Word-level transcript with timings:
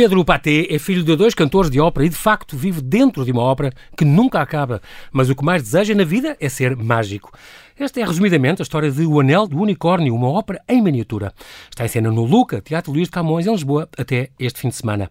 Pedro 0.00 0.24
Paté 0.24 0.66
é 0.70 0.78
filho 0.78 1.02
de 1.02 1.14
dois 1.14 1.34
cantores 1.34 1.70
de 1.70 1.78
ópera 1.78 2.06
e, 2.06 2.08
de 2.08 2.16
facto, 2.16 2.56
vive 2.56 2.80
dentro 2.80 3.22
de 3.22 3.32
uma 3.32 3.42
ópera 3.42 3.70
que 3.94 4.02
nunca 4.02 4.40
acaba. 4.40 4.80
Mas 5.12 5.28
o 5.28 5.36
que 5.36 5.44
mais 5.44 5.62
deseja 5.62 5.94
na 5.94 6.04
vida 6.04 6.38
é 6.40 6.48
ser 6.48 6.74
mágico. 6.74 7.30
Esta 7.78 8.00
é, 8.00 8.04
resumidamente, 8.04 8.60
a 8.60 8.64
história 8.64 8.90
de 8.90 9.04
O 9.04 9.20
Anel 9.20 9.46
do 9.46 9.58
Unicórnio, 9.58 10.14
uma 10.14 10.28
ópera 10.28 10.62
em 10.66 10.80
miniatura. 10.80 11.34
Está 11.68 11.84
em 11.84 11.88
cena 11.88 12.10
no 12.10 12.24
Luca, 12.24 12.62
Teatro 12.62 12.92
Luís 12.92 13.08
de 13.08 13.10
Camões, 13.10 13.46
em 13.46 13.52
Lisboa, 13.52 13.88
até 13.96 14.30
este 14.38 14.60
fim 14.60 14.70
de 14.70 14.76
semana. 14.76 15.10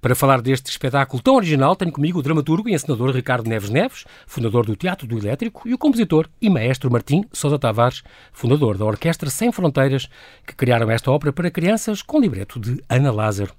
Para 0.00 0.14
falar 0.14 0.40
deste 0.40 0.70
espetáculo 0.70 1.22
tão 1.22 1.34
original, 1.34 1.76
tenho 1.76 1.92
comigo 1.92 2.18
o 2.18 2.22
dramaturgo 2.22 2.68
e 2.70 2.74
encenador 2.74 3.10
Ricardo 3.10 3.46
Neves 3.46 3.68
Neves, 3.68 4.04
fundador 4.26 4.64
do 4.64 4.74
Teatro 4.74 5.06
do 5.06 5.18
Elétrico, 5.18 5.68
e 5.68 5.74
o 5.74 5.78
compositor 5.78 6.28
e 6.40 6.48
maestro 6.48 6.90
Martim 6.90 7.24
Sousa 7.30 7.58
Tavares, 7.58 8.02
fundador 8.32 8.78
da 8.78 8.86
Orquestra 8.86 9.28
Sem 9.28 9.52
Fronteiras, 9.52 10.08
que 10.46 10.54
criaram 10.54 10.90
esta 10.90 11.10
ópera 11.10 11.30
para 11.30 11.50
crianças 11.50 12.00
com 12.00 12.20
libreto 12.20 12.58
de 12.58 12.82
Ana 12.88 13.10
Lázaro. 13.10 13.52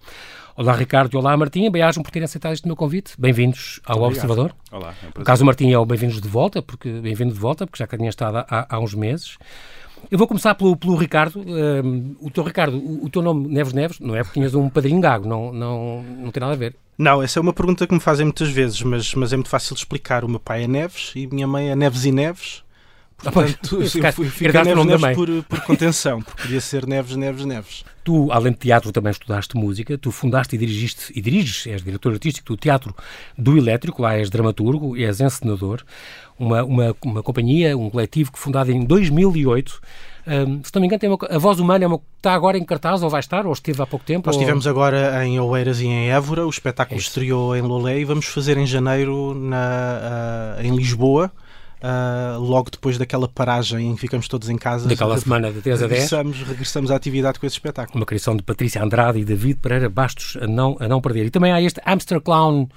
Olá, 0.55 0.73
Ricardo. 0.75 1.13
E 1.13 1.17
olá, 1.17 1.35
Martim. 1.37 1.69
Bem-ajam 1.71 2.03
por 2.03 2.11
terem 2.11 2.25
aceitado 2.25 2.53
este 2.53 2.67
meu 2.67 2.75
convite. 2.75 3.13
Bem-vindos 3.17 3.79
ao 3.85 4.01
Observador. 4.01 4.53
Olá. 4.69 4.93
É 5.01 5.19
um 5.19 5.21
o 5.21 5.23
caso 5.23 5.45
Martim 5.45 5.71
é 5.71 5.77
o 5.77 5.85
bem-vindos 5.85 6.19
de 6.19 6.27
volta, 6.27 6.61
porque 6.61 6.89
bem-vindo 6.89 7.33
de 7.33 7.39
volta, 7.39 7.65
porque 7.65 7.81
já 7.81 7.87
tinha 7.87 8.09
estado 8.09 8.37
há, 8.37 8.67
há 8.69 8.79
uns 8.79 8.93
meses. 8.93 9.37
Eu 10.09 10.17
vou 10.17 10.27
começar 10.27 10.53
pelo, 10.55 10.75
pelo 10.75 10.97
Ricardo. 10.97 11.39
Um, 11.39 12.15
o 12.19 12.29
teu 12.29 12.43
Ricardo, 12.43 12.77
o, 12.77 13.05
o, 13.05 13.09
teu 13.09 13.21
nome 13.21 13.47
Neves 13.47 13.71
Neves, 13.71 13.99
não 13.99 14.13
é 14.13 14.23
porque 14.23 14.39
tinhas 14.39 14.53
um 14.53 14.67
padrinho 14.69 14.99
gago, 14.99 15.27
não, 15.27 15.53
não, 15.53 16.03
não 16.03 16.31
tem 16.31 16.41
nada 16.41 16.53
a 16.53 16.57
ver. 16.57 16.75
Não, 16.97 17.23
essa 17.23 17.39
é 17.39 17.41
uma 17.41 17.53
pergunta 17.53 17.87
que 17.87 17.93
me 17.93 18.01
fazem 18.01 18.25
muitas 18.25 18.49
vezes, 18.49 18.81
mas, 18.81 19.15
mas 19.15 19.31
é 19.31 19.37
muito 19.37 19.49
fácil 19.49 19.73
de 19.73 19.79
explicar. 19.79 20.25
O 20.25 20.29
meu 20.29 20.39
pai 20.39 20.65
é 20.65 20.67
Neves 20.67 21.13
e 21.15 21.27
minha 21.27 21.47
mãe 21.47 21.70
é 21.70 21.75
Neves 21.75 22.03
e 22.03 22.11
Neves. 22.11 22.61
Portanto, 23.23 23.77
ah, 24.03 24.07
eu 24.07 24.13
fui, 24.13 24.30
fui 24.30 24.48
Neves, 24.52 24.85
Neves 24.85 25.15
por, 25.15 25.43
por 25.43 25.62
contenção, 25.62 26.21
porque 26.21 26.41
podia 26.41 26.62
ser 26.62 26.87
Neves, 26.87 27.15
Neves, 27.15 27.45
Neves. 27.45 27.84
Tu, 28.04 28.32
além 28.32 28.51
de 28.51 28.57
teatro, 28.57 28.91
também 28.91 29.12
estudaste 29.12 29.55
música. 29.55 29.95
Tu 29.98 30.12
fundaste 30.12 30.55
e 30.55 30.57
dirigiste, 30.57 31.13
e 31.15 31.21
diriges, 31.21 31.68
és 31.68 31.84
diretor 31.84 32.13
artístico 32.13 32.48
do 32.48 32.57
Teatro 32.57 32.95
do 33.37 33.55
Elétrico, 33.57 34.01
lá 34.01 34.18
és 34.18 34.29
dramaturgo 34.29 34.98
és 34.98 35.21
encenador. 35.21 35.84
Uma, 36.40 36.63
uma, 36.63 36.95
uma 37.04 37.21
companhia, 37.21 37.77
um 37.77 37.91
coletivo 37.91 38.32
que 38.32 38.40
fundado 38.40 38.71
em 38.71 38.84
2008. 38.84 39.79
Um, 40.27 40.63
se 40.63 40.71
não 40.73 40.82
me 40.82 40.88
engano, 40.88 40.99
tem 40.99 41.10
uma, 41.10 41.17
a 41.29 41.38
Voz 41.38 41.60
Humana 41.60 41.84
é 41.84 41.88
uma, 41.88 41.99
está 42.17 42.34
agora 42.34 42.57
em 42.57 42.65
cartaz, 42.65 43.04
ou 43.04 43.10
vai 43.10 43.20
estar, 43.20 43.45
ou 43.45 43.54
esteve 43.54 43.82
há 43.82 43.85
pouco 43.85 44.04
tempo? 44.04 44.27
Nós 44.27 44.35
ou... 44.35 44.41
estivemos 44.41 44.65
agora 44.65 45.23
em 45.23 45.40
Oeiras 45.40 45.79
e 45.79 45.85
em 45.85 46.10
Évora, 46.10 46.45
o 46.45 46.49
espetáculo 46.49 46.99
é 46.99 47.01
estreou 47.01 47.55
em 47.55 47.62
Lolé 47.62 47.99
e 47.99 48.05
vamos 48.05 48.26
fazer 48.26 48.57
em 48.57 48.65
janeiro 48.65 49.35
na, 49.35 50.57
uh, 50.57 50.65
em 50.65 50.76
Lisboa 50.76 51.32
uh, 51.82 52.40
logo 52.40 52.70
depois 52.70 52.98
daquela 52.98 53.27
paragem 53.27 53.90
em 53.90 53.96
que 53.96 54.01
ficamos 54.01 54.27
todos 54.27 54.49
em 54.49 54.57
casa. 54.57 54.87
Daquela 54.87 55.18
semana 55.18 55.51
de 55.51 55.62
3 55.62 55.84
a 55.84 55.88
10. 55.88 55.91
Regressamos, 55.91 56.41
regressamos 56.43 56.91
à 56.91 56.96
atividade 56.96 57.40
com 57.40 57.46
esse 57.46 57.55
espetáculo. 57.55 57.99
Uma 57.99 58.05
criação 58.05 58.35
de 58.35 58.43
Patrícia 58.43 58.84
Andrade 58.84 59.20
e 59.20 59.26
David 59.26 59.60
Pereira 59.60 59.90
Bastos 59.90 60.38
a 60.41 60.48
não, 60.48 60.77
a 60.79 60.88
não 60.88 61.01
perder. 61.01 61.26
E 61.26 61.29
também 61.29 61.51
há 61.51 61.62
este 61.62 61.82
Hamster 61.85 62.21
Clown 62.21 62.68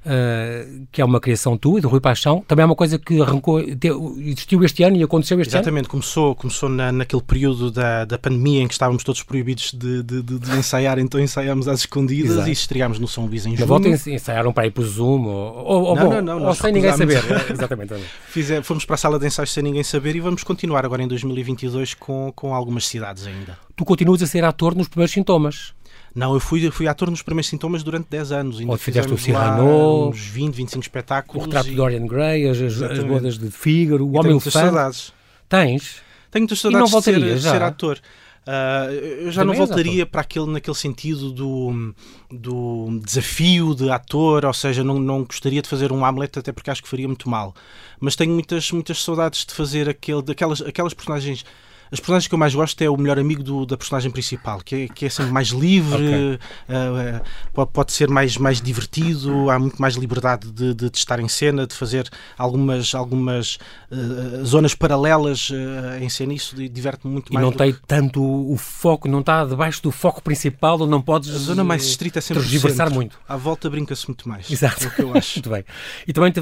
Uh, 0.00 0.86
que 0.90 1.02
é 1.02 1.04
uma 1.04 1.20
criação 1.20 1.58
tua 1.58 1.78
e 1.78 1.82
do 1.82 1.88
Rui 1.88 2.00
Paixão, 2.00 2.42
também 2.48 2.62
é 2.62 2.66
uma 2.66 2.74
coisa 2.74 2.98
que 2.98 3.20
arrancou, 3.20 3.60
existiu 3.60 4.64
este 4.64 4.82
ano 4.82 4.96
e 4.96 5.02
aconteceu 5.02 5.38
este 5.38 5.54
Exatamente, 5.54 5.84
ano? 5.84 5.90
começou, 5.90 6.34
começou 6.34 6.70
na, 6.70 6.90
naquele 6.90 7.20
período 7.20 7.70
da, 7.70 8.06
da 8.06 8.18
pandemia 8.18 8.62
em 8.62 8.66
que 8.66 8.72
estávamos 8.72 9.04
todos 9.04 9.22
proibidos 9.22 9.72
de, 9.72 10.02
de, 10.02 10.22
de, 10.22 10.38
de 10.38 10.56
ensaiar, 10.56 10.98
então 10.98 11.20
ensaiámos 11.20 11.68
às 11.68 11.80
escondidas 11.80 12.32
Exato. 12.32 12.48
e 12.48 12.52
estreámos 12.52 12.98
no 12.98 13.06
São 13.06 13.26
Luís 13.26 13.44
em 13.44 13.50
junho. 13.50 13.60
Na 13.60 13.66
volta 13.66 13.88
ensaiaram 13.88 14.54
para 14.54 14.66
ir 14.66 14.70
para 14.70 14.82
o 14.82 14.86
Zoom 14.86 15.26
ou, 15.26 15.64
ou, 15.64 15.96
não, 15.96 16.02
bom, 16.02 16.22
não, 16.22 16.40
não, 16.40 16.46
ou 16.46 16.54
sem 16.54 16.72
ninguém 16.72 16.92
saber. 16.94 17.22
Exatamente. 17.50 17.94
Fizer, 18.28 18.62
fomos 18.62 18.86
para 18.86 18.94
a 18.94 18.98
sala 18.98 19.18
de 19.18 19.26
ensaios 19.26 19.52
sem 19.52 19.62
ninguém 19.62 19.82
saber 19.82 20.16
e 20.16 20.20
vamos 20.20 20.42
continuar 20.42 20.84
agora 20.86 21.02
em 21.02 21.08
2022 21.08 21.92
com, 21.92 22.32
com 22.34 22.54
algumas 22.54 22.86
cidades 22.86 23.26
ainda. 23.26 23.58
Tu 23.76 23.84
continuas 23.84 24.22
a 24.22 24.26
ser 24.26 24.44
ator 24.44 24.74
nos 24.74 24.88
primeiros 24.88 25.12
sintomas. 25.12 25.74
Não, 26.14 26.34
eu 26.34 26.40
fui, 26.40 26.70
fui 26.70 26.88
ator 26.88 27.10
nos 27.10 27.22
primeiros 27.22 27.48
sintomas 27.48 27.82
durante 27.82 28.08
10 28.10 28.32
anos. 28.32 28.60
Ainda 28.60 28.72
Ou 28.72 28.78
fizeste 28.78 29.12
o 29.12 29.18
Cyrano, 29.18 30.08
uns 30.08 30.20
20, 30.20 30.54
25 30.54 30.82
espetáculos. 30.82 31.42
O 31.42 31.46
retrato 31.46 31.68
e... 31.68 31.70
de 31.70 31.76
Dorian 31.76 32.06
Gray, 32.06 32.48
as, 32.48 32.60
as 32.60 33.04
bodas 33.04 33.38
de 33.38 33.50
Fígaro, 33.50 34.04
o 34.06 34.18
Homem 34.18 34.32
Elefante. 34.32 34.52
saudades. 34.52 35.12
Tens? 35.48 36.02
Tenho 36.30 36.42
muitas 36.42 36.60
saudades 36.60 36.90
de 36.90 37.02
ser, 37.02 37.38
já? 37.38 37.50
ser 37.52 37.62
ator. 37.62 38.00
Uh, 38.40 38.90
eu 38.92 39.30
já 39.30 39.42
Também 39.42 39.58
não 39.58 39.66
voltaria 39.66 40.06
para 40.06 40.22
aquele, 40.22 40.46
naquele 40.46 40.76
sentido 40.76 41.30
do, 41.30 41.94
do 42.30 43.00
desafio 43.04 43.74
de 43.74 43.90
ator, 43.90 44.46
ou 44.46 44.52
seja, 44.52 44.82
não, 44.82 44.98
não 44.98 45.24
gostaria 45.24 45.60
de 45.60 45.68
fazer 45.68 45.92
um 45.92 46.04
Hamlet, 46.04 46.38
até 46.38 46.50
porque 46.50 46.70
acho 46.70 46.82
que 46.82 46.88
faria 46.88 47.06
muito 47.06 47.28
mal. 47.28 47.54
Mas 48.00 48.16
tenho 48.16 48.32
muitas, 48.32 48.72
muitas 48.72 49.02
saudades 49.02 49.44
de 49.44 49.52
fazer 49.52 49.88
aquele, 49.88 50.22
daquelas, 50.22 50.62
aquelas 50.62 50.94
personagens 50.94 51.44
as 51.92 51.98
personagens 51.98 52.28
que 52.28 52.34
eu 52.34 52.38
mais 52.38 52.54
gosto 52.54 52.80
é 52.82 52.88
o 52.88 52.96
melhor 52.96 53.18
amigo 53.18 53.42
do, 53.42 53.66
da 53.66 53.76
personagem 53.76 54.10
principal, 54.10 54.60
que 54.60 54.74
é, 54.74 54.88
que 54.88 55.06
é 55.06 55.08
sempre 55.08 55.32
mais 55.32 55.48
livre, 55.48 55.96
okay. 55.96 56.38
uh, 57.56 57.62
uh, 57.62 57.66
pode 57.66 57.92
ser 57.92 58.08
mais, 58.08 58.36
mais 58.36 58.60
divertido, 58.60 59.50
há 59.50 59.58
muito 59.58 59.80
mais 59.80 59.94
liberdade 59.94 60.50
de, 60.50 60.74
de, 60.74 60.90
de 60.90 60.96
estar 60.96 61.18
em 61.18 61.28
cena, 61.28 61.66
de 61.66 61.74
fazer 61.74 62.08
algumas, 62.38 62.94
algumas 62.94 63.58
uh, 63.90 64.44
zonas 64.44 64.74
paralelas 64.74 65.50
em 66.00 66.08
cena. 66.08 66.32
Isso 66.32 66.56
diverte-me 66.68 67.12
muito 67.12 67.30
e 67.30 67.34
mais. 67.34 67.46
E 67.46 67.50
não 67.50 67.56
tem 67.56 67.72
que... 67.72 67.80
tanto 67.86 68.22
o 68.22 68.56
foco, 68.56 69.08
não 69.08 69.20
está 69.20 69.44
debaixo 69.44 69.82
do 69.82 69.90
foco 69.90 70.22
principal, 70.22 70.78
ou 70.80 70.86
não 70.86 71.02
podes. 71.02 71.34
A 71.34 71.38
zona 71.38 71.64
mais 71.64 71.84
estrita 71.84 72.18
é 72.18 72.22
sempre 72.22 72.44
diversar 72.44 72.90
muito. 72.90 73.18
À 73.28 73.36
volta 73.36 73.68
brinca-se 73.68 74.06
muito 74.06 74.28
mais. 74.28 74.50
Exato. 74.50 74.84
É 74.84 74.86
o 74.86 74.90
que 74.90 75.02
eu 75.02 75.16
acho. 75.16 75.38
muito 75.40 75.50
bem. 75.50 75.64
E 76.06 76.12
também 76.12 76.32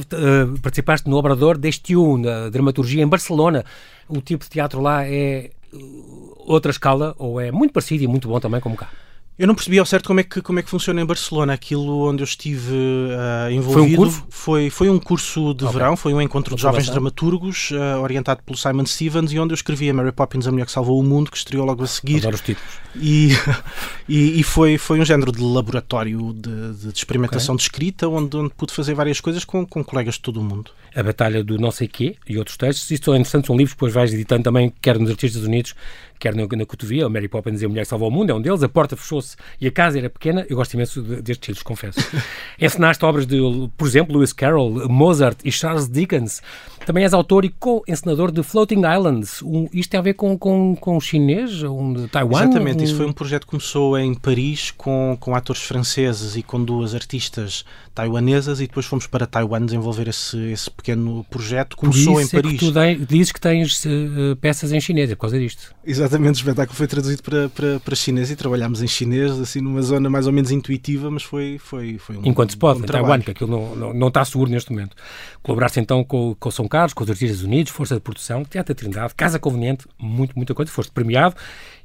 participaste 0.63 1.09
no 1.09 1.17
Obrador 1.17 1.57
deste 1.57 1.97
um, 1.97 2.19
na 2.19 2.49
dramaturgia 2.51 3.03
em 3.03 3.07
Barcelona 3.07 3.65
o 4.09 4.21
tipo 4.21 4.45
de 4.45 4.51
teatro 4.51 4.81
lá 4.81 5.07
é 5.07 5.51
uh, 5.73 6.35
outra 6.47 6.71
escala 6.71 7.15
ou 7.19 7.41
é 7.41 7.51
muito 7.51 7.73
parecido 7.73 8.05
e 8.05 8.07
muito 8.07 8.29
bom 8.29 8.41
também 8.41 8.61
como 8.61 8.77
cá? 8.77 8.91
Eu 9.39 9.47
não 9.47 9.55
percebi 9.55 9.79
ao 9.79 9.87
certo 9.87 10.09
como 10.09 10.19
é 10.19 10.25
que, 10.25 10.43
como 10.43 10.59
é 10.59 10.63
que 10.65 10.69
funciona 10.69 11.01
em 11.01 11.07
Barcelona. 11.07 11.53
Aquilo 11.53 12.09
onde 12.09 12.23
eu 12.23 12.25
estive 12.25 12.75
uh, 12.75 13.53
envolvido 13.53 13.71
foi 13.71 13.93
um 13.93 13.97
curso, 13.97 14.27
foi, 14.29 14.71
foi 14.71 14.91
um 14.91 14.99
curso 14.99 15.55
de 15.55 15.65
okay. 15.65 15.79
verão, 15.79 15.97
foi 15.97 16.13
um 16.13 16.21
encontro 16.21 16.57
de 16.57 16.63
jovens 16.63 16.91
dramaturgos 16.91 17.71
uh, 17.71 18.01
orientado 18.03 18.43
pelo 18.43 18.59
Simon 18.59 18.85
Stevens 18.85 19.33
e 19.33 19.39
onde 19.39 19.53
eu 19.53 19.55
escrevi 19.55 19.89
a 19.91 19.95
Mary 19.95 20.11
Poppins, 20.11 20.49
a 20.49 20.51
Mulher 20.51 20.67
que 20.67 20.73
Salvou 20.73 20.99
o 20.99 21.05
Mundo, 21.05 21.31
que 21.31 21.37
estreou 21.37 21.65
logo 21.65 21.85
a 21.85 21.87
seguir. 21.87 22.19
Adoro 22.19 22.35
os 22.35 22.41
títulos. 22.41 22.69
E, 22.97 23.29
e, 24.09 24.41
e, 24.41 24.43
foi, 24.43 24.77
foi 24.77 24.99
um 24.99 25.05
género 25.05 25.31
de 25.31 25.41
laboratório 25.41 26.33
de, 26.33 26.73
de, 26.73 26.93
de 26.93 26.99
experimentação 26.99 27.55
okay. 27.55 27.63
de 27.65 27.71
escrita 27.71 28.09
onde, 28.09 28.37
onde 28.37 28.51
pude 28.57 28.73
fazer 28.73 28.95
várias 28.95 29.21
coisas 29.21 29.45
com, 29.45 29.65
com 29.65 29.85
colegas 29.85 30.15
de 30.15 30.21
todo 30.21 30.41
o 30.41 30.43
mundo. 30.43 30.73
A 30.97 31.03
Batalha 31.03 31.45
do 31.45 31.59
Não 31.59 31.71
Sei 31.71 31.87
Quê 31.87 32.17
e 32.29 32.39
outros 32.39 32.57
textos. 32.57 32.91
Isto 32.91 33.05
são 33.05 33.15
interessantes, 33.15 33.47
são 33.47 33.57
livros 33.57 33.75
que 33.75 33.77
depois 33.77 33.95
vais 33.95 34.13
editando 34.13 34.43
também, 34.43 34.73
quer 34.83 34.99
nos 34.99 35.11
Artistas 35.11 35.45
Unidos, 35.45 35.77
quer 36.19 36.35
na, 36.35 36.47
na 36.47 36.67
cotovia, 36.67 37.07
o 37.07 37.11
Mary 37.11 37.29
Poppins 37.29 37.63
e 37.63 37.65
a 37.65 37.69
Mulher 37.69 37.83
que 37.83 37.89
Salvou 37.89 38.09
o 38.09 38.11
Mundo, 38.11 38.31
é 38.31 38.35
um 38.35 38.41
deles, 38.41 38.63
a 38.63 38.69
porta 38.69 38.97
fechou-se 38.97 39.37
e 39.61 39.67
a 39.67 39.71
casa 39.71 39.99
era 39.99 40.11
pequena, 40.11 40.47
eu 40.49 40.57
gosto 40.57 40.75
imenso 40.75 41.03
de, 41.03 41.23
destes 41.23 41.49
livros, 41.49 41.63
confesso. 41.63 42.01
Encenaste 42.61 43.05
obras 43.05 43.27
de, 43.27 43.39
por 43.77 43.87
exemplo, 43.87 44.17
Lewis 44.17 44.33
Carroll, 44.33 44.89
Mozart 44.89 45.39
e 45.45 45.53
Charles 45.53 45.89
Dickens. 45.89 46.43
Também 46.87 47.05
és 47.05 47.13
autor 47.13 47.45
e 47.45 47.51
co-encenador 47.51 48.33
de 48.33 48.43
Floating 48.43 48.81
Islands. 48.81 49.43
Um, 49.43 49.69
isto 49.73 49.91
tem 49.91 50.01
a 50.01 50.03
ver 50.03 50.15
com, 50.15 50.39
com, 50.39 50.75
com 50.75 50.97
o 50.97 51.01
chinês, 51.01 51.63
um, 51.63 51.93
de 51.93 52.09
Taiwan? 52.09 52.45
Exatamente, 52.45 52.81
um... 52.81 52.85
isso 52.85 52.97
foi 52.97 53.07
um 53.07 53.13
projeto 53.13 53.45
que 53.45 53.51
começou 53.51 53.99
em 53.99 54.15
Paris 54.15 54.71
com, 54.71 55.17
com 55.21 55.35
atores 55.35 55.63
franceses 55.63 56.37
e 56.37 56.43
com 56.43 56.63
duas 56.63 56.95
artistas 56.95 57.65
taiwanesas 57.95 58.61
e 58.61 58.67
depois 58.67 58.87
fomos 58.87 59.07
para 59.07 59.27
Taiwan 59.27 59.67
desenvolver 59.67 60.09
esse, 60.09 60.39
esse 60.51 60.71
pequeno 60.71 61.27
projeto. 61.29 61.77
Começou 61.77 62.21
em 62.21 62.29
Paris. 62.29 62.55
É 62.55 62.57
que 62.57 63.05
tu 63.05 63.07
dizes 63.07 63.33
que 63.33 63.41
tens 63.41 63.85
uh, 63.85 64.37
peças 64.41 64.73
em 64.73 64.81
chinês, 64.81 65.11
é 65.11 65.15
por 65.15 65.23
causa 65.23 65.39
disto. 65.39 65.75
Exatamente, 65.85 66.08
o 66.17 66.31
espetáculo 66.31 66.77
foi 66.77 66.87
traduzido 66.87 67.23
para, 67.23 67.49
para, 67.49 67.81
para 67.81 67.95
chinês 67.95 68.31
e 68.31 68.37
trabalhámos 68.37 68.83
em 68.83 68.87
chinês, 68.87 69.33
assim 69.33 69.61
numa 69.61 69.83
zona 69.83 70.09
mais 70.09 70.27
ou 70.27 70.33
menos 70.33 70.51
intuitiva, 70.51 71.11
mas 71.11 71.23
foi, 71.23 71.59
foi, 71.59 71.99
foi 71.99 72.17
um 72.17 72.23
Enquanto 72.25 72.51
se 72.51 72.57
pode, 72.57 72.81
um 72.81 72.85
em 72.85 72.87
Taiwan, 72.87 73.21
que 73.21 73.31
aquilo 73.31 73.51
não, 73.51 73.77
não, 73.77 73.95
não, 73.95 74.09
está 74.09 74.25
seguro 74.25 74.51
neste 74.51 74.71
momento. 74.71 74.97
Colaboraste 75.43 75.81
então 75.81 76.05
com, 76.05 76.35
com 76.39 76.51
São 76.51 76.69
Carlos, 76.69 76.93
com 76.93 77.05
os 77.05 77.11
Artistas 77.11 77.43
Unidos, 77.43 77.73
Força 77.73 77.95
de 77.95 78.01
Produção, 78.01 78.45
Teatro 78.45 78.75
da 78.75 78.79
Trindade, 78.79 79.15
Casa 79.15 79.39
Conveniente, 79.39 79.87
muito, 79.99 80.35
muita 80.37 80.55
coisa. 80.55 80.71
Foste 80.71 80.93
premiado 80.93 81.35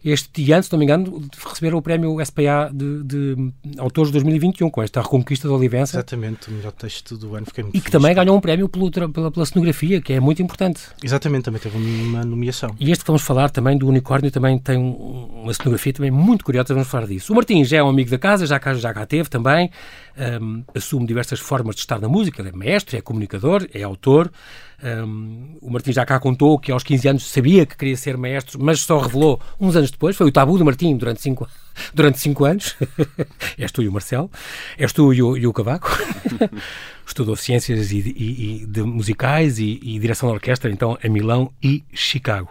este 0.03 0.51
ano, 0.51 0.61
se 0.61 0.71
não 0.71 0.77
me 0.77 0.83
engano, 0.83 1.23
receberam 1.47 1.77
o 1.77 1.81
prémio 1.81 2.17
SPA 2.25 2.69
de, 2.73 3.03
de 3.03 3.51
Autores 3.77 4.09
de 4.09 4.13
2021, 4.13 4.69
com 4.69 4.83
esta 4.83 5.01
Reconquista 5.01 5.47
da 5.47 5.53
Olivença. 5.53 5.95
Exatamente, 5.95 6.49
o 6.49 6.51
melhor 6.51 6.73
texto 6.73 7.17
do 7.17 7.35
ano. 7.35 7.45
Fiquei 7.45 7.63
muito 7.63 7.77
e 7.77 7.79
que 7.79 7.89
também 7.89 8.13
ganhou 8.13 8.35
um 8.35 8.41
prémio 8.41 8.67
pelo, 8.67 8.91
pela, 8.91 9.31
pela 9.31 9.45
cenografia, 9.45 10.01
que 10.01 10.11
é 10.11 10.19
muito 10.19 10.41
importante. 10.41 10.81
Exatamente, 11.01 11.45
também 11.45 11.61
teve 11.61 11.77
uma 11.77 12.25
nomeação. 12.25 12.75
E 12.79 12.91
este 12.91 13.05
que 13.05 13.07
vamos 13.07 13.21
falar 13.21 13.49
também 13.49 13.77
do 13.77 13.87
Unicórnio 13.87 14.12
também 14.31 14.57
tem 14.59 14.77
uma 14.77 15.53
cenografia 15.53 15.93
também 15.93 16.11
muito 16.11 16.43
curiosa, 16.43 16.73
vamos 16.73 16.89
falar 16.89 17.07
disso. 17.07 17.31
O 17.33 17.35
Martim 17.35 17.63
já 17.63 17.77
é 17.77 17.83
um 17.83 17.89
amigo 17.89 18.09
da 18.09 18.17
casa, 18.17 18.45
já 18.45 18.59
já 18.75 18.93
cá 18.93 19.05
teve 19.05 19.29
também, 19.29 19.69
um, 20.41 20.63
assume 20.75 21.05
diversas 21.05 21.39
formas 21.39 21.75
de 21.75 21.81
estar 21.81 21.99
na 21.99 22.07
música, 22.07 22.41
ele 22.41 22.49
é 22.49 22.51
mestre, 22.51 22.97
é 22.97 23.01
comunicador, 23.01 23.67
é 23.73 23.83
autor. 23.83 24.31
Um, 24.83 25.57
o 25.61 25.71
Martim 25.71 25.93
já 25.93 26.05
cá 26.05 26.19
contou 26.19 26.59
que 26.59 26.71
aos 26.71 26.83
15 26.83 27.07
anos 27.07 27.31
sabia 27.31 27.65
que 27.65 27.77
queria 27.77 27.95
ser 27.95 28.17
maestro, 28.17 28.61
mas 28.61 28.81
só 28.81 28.99
revelou 28.99 29.39
uns 29.59 29.75
anos 29.75 29.89
depois, 29.89 30.15
foi 30.15 30.27
o 30.27 30.31
tabu 30.31 30.57
do 30.57 30.65
Martim 30.65 30.95
durante 30.97 31.21
cinco, 31.21 31.47
durante 31.95 32.19
cinco 32.19 32.43
anos. 32.43 32.75
És 33.57 33.71
tu 33.71 33.81
e 33.81 33.87
o 33.87 33.91
Marcelo, 33.91 34.29
és 34.77 34.91
tu 34.91 35.13
e 35.13 35.21
o, 35.21 35.37
e 35.37 35.47
o 35.47 35.53
Cavaco. 35.53 35.89
Estudou 37.07 37.35
ciências 37.35 37.91
e, 37.91 37.99
e, 37.99 38.63
e 38.63 38.81
musicais 38.81 39.59
e, 39.59 39.99
direção 39.99 40.29
de 40.29 40.35
orquestra, 40.35 40.71
então, 40.71 40.97
em 41.03 41.09
Milão 41.09 41.51
e 41.61 41.83
Chicago. 41.93 42.49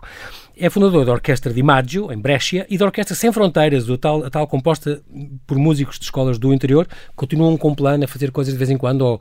É 0.56 0.68
fundador 0.68 1.04
da 1.04 1.12
Orquestra 1.12 1.52
de 1.52 1.62
Maggio, 1.62 2.12
em 2.12 2.18
Brescia, 2.18 2.66
e 2.68 2.76
da 2.76 2.84
Orquestra 2.84 3.14
Sem 3.14 3.32
Fronteiras, 3.32 3.88
o 3.88 3.96
tal, 3.96 4.24
a 4.24 4.30
tal 4.30 4.46
composta 4.46 5.02
por 5.46 5.58
músicos 5.58 5.98
de 5.98 6.04
escolas 6.04 6.38
do 6.38 6.52
interior, 6.52 6.86
continuam 7.16 7.56
com 7.56 7.74
plano 7.74 8.04
a 8.04 8.08
fazer 8.08 8.30
coisas 8.30 8.52
de 8.52 8.58
vez 8.58 8.70
em 8.70 8.76
quando, 8.76 9.02
ou 9.02 9.20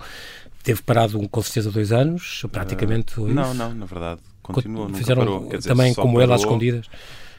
teve 0.64 0.82
parado 0.82 1.28
com 1.30 1.42
certeza 1.42 1.72
dois 1.72 1.92
anos, 1.92 2.46
praticamente. 2.52 3.20
Uh, 3.20 3.28
não, 3.28 3.54
não, 3.54 3.74
na 3.74 3.86
verdade, 3.86 4.22
continua, 4.42 4.86
nunca 4.86 4.98
Fizeram 4.98 5.26
parou. 5.26 5.50
Dizer, 5.50 5.70
também 5.70 5.94
como 5.94 6.14
parou... 6.14 6.24
ele 6.24 6.34
às 6.34 6.42
escondidas. 6.42 6.86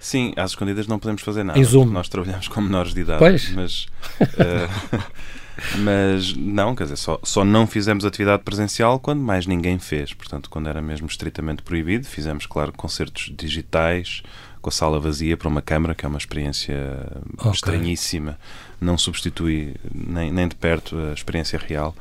Sim, 0.00 0.33
às 0.37 0.50
escondidas 0.50 0.87
não 0.87 0.99
podemos 0.99 1.23
fazer 1.23 1.44
nada. 1.44 1.59
Em 1.59 1.65
Zoom. 1.65 1.87
Nós 1.87 2.09
trabalhamos 2.09 2.49
com 2.49 2.61
menores 2.61 2.93
de 2.93 3.03
idade. 3.03 3.21
Pois. 3.21 3.50
Mas, 3.50 3.87
uh, 4.21 4.99
mas 5.79 6.35
não, 6.35 6.75
quer 6.75 6.85
dizer, 6.85 6.97
só, 6.97 7.19
só 7.23 7.45
não 7.45 7.67
fizemos 7.67 8.05
atividade 8.05 8.43
presencial 8.43 8.99
quando 8.99 9.21
mais 9.21 9.47
ninguém 9.47 9.79
fez. 9.79 10.13
Portanto, 10.13 10.49
quando 10.49 10.69
era 10.69 10.81
mesmo 10.81 11.07
estritamente 11.07 11.63
proibido, 11.63 12.07
fizemos, 12.07 12.47
claro, 12.47 12.73
concertos 12.73 13.33
digitais 13.37 14.23
com 14.61 14.69
a 14.69 14.73
sala 14.73 15.01
vazia 15.01 15.37
para 15.37 15.49
uma 15.49 15.61
câmara, 15.61 15.95
que 15.95 16.07
é 16.07 16.09
uma 16.09 16.19
experiência 16.19 17.07
okay. 17.37 17.51
estranhíssima. 17.51 18.39
Não 18.81 18.97
substitui 18.97 19.75
nem, 19.93 20.33
nem 20.33 20.47
de 20.47 20.55
perto 20.55 20.97
a 20.97 21.13
experiência 21.13 21.59
real 21.59 21.95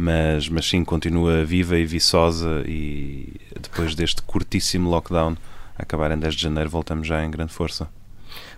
mas, 0.00 0.48
mas 0.48 0.68
sim, 0.68 0.84
continua 0.84 1.44
viva 1.44 1.76
e 1.76 1.84
viçosa 1.84 2.62
e 2.64 3.34
depois 3.60 3.96
deste 3.96 4.22
curtíssimo 4.22 4.88
lockdown, 4.88 5.36
acabar 5.76 6.12
em 6.12 6.18
10 6.18 6.36
de 6.36 6.42
janeiro, 6.42 6.70
voltamos 6.70 7.08
já 7.08 7.24
em 7.24 7.28
grande 7.28 7.52
força. 7.52 7.88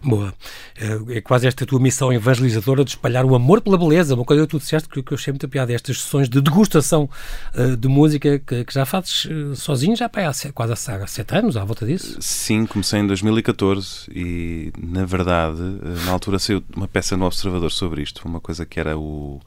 Boa. 0.02 0.34
É, 0.76 1.18
é 1.18 1.20
quase 1.20 1.46
esta 1.46 1.66
tua 1.66 1.78
missão 1.78 2.12
evangelizadora 2.12 2.84
de 2.84 2.90
espalhar 2.90 3.24
o 3.24 3.34
amor 3.34 3.60
pela 3.60 3.76
beleza. 3.76 4.14
Uma 4.14 4.24
coisa 4.24 4.42
que 4.42 4.48
tu 4.48 4.58
disseste 4.58 4.88
que, 4.88 4.98
eu 4.98 5.14
achei 5.14 5.32
muito 5.32 5.48
piada. 5.48 5.72
Estas 5.72 6.00
sessões 6.00 6.28
de 6.28 6.40
degustação 6.40 7.08
uh, 7.54 7.76
de 7.76 7.88
música 7.88 8.38
que, 8.38 8.64
que 8.64 8.74
já 8.74 8.84
fazes 8.84 9.26
uh, 9.26 9.54
sozinho, 9.54 9.96
já 9.96 10.06
há 10.06 10.52
quase 10.52 10.72
há 10.72 11.06
sete 11.06 11.36
anos, 11.36 11.56
à 11.56 11.64
volta 11.64 11.86
disso? 11.86 12.16
Sim, 12.20 12.66
comecei 12.66 13.00
em 13.00 13.06
2014 13.06 14.10
e, 14.14 14.72
na 14.78 15.04
verdade, 15.04 15.60
uh, 15.60 16.04
na 16.06 16.12
altura 16.12 16.38
saiu 16.38 16.62
uma 16.74 16.88
peça 16.88 17.16
no 17.16 17.26
Observador 17.26 17.70
sobre 17.70 18.02
isto. 18.02 18.26
Uma 18.26 18.40
coisa 18.40 18.64
que 18.64 18.80
era 18.80 18.98
o 18.98 19.40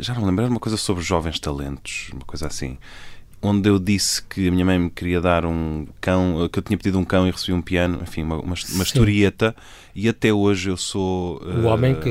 já 0.00 0.12
não 0.14 0.24
lembro, 0.24 0.44
era 0.44 0.50
uma 0.50 0.58
coisa 0.58 0.76
sobre 0.76 1.04
jovens 1.04 1.38
talentos, 1.38 2.10
uma 2.12 2.24
coisa 2.24 2.48
assim 2.48 2.78
onde 3.44 3.68
eu 3.68 3.78
disse 3.78 4.22
que 4.22 4.48
a 4.48 4.50
minha 4.50 4.64
mãe 4.64 4.78
me 4.78 4.90
queria 4.90 5.20
dar 5.20 5.44
um 5.44 5.86
cão, 6.00 6.48
que 6.50 6.58
eu 6.58 6.62
tinha 6.62 6.78
pedido 6.78 6.98
um 6.98 7.04
cão 7.04 7.28
e 7.28 7.30
recebi 7.30 7.52
um 7.52 7.60
piano, 7.60 8.00
enfim, 8.02 8.22
uma, 8.22 8.36
uma, 8.36 8.54
uma 8.72 8.82
historieta, 8.82 9.54
e 9.94 10.08
até 10.08 10.32
hoje 10.32 10.70
eu 10.70 10.76
sou. 10.76 11.40
O 11.40 11.60
uh, 11.60 11.66
homem 11.66 11.94
que. 11.94 12.10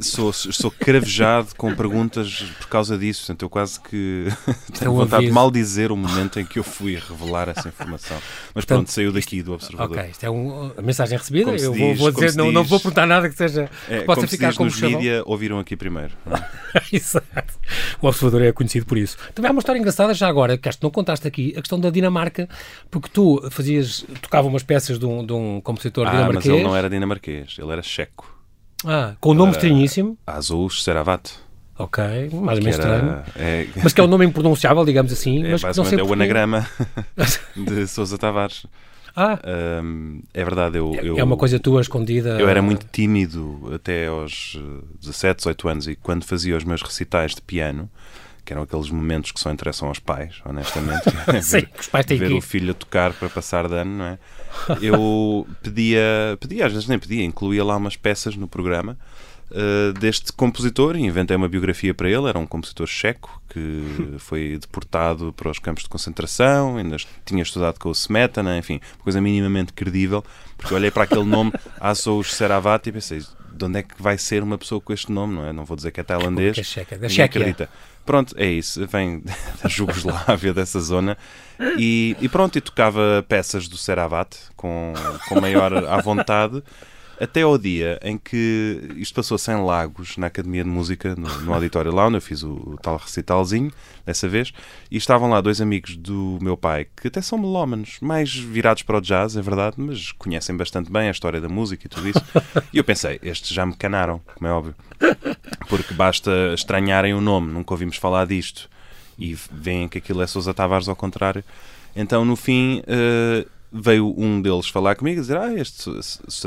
Sou, 0.00 0.32
sou 0.32 0.70
cravejado 0.70 1.48
com 1.56 1.74
perguntas 1.74 2.44
por 2.60 2.68
causa 2.68 2.96
disso, 2.96 3.22
portanto, 3.22 3.42
eu 3.42 3.50
quase 3.50 3.80
que 3.80 4.26
tenho 4.78 4.94
vontade 4.94 5.26
de 5.26 5.32
mal 5.32 5.50
dizer 5.50 5.90
o 5.92 5.96
momento 5.96 6.38
em 6.40 6.46
que 6.46 6.58
eu 6.58 6.64
fui 6.64 6.94
revelar 6.94 7.48
essa 7.48 7.68
informação. 7.68 8.16
Mas 8.54 8.64
portanto, 8.64 8.78
pronto, 8.78 8.92
saiu 8.92 9.12
daqui 9.12 9.42
do 9.42 9.52
observador. 9.52 9.98
Ok, 9.98 10.10
isto 10.10 10.24
é 10.24 10.30
um, 10.30 10.72
a 10.76 10.80
mensagem 10.80 11.18
recebida, 11.18 11.50
eu 11.56 11.74
vou, 11.74 11.94
vou 11.94 12.10
dizer, 12.12 12.34
não, 12.36 12.46
diz, 12.46 12.54
não 12.54 12.64
vou 12.64 12.78
perguntar 12.78 13.06
nada 13.06 13.28
que 13.28 13.36
seja. 13.36 13.68
É, 13.88 14.00
que 14.00 14.04
possa 14.06 14.20
como 14.20 14.28
ficar 14.28 14.46
se 14.46 14.50
diz 14.50 14.56
como 14.56 14.70
nos 14.70 14.80
mídia, 14.80 15.22
ouviram 15.26 15.58
aqui 15.58 15.76
primeiro. 15.76 16.12
É? 16.26 16.80
Exato. 16.96 17.58
O 18.00 18.06
observador 18.06 18.42
é 18.42 18.52
conhecido 18.52 18.86
por 18.86 18.96
isso. 18.96 19.16
Também 19.34 19.48
há 19.48 19.52
uma 19.52 19.60
história 19.60 19.78
engraçada 19.78 20.14
já 20.14 20.27
agora, 20.28 20.56
que 20.56 20.68
acho 20.68 20.78
que 20.78 20.84
não 20.84 20.90
contaste 20.90 21.26
aqui, 21.26 21.52
a 21.56 21.60
questão 21.60 21.78
da 21.78 21.90
Dinamarca, 21.90 22.48
porque 22.90 23.08
tu 23.12 23.48
fazias, 23.50 24.04
tocava 24.20 24.48
umas 24.48 24.62
peças 24.62 24.98
de 24.98 25.06
um, 25.06 25.24
de 25.24 25.32
um 25.32 25.60
compositor 25.60 26.06
ah, 26.06 26.10
dinamarquês. 26.10 26.46
mas 26.46 26.54
ele 26.54 26.62
não 26.62 26.76
era 26.76 26.88
dinamarquês, 26.88 27.56
ele 27.58 27.72
era 27.72 27.82
checo. 27.82 28.36
Ah, 28.84 29.14
com 29.20 29.30
o 29.30 29.34
nome 29.34 29.52
estranhíssimo. 29.52 30.16
Azul 30.26 30.70
Seravat. 30.70 31.30
Ok, 31.78 32.02
mais 32.32 32.58
ou 32.58 32.64
menos 32.64 32.78
estranho. 32.78 33.22
É, 33.36 33.68
mas 33.82 33.92
que 33.92 34.00
é 34.00 34.04
um 34.04 34.08
nome 34.08 34.26
impronunciável, 34.26 34.84
digamos 34.84 35.12
assim. 35.12 35.44
É, 35.46 35.52
mas 35.52 35.62
basicamente 35.62 35.76
não 35.76 35.84
sei 35.84 35.98
é 36.00 36.02
o 36.02 36.12
anagrama 36.12 36.68
de 37.56 37.86
Sousa 37.86 38.18
Tavares. 38.18 38.66
Ah, 39.14 39.38
um, 39.82 40.20
é 40.34 40.44
verdade. 40.44 40.78
Eu, 40.78 40.94
eu, 40.94 41.18
é 41.18 41.24
uma 41.24 41.36
coisa 41.36 41.58
tua 41.58 41.80
escondida. 41.80 42.38
Eu 42.38 42.48
era 42.48 42.60
muito 42.60 42.86
tímido 42.90 43.70
até 43.74 44.06
aos 44.06 44.58
17, 45.00 45.38
18 45.38 45.68
anos 45.68 45.88
e 45.88 45.96
quando 45.96 46.24
fazia 46.24 46.56
os 46.56 46.64
meus 46.64 46.82
recitais 46.82 47.34
de 47.34 47.42
piano, 47.42 47.90
que 48.48 48.54
eram 48.54 48.62
aqueles 48.62 48.88
momentos 48.88 49.30
que 49.30 49.38
só 49.38 49.52
interessam 49.52 49.88
aos 49.88 49.98
pais, 49.98 50.36
honestamente. 50.42 51.04
Sim, 51.44 51.60
ver, 51.60 51.70
os 51.78 51.86
pais 51.86 52.06
têm 52.06 52.16
ver 52.16 52.28
que 52.28 52.32
o 52.32 52.40
filho 52.40 52.70
a 52.70 52.74
tocar 52.74 53.12
para 53.12 53.28
passar 53.28 53.68
de 53.68 53.74
ano, 53.74 53.98
não 53.98 54.04
é? 54.06 54.18
Eu 54.80 55.46
pedia, 55.62 56.00
pedia, 56.40 56.64
às 56.64 56.72
vezes 56.72 56.88
nem 56.88 56.98
pedia, 56.98 57.22
incluía 57.22 57.62
lá 57.62 57.76
umas 57.76 57.94
peças 57.94 58.36
no 58.36 58.48
programa 58.48 58.98
uh, 59.50 59.92
deste 60.00 60.32
compositor 60.32 60.96
e 60.96 61.00
inventei 61.00 61.36
uma 61.36 61.46
biografia 61.46 61.92
para 61.92 62.08
ele. 62.08 62.26
Era 62.26 62.38
um 62.38 62.46
compositor 62.46 62.86
checo 62.86 63.38
que 63.50 63.84
foi 64.16 64.56
deportado 64.58 65.30
para 65.34 65.50
os 65.50 65.58
campos 65.58 65.82
de 65.82 65.90
concentração, 65.90 66.78
ainda 66.78 66.96
tinha 67.26 67.42
estudado 67.42 67.78
com 67.78 67.90
o 67.90 67.92
Smetana, 67.92 68.56
enfim, 68.56 68.80
uma 68.96 69.04
coisa 69.04 69.20
minimamente 69.20 69.74
credível, 69.74 70.24
porque 70.56 70.72
olhei 70.72 70.90
para 70.90 71.02
aquele 71.02 71.24
nome, 71.24 71.52
Azous 71.78 72.32
Seravat, 72.32 72.88
e 72.88 72.92
pensei, 72.92 73.20
de 73.52 73.64
onde 73.64 73.80
é 73.80 73.82
que 73.82 74.00
vai 74.00 74.16
ser 74.16 74.42
uma 74.42 74.56
pessoa 74.56 74.80
com 74.80 74.92
este 74.92 75.12
nome, 75.12 75.34
não 75.34 75.44
é? 75.44 75.52
Não 75.52 75.66
vou 75.66 75.76
dizer 75.76 75.90
que 75.90 76.00
é 76.00 76.02
tailandês. 76.02 76.54
Que 76.54 76.60
é 76.60 76.64
checa, 76.64 76.96
da 76.96 77.08
Chequia. 77.08 77.24
acredita. 77.24 77.68
Pronto, 78.08 78.34
é 78.38 78.46
isso. 78.46 78.86
Vem 78.86 79.20
da 79.62 79.68
Jugoslávia, 79.68 80.54
dessa 80.54 80.80
zona. 80.80 81.14
E, 81.76 82.16
e, 82.22 82.26
pronto, 82.26 82.56
e 82.56 82.60
tocava 82.62 83.22
peças 83.28 83.68
do 83.68 83.76
Seravat 83.76 84.34
com, 84.56 84.94
com 85.28 85.38
maior 85.38 85.74
à 85.86 86.00
vontade. 86.00 86.62
Até 87.20 87.42
ao 87.42 87.58
dia 87.58 87.98
em 88.02 88.16
que 88.16 88.92
isto 88.96 89.14
passou 89.14 89.36
sem 89.36 89.56
lagos 89.56 90.16
na 90.16 90.28
Academia 90.28 90.62
de 90.62 90.70
Música, 90.70 91.16
no, 91.16 91.28
no 91.40 91.52
auditório 91.52 91.92
lá 91.92 92.06
onde 92.06 92.18
eu 92.18 92.20
fiz 92.20 92.44
o, 92.44 92.52
o, 92.52 92.78
tal 92.80 92.96
recitalzinho, 92.96 93.72
dessa 94.06 94.28
vez, 94.28 94.52
e 94.88 94.96
estavam 94.96 95.28
lá 95.28 95.40
dois 95.40 95.60
amigos 95.60 95.96
do 95.96 96.38
meu 96.40 96.56
pai, 96.56 96.86
que 96.96 97.08
até 97.08 97.20
são 97.20 97.36
melómanos, 97.36 97.98
mais 98.00 98.34
virados 98.34 98.84
para 98.84 98.98
o 98.98 99.00
jazz, 99.00 99.36
é 99.36 99.42
verdade, 99.42 99.76
mas 99.78 100.12
conhecem 100.12 100.56
bastante 100.56 100.92
bem 100.92 101.08
a 101.08 101.10
história 101.10 101.40
da 101.40 101.48
música 101.48 101.86
e 101.86 101.88
tudo 101.88 102.08
isso. 102.08 102.22
E 102.72 102.78
eu 102.78 102.84
pensei, 102.84 103.18
estes 103.22 103.48
já 103.48 103.66
me 103.66 103.74
canaram, 103.74 104.20
como 104.34 104.46
é 104.46 104.52
óbvio, 104.52 104.74
porque 105.68 105.94
basta 105.94 106.30
estranharem 106.54 107.14
o 107.14 107.20
nome, 107.20 107.52
nunca 107.52 107.74
ouvimos 107.74 107.96
falar 107.96 108.26
disto, 108.26 108.68
e 109.18 109.36
veem 109.50 109.88
que 109.88 109.98
aquilo 109.98 110.22
é 110.22 110.26
Sousa 110.26 110.54
Tavares 110.54 110.88
ao 110.88 110.94
contrário. 110.94 111.42
Então, 111.96 112.24
no 112.24 112.36
fim, 112.36 112.80
uh, 112.80 113.48
veio 113.72 114.14
um 114.16 114.40
deles 114.40 114.68
falar 114.68 114.94
comigo 114.94 115.18
e 115.18 115.20
dizer: 115.20 115.36
Ah, 115.36 115.52
este 115.54 115.90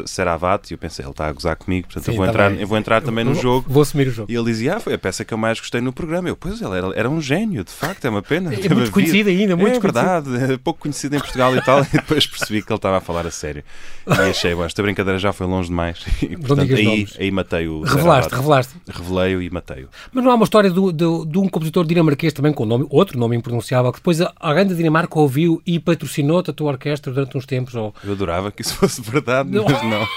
Seravat. 0.06 0.69
E 0.69 0.73
eu 0.73 0.77
pensei: 0.77 1.03
Ele 1.06 1.12
está 1.12 1.27
a 1.27 1.31
gozar 1.31 1.56
comigo, 1.56 1.88
portanto 1.88 2.06
Sim, 2.06 2.12
eu, 2.12 2.18
vou 2.18 2.25
tá 2.25 2.31
entrar, 2.31 2.53
eu 2.53 2.68
vou 2.68 2.77
entrar 2.77 3.01
também 3.01 3.23
no 3.23 3.35
jogo. 3.35 3.65
Vou 3.69 3.81
assumir 3.81 4.07
o 4.07 4.12
jogo. 4.12 4.31
E 4.31 4.35
ele 4.35 4.45
dizia: 4.45 4.77
Ah, 4.77 4.79
foi 4.79 4.94
a 4.94 4.97
peça 4.97 5.23
que 5.23 5.33
eu 5.33 5.38
mais 5.38 5.59
gostei 5.59 5.81
no 5.81 5.94
programa. 5.94 6.29
Eu, 6.29 6.35
pois, 6.35 6.62
ele 6.62 6.77
era, 6.77 6.88
era 6.95 7.09
um 7.09 7.21
gênio, 7.21 7.63
de 7.63 7.71
facto, 7.71 8.06
é 8.06 8.09
uma 8.09 8.21
pena. 8.21 8.51
É 8.53 8.73
muito 8.73 8.91
conhecido 8.91 9.29
ainda, 9.29 9.56
muito 9.56 9.77
É 9.77 9.79
verdade, 9.79 10.53
é 10.53 10.57
pouco 10.57 10.81
conhecido 10.81 11.15
em 11.15 11.19
Portugal 11.19 11.55
e 11.55 11.62
tal. 11.62 11.81
e 11.86 11.89
depois 11.91 12.25
percebi 12.25 12.62
que 12.62 12.72
ele 12.72 12.77
estava 12.77 12.98
a 12.98 13.01
falar 13.01 13.25
a 13.25 13.31
sério. 13.31 13.63
E 14.07 14.29
achei: 14.29 14.55
Bom, 14.55 14.65
esta 14.65 14.81
brincadeira 14.81 15.19
já 15.19 15.31
foi 15.31 15.48
longe 15.48 15.69
demais. 15.69 16.00
E, 16.22 16.38
portanto, 16.38 16.74
aí, 16.74 17.07
aí 17.19 17.31
matei 17.31 17.67
o. 17.67 17.81
Revelaste, 17.81 18.34
revelaste. 18.34 18.74
Revelei-o 18.88 19.41
e 19.41 19.50
matei-o. 19.50 19.89
Mas 20.13 20.24
não 20.24 20.31
há 20.31 20.36
uma 20.36 20.43
história 20.43 20.69
do, 20.69 20.91
do, 20.91 21.25
de 21.25 21.38
um 21.38 21.50
compositor 21.50 21.84
dinamarquês 21.86 22.31
também 22.31 22.53
com 22.53 22.63
nome, 22.63 22.86
outro 22.89 23.19
nome 23.19 23.36
impronunciável, 23.36 23.91
que 23.91 24.00
depois 24.00 24.19
alguém 24.39 24.65
da 24.65 24.74
Dinamarca 24.74 25.19
ouviu 25.19 25.62
e 25.65 25.79
patrocinou-te 25.79 26.51
a 26.51 26.53
tua 26.53 26.72
orquestra 26.72 27.11
durante 27.13 27.38
uns 27.38 27.46
tempos? 27.46 27.75
Ou 27.75 27.94
eu 28.03 28.13
adorava 28.13 28.51
que 28.51 28.62
isso 28.62 28.75
fosse 28.75 29.01
verdade, 29.01 29.50
não. 29.50 29.65
mas 29.65 29.84
não. 29.84 30.08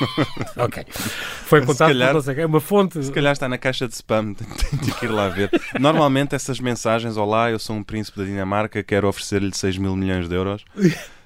ok. 0.64 0.84
Foi 0.90 1.64
contado 1.64 1.88
calhar, 1.88 2.14
por 2.14 2.44
uma 2.46 2.60
fonte. 2.60 3.02
Se 3.02 3.12
calhar 3.12 3.32
está 3.32 3.48
na 3.48 3.58
caixa 3.58 3.86
de 3.86 3.94
spam, 3.94 4.34
tenho 4.34 4.94
que 4.94 5.04
ir 5.04 5.08
lá 5.08 5.28
ver. 5.28 5.50
Normalmente 5.78 6.34
essas 6.34 6.60
mensagens, 6.60 7.16
olá, 7.16 7.50
eu 7.50 7.58
sou 7.58 7.76
um 7.76 7.82
príncipe 7.82 8.18
da 8.18 8.24
Dinamarca, 8.24 8.82
quero 8.82 9.08
oferecer-lhe 9.08 9.54
6 9.54 9.78
mil 9.78 9.96
milhões 9.96 10.28
de 10.28 10.34
euros. 10.34 10.64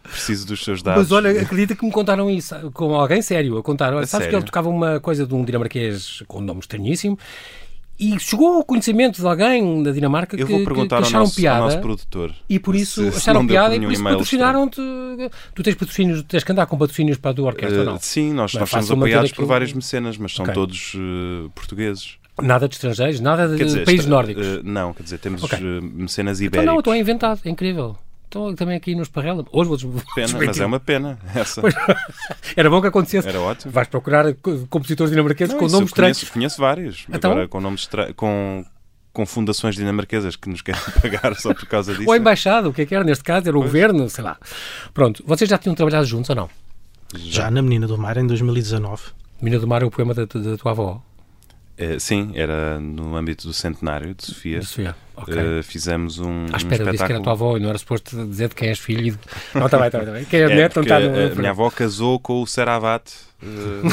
Preciso 0.02 0.46
dos 0.46 0.64
seus 0.64 0.82
dados. 0.82 1.02
Mas 1.02 1.12
olha, 1.12 1.42
acredita 1.42 1.74
que 1.76 1.84
me 1.84 1.92
contaram 1.92 2.30
isso, 2.30 2.54
com 2.72 2.94
alguém 2.94 3.20
sério, 3.20 3.58
a 3.58 3.62
contar. 3.62 3.92
Sabes 3.92 4.08
sério? 4.08 4.28
que 4.28 4.36
ele 4.36 4.44
tocava 4.44 4.68
uma 4.68 4.98
coisa 5.00 5.26
de 5.26 5.34
um 5.34 5.44
dinamarquês 5.44 6.22
com 6.26 6.38
um 6.38 6.42
nome 6.42 6.60
estranhíssimo 6.60 7.18
e 7.98 8.18
chegou 8.20 8.54
ao 8.54 8.64
conhecimento 8.64 9.20
de 9.20 9.26
alguém 9.26 9.82
da 9.82 9.90
Dinamarca 9.90 10.36
que, 10.36 10.42
Eu 10.42 10.46
vou 10.46 10.64
perguntar 10.64 10.98
que, 10.98 11.02
acharam 11.02 11.18
ao 11.18 11.24
nosso, 11.24 11.36
piada. 11.36 11.58
Ao 11.58 11.64
nosso 11.64 11.80
produtor. 11.80 12.32
E 12.48 12.58
por 12.58 12.76
isso 12.76 13.02
se, 13.10 13.16
acharam 13.16 13.40
se 13.42 13.48
piada 13.48 13.74
e 13.74 13.80
por 13.80 13.92
isso 13.92 14.02
patrocinaram-te. 14.02 14.80
Tu 15.54 15.62
tens 15.62 15.74
patrocínios, 15.74 16.22
tens 16.22 16.44
que 16.44 16.52
andar 16.52 16.66
com 16.66 16.78
patrocínios 16.78 17.18
para 17.18 17.32
a 17.32 17.34
tua 17.34 17.46
orquestra 17.46 17.82
uh, 17.82 17.84
não? 17.84 17.98
Sim, 17.98 18.32
nós, 18.32 18.54
nós 18.54 18.70
somos 18.70 18.90
apoiados 18.90 19.32
por 19.32 19.46
vários 19.46 19.72
mecenas, 19.72 20.16
mas 20.16 20.32
são 20.32 20.44
okay. 20.44 20.54
todos 20.54 20.94
uh, 20.94 21.50
portugueses. 21.54 22.16
Nada 22.40 22.68
de 22.68 22.76
estrangeiros, 22.76 23.18
nada 23.18 23.48
de 23.48 23.56
dizer, 23.56 23.84
países 23.84 24.06
nórdicos. 24.06 24.46
Uh, 24.46 24.60
não, 24.62 24.94
quer 24.94 25.02
dizer, 25.02 25.18
temos 25.18 25.42
okay. 25.42 25.58
mecenas 25.60 26.40
ibéricos. 26.40 26.62
Então 26.62 26.72
não, 26.72 26.78
estou 26.78 26.92
a 26.92 26.98
inventado, 26.98 27.40
é 27.44 27.50
incrível. 27.50 27.96
Estou 28.28 28.54
também 28.54 28.76
aqui 28.76 28.94
nos 28.94 29.08
Esparrela. 29.08 29.42
Hoje 29.50 29.86
vou 29.86 30.02
Pena, 30.14 30.38
mas 30.44 30.60
é 30.60 30.66
uma 30.66 30.78
pena. 30.78 31.18
Essa. 31.34 31.62
Era 32.54 32.68
bom 32.68 32.78
que 32.78 32.86
acontecesse. 32.86 33.26
Era 33.26 33.40
ótimo. 33.40 33.72
Vais 33.72 33.88
procurar 33.88 34.26
compositores 34.68 35.10
dinamarqueses 35.10 35.54
com 35.54 35.66
nomes 35.66 35.88
estranhos. 35.88 36.18
Conheço, 36.18 36.32
conheço 36.34 36.60
vários. 36.60 37.06
Então? 37.10 37.30
Agora 37.30 37.48
com 37.48 37.58
nomes 37.58 37.88
com 38.14 38.66
com 39.14 39.24
fundações 39.24 39.76
dinamarquesas 39.76 40.36
que 40.36 40.48
nos 40.50 40.60
querem 40.60 40.80
pagar 41.00 41.34
só 41.36 41.54
por 41.54 41.66
causa 41.66 41.94
disso. 41.94 42.06
Ou 42.06 42.12
a 42.12 42.18
embaixada, 42.18 42.68
o 42.68 42.72
que 42.72 42.82
é 42.82 42.86
que 42.86 42.94
era? 42.94 43.02
Neste 43.02 43.24
caso 43.24 43.48
era 43.48 43.56
o 43.56 43.60
pois. 43.60 43.72
governo, 43.72 44.10
sei 44.10 44.22
lá. 44.22 44.36
Pronto, 44.92 45.24
vocês 45.26 45.48
já 45.48 45.56
tinham 45.56 45.74
trabalhado 45.74 46.06
juntos 46.06 46.28
ou 46.28 46.36
não? 46.36 46.50
Já, 47.16 47.44
Já 47.44 47.50
na 47.50 47.62
Menina 47.62 47.86
do 47.86 47.96
Mar, 47.96 48.18
em 48.18 48.26
2019. 48.26 49.04
Menina 49.40 49.58
do 49.58 49.66
Mar 49.66 49.82
é 49.82 49.86
o 49.86 49.90
poema 49.90 50.12
da, 50.12 50.26
da 50.26 50.56
tua 50.58 50.72
avó? 50.72 51.02
É, 51.78 51.96
sim, 52.00 52.32
era 52.34 52.80
no 52.80 53.16
âmbito 53.16 53.46
do 53.46 53.54
centenário 53.54 54.12
de 54.12 54.26
Sofia. 54.26 54.58
De 54.58 54.66
Sofia, 54.66 54.96
ok. 55.16 55.34
Uh, 55.34 55.62
fizemos 55.62 56.18
um. 56.18 56.46
À 56.52 56.56
espera, 56.56 56.84
um 56.84 56.90
espetáculo... 56.90 56.92
disse 56.92 57.04
que 57.04 57.12
era 57.12 57.20
a 57.20 57.22
tua 57.22 57.32
avó 57.32 57.56
e 57.56 57.60
não 57.60 57.68
era 57.68 57.78
suposto 57.78 58.26
dizer 58.26 58.48
de 58.48 58.56
quem 58.56 58.68
és 58.68 58.78
filho. 58.80 59.12
De... 59.12 59.18
Não, 59.54 59.66
está 59.66 59.78
bem, 59.78 59.86
está 59.86 60.00
bem. 60.00 60.24
Quem 60.24 60.40
é, 60.40 60.42
é 60.42 60.54
neto 60.56 60.76
não 60.76 60.82
está 60.82 60.98
no. 60.98 61.32
A 61.32 61.34
minha 61.36 61.50
avó 61.50 61.70
casou 61.70 62.18
com 62.18 62.42
o 62.42 62.46
Seravat. 62.46 63.12
Uh, 63.40 63.86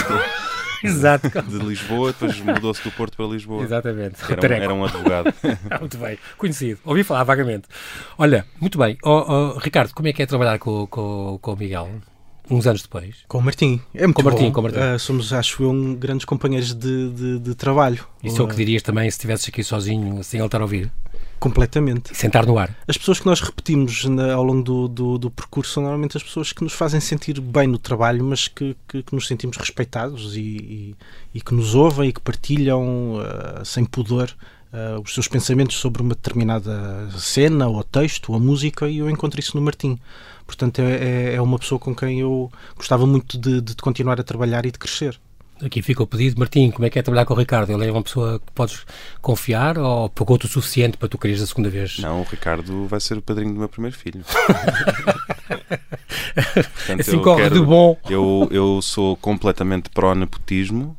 Exato. 0.84 1.30
de 1.30 1.58
Lisboa, 1.58 2.12
depois 2.12 2.39
mudou-se 2.39 2.84
do 2.84 2.92
Porto 2.92 3.15
para 3.15 3.25
Lisboa. 3.25 3.63
Exatamente. 3.63 4.18
Era, 4.30 4.42
um, 4.42 4.63
era 4.63 4.74
um 4.74 4.86
advogado. 4.86 5.34
muito 5.80 5.98
bem, 5.98 6.18
conhecido. 6.38 6.80
Ouvi 6.84 7.04
falar 7.04 7.24
vagamente. 7.24 7.68
Olha, 8.18 8.46
muito 8.60 8.77
bem. 8.77 8.98
Oh, 9.04 9.54
oh, 9.56 9.60
Ricardo, 9.60 9.94
como 9.94 10.08
é 10.08 10.13
que 10.13 10.24
é 10.24 10.25
trabalhar 10.25 10.60
com, 10.60 10.86
com, 10.88 11.39
com 11.42 11.54
o 11.54 11.56
Miguel? 11.56 11.89
Uns 12.49 12.67
anos 12.67 12.81
depois. 12.81 13.15
Com 13.27 13.39
o 13.39 13.41
Martim. 13.41 13.81
É 13.93 14.03
muito 14.03 14.15
com 14.15 14.23
bom. 14.23 14.29
Martim, 14.29 14.51
com 14.51 14.61
Martim. 14.61 14.79
Uh, 14.79 14.99
somos, 14.99 15.33
acho 15.33 15.63
eu, 15.63 15.71
um, 15.71 15.95
grandes 15.95 16.25
companheiros 16.25 16.73
de, 16.73 17.09
de, 17.11 17.39
de 17.39 17.55
trabalho. 17.55 18.05
Isso 18.23 18.41
é 18.41 18.45
o 18.45 18.47
que 18.47 18.55
dirias 18.55 18.81
também 18.81 19.09
se 19.09 19.17
estivesses 19.17 19.49
aqui 19.49 19.63
sozinho, 19.63 20.23
sem 20.23 20.39
ele 20.39 20.47
estar 20.47 20.59
a 20.59 20.63
ouvir? 20.63 20.91
Completamente. 21.39 22.13
E 22.13 22.15
sentar 22.15 22.45
no 22.45 22.57
ar. 22.57 22.75
As 22.87 22.97
pessoas 22.97 23.19
que 23.19 23.25
nós 23.25 23.41
repetimos 23.41 24.05
na, 24.05 24.33
ao 24.33 24.43
longo 24.43 24.63
do, 24.63 24.87
do, 24.87 25.17
do, 25.17 25.31
percurso 25.31 25.73
são 25.73 25.83
normalmente 25.83 26.17
as 26.17 26.23
pessoas 26.23 26.51
que 26.51 26.63
nos 26.63 26.73
fazem 26.73 26.99
sentir 26.99 27.39
bem 27.39 27.67
no 27.67 27.77
trabalho, 27.77 28.23
mas 28.23 28.47
que, 28.47 28.75
que, 28.87 29.03
que 29.03 29.13
nos 29.13 29.27
sentimos 29.27 29.57
respeitados 29.57 30.35
e, 30.35 30.39
e, 30.39 30.95
e, 31.35 31.41
que 31.41 31.53
nos 31.53 31.75
ouvem 31.75 32.09
e 32.09 32.13
que 32.13 32.21
partilham 32.21 33.15
uh, 33.15 33.65
sem 33.65 33.85
pudor 33.85 34.33
uh, 34.73 35.01
os 35.03 35.13
seus 35.13 35.27
pensamentos 35.27 35.75
sobre 35.75 36.01
uma 36.01 36.15
determinada 36.15 37.09
cena 37.11 37.67
ou 37.67 37.83
texto 37.83 38.31
ou 38.31 38.39
música 38.39 38.89
e 38.89 38.99
eu 38.99 39.09
encontro 39.09 39.39
isso 39.39 39.55
no 39.55 39.61
Martim. 39.61 39.99
Portanto, 40.45 40.79
é, 40.79 40.93
é, 40.93 41.35
é 41.35 41.41
uma 41.41 41.57
pessoa 41.57 41.79
com 41.79 41.95
quem 41.95 42.19
eu 42.19 42.51
gostava 42.75 43.05
muito 43.05 43.37
de, 43.37 43.61
de 43.61 43.75
continuar 43.75 44.19
a 44.19 44.23
trabalhar 44.23 44.65
e 44.65 44.71
de 44.71 44.79
crescer. 44.79 45.19
Aqui 45.63 45.81
fica 45.81 46.03
o 46.03 46.07
pedido. 46.07 46.37
Martim, 46.37 46.69
como 46.69 46.85
é 46.85 46.89
que 46.89 46.99
é 46.99 47.01
trabalhar 47.01 47.25
com 47.25 47.33
o 47.33 47.37
Ricardo? 47.37 47.71
Ele 47.71 47.87
é 47.87 47.91
uma 47.91 48.03
pessoa 48.03 48.39
que 48.39 48.51
podes 48.51 48.85
confiar 49.21 49.77
ou 49.77 50.09
pagou-te 50.09 50.45
o 50.45 50.49
suficiente 50.49 50.97
para 50.97 51.07
tu 51.07 51.17
quereres 51.17 51.41
a 51.41 51.47
segunda 51.47 51.69
vez? 51.69 51.99
Não, 51.99 52.19
o 52.21 52.23
Ricardo 52.23 52.85
vai 52.87 52.99
ser 52.99 53.17
o 53.17 53.21
padrinho 53.21 53.53
do 53.53 53.59
meu 53.59 53.69
primeiro 53.69 53.95
filho. 53.95 54.21
Portanto, 56.35 56.99
assim 56.99 57.21
corre 57.21 57.43
quero, 57.43 57.55
de 57.55 57.61
bom. 57.65 57.97
Eu, 58.09 58.49
eu 58.51 58.81
sou 58.81 59.15
completamente 59.15 59.89
pró-nepotismo 59.89 60.97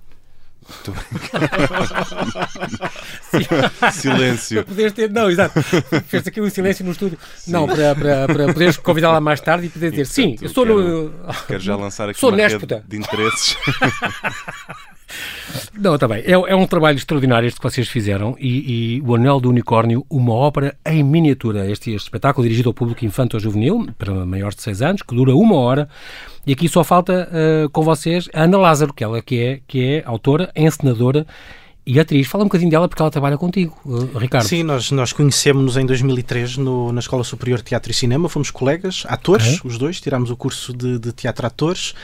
silêncio. 3.92 4.64
Para 4.64 4.90
ter, 4.90 5.10
não, 5.10 5.30
exato. 5.30 5.62
Fez 5.62 6.26
aqui 6.26 6.40
um 6.40 6.50
silêncio 6.50 6.84
no 6.84 6.92
estúdio. 6.92 7.18
Sim. 7.36 7.52
Não, 7.52 7.66
para, 7.66 7.94
para, 7.94 8.26
para 8.26 8.52
poderes 8.52 8.76
convidá-la 8.76 9.20
mais 9.20 9.40
tarde 9.40 9.66
e 9.66 9.68
poder 9.68 9.90
dizer 9.90 10.06
sim, 10.06 10.36
eu 10.40 10.48
sou 10.48 10.64
quero, 10.64 10.82
no. 10.82 11.12
Quero 11.46 11.60
já 11.60 11.76
lançar 11.76 12.08
aqui 12.08 12.18
sou 12.18 12.30
uma 12.30 12.82
de 12.86 12.96
interesses. 12.96 13.56
Não, 15.74 15.96
também. 15.98 16.22
Tá 16.22 16.28
é, 16.28 16.32
é, 16.32 16.56
um 16.56 16.66
trabalho 16.66 16.96
extraordinário 16.96 17.46
este 17.46 17.60
que 17.60 17.68
vocês 17.68 17.88
fizeram 17.88 18.36
e, 18.38 18.96
e, 18.96 19.02
O 19.02 19.14
Anel 19.14 19.40
do 19.40 19.48
Unicórnio, 19.48 20.04
uma 20.10 20.34
ópera 20.34 20.76
em 20.84 21.02
miniatura. 21.02 21.70
Este, 21.70 21.92
este 21.92 22.06
espetáculo 22.06 22.44
dirigido 22.44 22.68
ao 22.68 22.74
público 22.74 23.04
infanto-juvenil, 23.04 23.88
para 23.98 24.12
maiores 24.26 24.56
de 24.56 24.62
6 24.62 24.82
anos, 24.82 25.02
que 25.02 25.14
dura 25.14 25.34
uma 25.34 25.56
hora. 25.56 25.88
E 26.46 26.52
aqui 26.52 26.68
só 26.68 26.84
falta 26.84 27.28
uh, 27.28 27.68
com 27.70 27.82
vocês 27.82 28.28
a 28.32 28.44
Ana 28.44 28.58
Lázaro, 28.58 28.94
que 28.94 29.02
ela 29.02 29.20
que 29.20 29.40
é, 29.40 29.60
que 29.66 29.84
é 29.84 30.02
autora, 30.06 30.50
encenadora 30.54 31.26
e 31.86 32.00
atriz. 32.00 32.26
Fala 32.26 32.44
um 32.44 32.48
bocadinho 32.48 32.70
dela 32.70 32.88
porque 32.88 33.00
ela 33.00 33.10
trabalha 33.10 33.38
contigo, 33.38 33.76
uh, 33.84 34.18
Ricardo. 34.18 34.46
Sim, 34.46 34.62
nós, 34.62 34.90
nós 34.90 35.12
conhecemos-nos 35.12 35.76
em 35.76 35.86
2003 35.86 36.56
no, 36.56 36.92
na 36.92 37.00
Escola 37.00 37.22
Superior 37.22 37.58
de 37.58 37.64
Teatro 37.64 37.90
e 37.90 37.94
Cinema, 37.94 38.28
fomos 38.28 38.50
colegas, 38.50 39.04
atores, 39.08 39.60
os 39.64 39.78
dois, 39.78 40.00
tirámos 40.00 40.30
o 40.30 40.36
curso 40.36 40.72
de, 40.72 40.98
de 40.98 41.12
teatro-atores. 41.12 41.94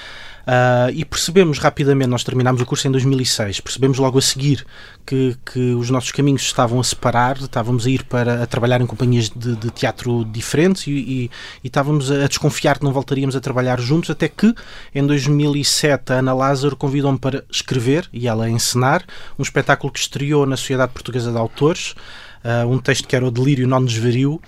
Uh, 0.43 0.91
e 0.93 1.05
percebemos 1.05 1.59
rapidamente, 1.59 2.09
nós 2.09 2.25
terminámos 2.25 2.61
o 2.61 2.67
curso 2.67 2.89
em 2.89 2.91
2006, 2.91 3.61
percebemos 3.61 3.99
logo 3.99 4.19
a 4.19 4.23
seguir 4.23 4.67
que, 5.07 5.37
que 5.47 5.73
os 5.75 5.89
nossos 5.89 6.11
caminhos 6.11 6.43
estavam 6.43 6.81
a 6.81 6.85
separar, 6.85 7.37
estávamos 7.37 7.87
a 7.87 7.91
ir 7.91 8.03
para 8.05 8.43
a 8.43 8.47
trabalhar 8.47 8.81
em 8.81 8.87
companhias 8.87 9.29
de, 9.29 9.55
de 9.55 9.71
teatro 9.71 10.25
diferentes 10.25 10.89
e, 10.89 10.91
e, 10.91 11.31
e, 11.63 11.67
estávamos 11.69 12.11
a 12.11 12.27
desconfiar 12.27 12.79
que 12.79 12.85
não 12.85 12.93
voltaríamos 12.93 13.37
a 13.37 13.41
trabalhar 13.41 13.81
juntos, 13.81 14.11
até 14.11 14.29
que 14.29 14.53
em 14.93 15.07
2007 15.07 16.13
a 16.13 16.17
Ana 16.17 16.35
Lázaro 16.35 16.75
convidou-me 16.75 17.19
para 17.19 17.45
escrever 17.49 18.09
e 18.13 18.27
ela 18.27 18.47
a 18.47 18.51
encenar 18.51 19.05
um 19.39 19.43
espetáculo 19.43 19.93
que 19.93 20.01
estreou 20.01 20.45
na 20.45 20.57
Sociedade 20.57 20.93
Portuguesa 20.93 21.31
de 21.31 21.39
Autores, 21.39 21.95
uh, 22.45 22.67
um 22.69 22.79
texto 22.79 23.07
que 23.07 23.15
era 23.15 23.25
o 23.25 23.31
Delírio 23.31 23.69
Non 23.69 23.85
Desvario, 23.85 24.41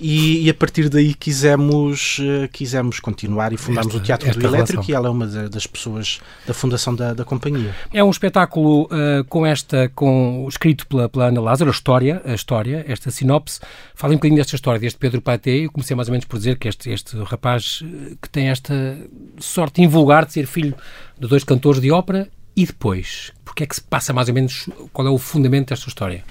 e, 0.00 0.46
e, 0.46 0.50
a 0.50 0.54
partir 0.54 0.88
daí 0.88 1.12
quisemos, 1.12 2.18
uh, 2.18 2.48
quisemos 2.50 2.98
continuar 3.00 3.52
e 3.52 3.58
fundámos 3.58 3.88
esta, 3.88 3.98
o 3.98 4.02
Teatro 4.02 4.32
do 4.32 4.46
Elétrico 4.46 4.82
relação. 4.82 4.84
e 4.88 4.92
ela 4.94 5.08
é 5.08 5.10
uma 5.10 5.26
das 5.26 5.66
pessoas 5.66 6.20
da 6.46 6.54
fundação 6.54 6.94
da, 6.94 7.12
da 7.12 7.24
companhia. 7.24 7.74
É 7.92 8.02
um 8.02 8.10
espetáculo 8.10 8.84
uh, 8.84 9.22
com 9.28 9.44
esta, 9.44 9.90
com, 9.94 10.46
escrito 10.48 10.86
pela, 10.86 11.08
pela 11.08 11.26
Ana 11.26 11.40
Lázaro, 11.40 11.70
a 11.70 11.72
história, 11.72 12.22
a 12.24 12.32
história, 12.32 12.84
esta 12.88 13.10
sinopse. 13.10 13.60
Fala 13.94 14.14
um 14.14 14.16
bocadinho 14.16 14.38
desta 14.38 14.56
história, 14.56 14.80
deste 14.80 14.98
Pedro 14.98 15.20
Paté. 15.20 15.50
Eu 15.50 15.70
comecei 15.70 15.94
mais 15.94 16.08
ou 16.08 16.12
menos 16.12 16.24
por 16.24 16.38
dizer 16.38 16.58
que 16.58 16.66
este, 16.66 16.90
este 16.90 17.16
rapaz 17.18 17.82
eh, 17.84 18.14
que 18.22 18.28
tem 18.30 18.48
esta 18.48 18.98
sorte 19.38 19.82
invulgar 19.82 20.24
de 20.24 20.32
ser 20.32 20.46
filho 20.46 20.74
de 21.18 21.28
dois 21.28 21.44
cantores 21.44 21.80
de 21.80 21.90
ópera 21.90 22.28
e 22.56 22.64
depois, 22.64 23.32
porque 23.44 23.64
é 23.64 23.66
que 23.66 23.74
se 23.74 23.80
passa 23.80 24.12
mais 24.12 24.28
ou 24.28 24.34
menos, 24.34 24.68
qual 24.92 25.06
é 25.06 25.10
o 25.10 25.18
fundamento 25.18 25.68
desta 25.68 25.88
história? 25.88 26.24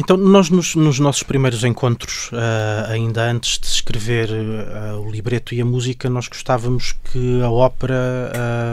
Então, 0.00 0.16
nós 0.16 0.48
nos, 0.48 0.76
nos 0.76 1.00
nossos 1.00 1.24
primeiros 1.24 1.64
encontros, 1.64 2.30
uh, 2.30 2.88
ainda 2.88 3.28
antes 3.28 3.58
de 3.58 3.66
escrever 3.66 4.30
uh, 4.30 5.00
o 5.00 5.10
libreto 5.10 5.56
e 5.56 5.60
a 5.60 5.64
música, 5.64 6.08
nós 6.08 6.28
gostávamos 6.28 6.94
que 7.10 7.42
a 7.42 7.50
ópera, 7.50 7.96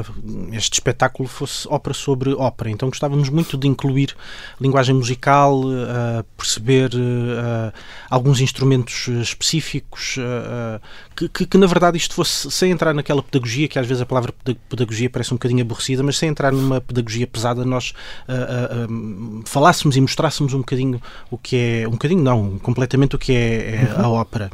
uh, 0.06 0.56
este 0.56 0.74
espetáculo, 0.74 1.28
fosse 1.28 1.68
ópera 1.68 1.96
sobre 1.96 2.32
ópera. 2.36 2.70
Então, 2.70 2.90
gostávamos 2.90 3.30
muito 3.30 3.58
de 3.58 3.68
incluir 3.68 4.16
linguagem 4.62 4.94
musical, 4.94 5.64
perceber 6.38 6.92
alguns 8.08 8.40
instrumentos 8.40 9.08
específicos, 9.08 10.18
que, 11.16 11.28
que, 11.28 11.46
que, 11.48 11.58
na 11.58 11.66
verdade 11.66 11.98
isto 11.98 12.14
fosse, 12.14 12.52
sem 12.52 12.70
entrar 12.72 12.94
naquela 12.94 13.24
pedagogia, 13.24 13.68
que 13.68 13.80
às 13.80 13.88
vezes 13.88 14.02
a 14.02 14.06
palavra 14.06 14.32
pedagogia 14.70 15.10
parece 15.10 15.34
um 15.34 15.38
bocadinho 15.38 15.62
aborrecida, 15.62 16.04
mas 16.04 16.18
sem 16.18 16.30
entrar 16.30 16.52
numa 16.52 16.80
pedagogia 16.80 17.26
pesada, 17.26 17.66
nós 17.66 17.94
falássemos 19.46 19.98
e 19.98 20.02
mostrássemos 20.02 20.54
um 20.54 20.60
bocadinho 20.60 21.02
o 21.30 21.38
que 21.38 21.82
é, 21.82 21.88
um 21.88 21.92
bocadinho 21.92 22.24
não, 22.24 22.58
completamente 22.60 23.16
o 23.16 23.20
que 23.20 23.34
é, 23.34 23.76
é 23.76 23.96
a 23.98 24.10
ópera. 24.10 24.50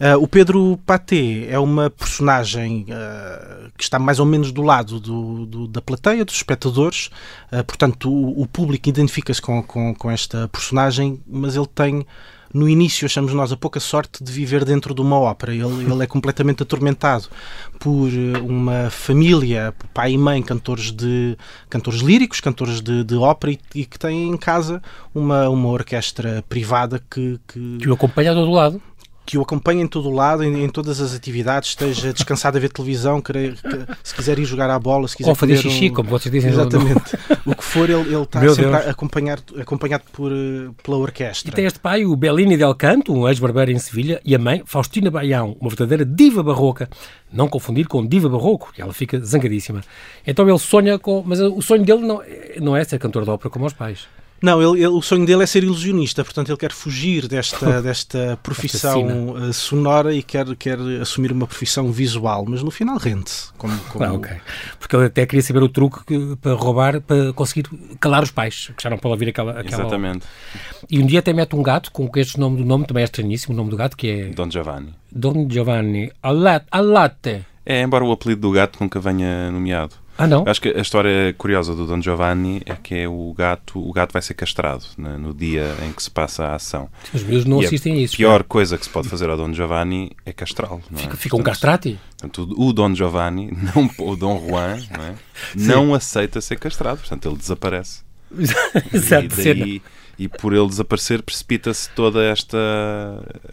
Uh, 0.00 0.16
o 0.18 0.26
Pedro 0.26 0.80
Paté 0.86 1.46
é 1.50 1.58
uma 1.58 1.90
personagem 1.90 2.86
uh, 2.88 3.70
que 3.76 3.84
está 3.84 3.98
mais 3.98 4.18
ou 4.18 4.24
menos 4.24 4.50
do 4.50 4.62
lado 4.62 4.98
do, 4.98 5.44
do, 5.44 5.68
da 5.68 5.82
plateia, 5.82 6.24
dos 6.24 6.36
espectadores, 6.36 7.10
uh, 7.52 7.62
portanto, 7.64 8.10
o, 8.10 8.40
o 8.40 8.46
público 8.46 8.88
identifica-se 8.88 9.42
com, 9.42 9.62
com, 9.62 9.94
com, 9.94 10.10
esta 10.10 10.48
personagem, 10.48 11.20
mas 11.26 11.54
ele 11.54 11.66
tem 11.66 12.06
no 12.52 12.68
início 12.68 13.06
achamos 13.06 13.32
nós 13.32 13.52
a 13.52 13.56
pouca 13.56 13.80
sorte 13.80 14.22
de 14.22 14.32
viver 14.32 14.64
dentro 14.64 14.94
de 14.94 15.00
uma 15.00 15.18
ópera. 15.18 15.52
Ele, 15.52 15.84
ele 15.90 16.02
é 16.02 16.06
completamente 16.06 16.62
atormentado 16.62 17.28
por 17.78 18.08
eh, 18.08 18.38
uma 18.40 18.90
família, 18.90 19.74
pai 19.94 20.12
e 20.12 20.18
mãe, 20.18 20.42
cantores 20.42 20.90
de 20.90 21.36
cantores 21.68 22.00
líricos, 22.00 22.40
cantores 22.40 22.80
de, 22.80 23.04
de 23.04 23.16
ópera 23.16 23.52
e, 23.52 23.60
e, 23.74 23.86
que 23.86 23.98
têm 23.98 24.28
em 24.28 24.36
casa 24.36 24.82
uma, 25.14 25.48
uma 25.48 25.68
orquestra 25.68 26.44
privada 26.48 27.00
que, 27.10 27.38
que... 27.46 27.78
que 27.78 27.88
o 27.88 27.94
acompanha 27.94 28.34
do 28.34 28.50
lado 28.50 28.82
que 29.30 29.38
o 29.38 29.42
acompanhe 29.42 29.80
em 29.82 29.86
todo 29.86 30.08
o 30.08 30.12
lado, 30.12 30.42
em, 30.42 30.64
em, 30.64 30.68
todas 30.68 31.00
as 31.00 31.14
atividades, 31.14 31.68
esteja 31.68 32.12
descansado 32.12 32.56
a 32.56 32.60
ver 32.60 32.68
televisão, 32.72 33.20
querer, 33.20 33.54
que, 33.54 33.86
se 34.02 34.12
quiser 34.12 34.40
ir 34.40 34.44
jogar 34.44 34.68
à 34.68 34.76
bola, 34.76 35.06
se 35.06 35.16
quiser 35.16 35.28
Ou 35.28 35.36
fazer 35.36 35.56
xixi, 35.56 35.88
um... 35.88 35.94
como 35.94 36.10
vocês 36.10 36.32
dizem. 36.32 36.50
Exatamente. 36.50 37.16
o 37.46 37.54
que 37.54 37.62
for, 37.62 37.88
ele, 37.88 38.12
ele 38.12 38.22
está 38.22 38.40
Meu 38.40 38.52
sempre 38.52 38.90
acompanhado, 38.90 39.42
acompanhado 39.60 40.02
por, 40.12 40.32
eh, 40.32 40.70
pela 40.82 40.96
orquestra. 40.96 41.48
E 41.48 41.54
tem 41.54 41.64
este 41.64 41.78
pai, 41.78 42.04
o 42.04 42.16
Bellini 42.16 42.56
del 42.56 42.74
Canto, 42.74 43.14
um 43.14 43.28
ex-barbeiro 43.28 43.70
em 43.70 43.78
Sevilha, 43.78 44.20
e 44.24 44.34
a 44.34 44.38
mãe, 44.38 44.62
Faustina 44.66 45.12
Baião, 45.12 45.56
uma 45.60 45.70
verdadeira 45.70 46.04
diva 46.04 46.42
barroca. 46.42 46.90
Não 47.32 47.46
confundir 47.46 47.86
com 47.86 48.04
diva 48.04 48.28
barroco, 48.28 48.72
que 48.72 48.82
ela 48.82 48.92
fica 48.92 49.20
zangadíssima. 49.20 49.80
Então 50.26 50.48
ele 50.48 50.58
sonha 50.58 50.98
com... 50.98 51.22
Mas 51.24 51.38
o 51.38 51.62
sonho 51.62 51.84
dele 51.84 52.00
não, 52.00 52.20
não 52.60 52.76
é 52.76 52.82
ser 52.82 52.98
cantor 52.98 53.22
de 53.22 53.30
ópera 53.30 53.48
como 53.48 53.64
os 53.64 53.72
pais. 53.72 54.08
Não, 54.42 54.60
ele, 54.60 54.82
ele, 54.82 54.88
o 54.88 55.02
sonho 55.02 55.26
dele 55.26 55.42
é 55.42 55.46
ser 55.46 55.62
ilusionista, 55.62 56.24
portanto 56.24 56.48
ele 56.48 56.56
quer 56.56 56.72
fugir 56.72 57.28
desta, 57.28 57.80
desta 57.82 58.38
profissão 58.42 59.30
uh, 59.32 59.52
sonora 59.52 60.14
e 60.14 60.22
quer, 60.22 60.56
quer 60.56 60.78
assumir 61.00 61.32
uma 61.32 61.46
profissão 61.46 61.92
visual, 61.92 62.44
mas 62.48 62.62
no 62.62 62.70
final 62.70 62.96
rende-se. 62.96 63.52
Como, 63.58 63.76
como... 63.90 64.04
Ah, 64.04 64.12
okay. 64.12 64.38
Porque 64.78 64.96
ele 64.96 65.06
até 65.06 65.26
queria 65.26 65.42
saber 65.42 65.62
o 65.62 65.68
truque 65.68 66.04
que, 66.04 66.36
para 66.36 66.54
roubar, 66.54 67.00
para 67.00 67.32
conseguir 67.32 67.68
calar 68.00 68.22
os 68.22 68.30
pais, 68.30 68.72
que 68.76 68.82
já 68.82 68.88
não 68.88 68.96
podem 68.96 69.12
ouvir 69.12 69.28
aquela, 69.28 69.60
aquela 69.60 69.82
Exatamente. 69.82 70.26
E 70.90 70.98
um 70.98 71.06
dia 71.06 71.18
até 71.18 71.32
mete 71.32 71.54
um 71.54 71.62
gato, 71.62 71.92
com 71.92 72.10
este 72.16 72.40
nome 72.40 72.58
do 72.58 72.64
nome, 72.64 72.86
também 72.86 73.02
é 73.02 73.04
estranhíssimo, 73.04 73.54
o 73.54 73.56
nome 73.56 73.70
do 73.70 73.76
gato, 73.76 73.96
que 73.96 74.08
é... 74.08 74.28
Don 74.28 74.50
Giovanni. 74.50 74.94
Don 75.12 75.46
Giovanni. 75.50 76.10
Alate. 76.22 77.44
É, 77.64 77.82
embora 77.82 78.04
o 78.04 78.10
apelido 78.10 78.40
do 78.40 78.50
gato 78.52 78.78
nunca 78.80 78.98
venha 78.98 79.50
nomeado. 79.50 79.94
Ah, 80.20 80.26
não? 80.26 80.44
Acho 80.46 80.60
que 80.60 80.68
a 80.68 80.82
história 80.82 81.34
curiosa 81.38 81.74
do 81.74 81.86
Don 81.86 81.98
Giovanni 82.02 82.60
é 82.66 82.74
que 82.74 82.94
é 82.94 83.08
o 83.08 83.32
gato, 83.32 83.80
o 83.80 83.90
gato 83.90 84.12
vai 84.12 84.20
ser 84.20 84.34
castrado 84.34 84.84
né, 84.98 85.16
no 85.16 85.32
dia 85.32 85.74
em 85.82 85.92
que 85.92 86.02
se 86.02 86.10
passa 86.10 86.44
a 86.44 86.56
ação. 86.56 86.90
Os 87.14 87.22
meus 87.22 87.46
não 87.46 87.62
e 87.62 87.64
assistem 87.64 87.94
a 87.94 87.96
isso. 87.96 88.16
A 88.16 88.18
pior 88.18 88.44
coisa 88.44 88.76
que 88.76 88.84
se 88.84 88.90
pode 88.90 89.08
fazer 89.08 89.30
ao 89.30 89.36
Don 89.38 89.50
Giovanni 89.54 90.12
é 90.26 90.32
castrá-lo. 90.34 90.82
É? 90.94 90.98
Fica, 90.98 91.16
fica 91.16 91.36
um 91.36 91.42
castrati? 91.42 91.98
Portanto, 92.18 92.54
o 92.54 92.70
Don 92.70 92.94
Giovanni, 92.94 93.50
não, 93.74 93.90
o 94.06 94.14
Dom 94.14 94.46
Juan, 94.46 94.78
não, 94.94 95.04
é? 95.04 95.14
não 95.56 95.94
aceita 95.94 96.38
ser 96.42 96.58
castrado, 96.58 96.98
portanto 96.98 97.26
ele 97.26 97.38
desaparece. 97.38 98.02
Exato, 98.92 99.40
e 99.40 99.54
daí, 99.54 99.82
e 100.20 100.28
por 100.28 100.52
ele 100.52 100.66
desaparecer 100.66 101.22
precipita-se 101.22 101.88
toda 101.96 102.22
esta, 102.22 102.58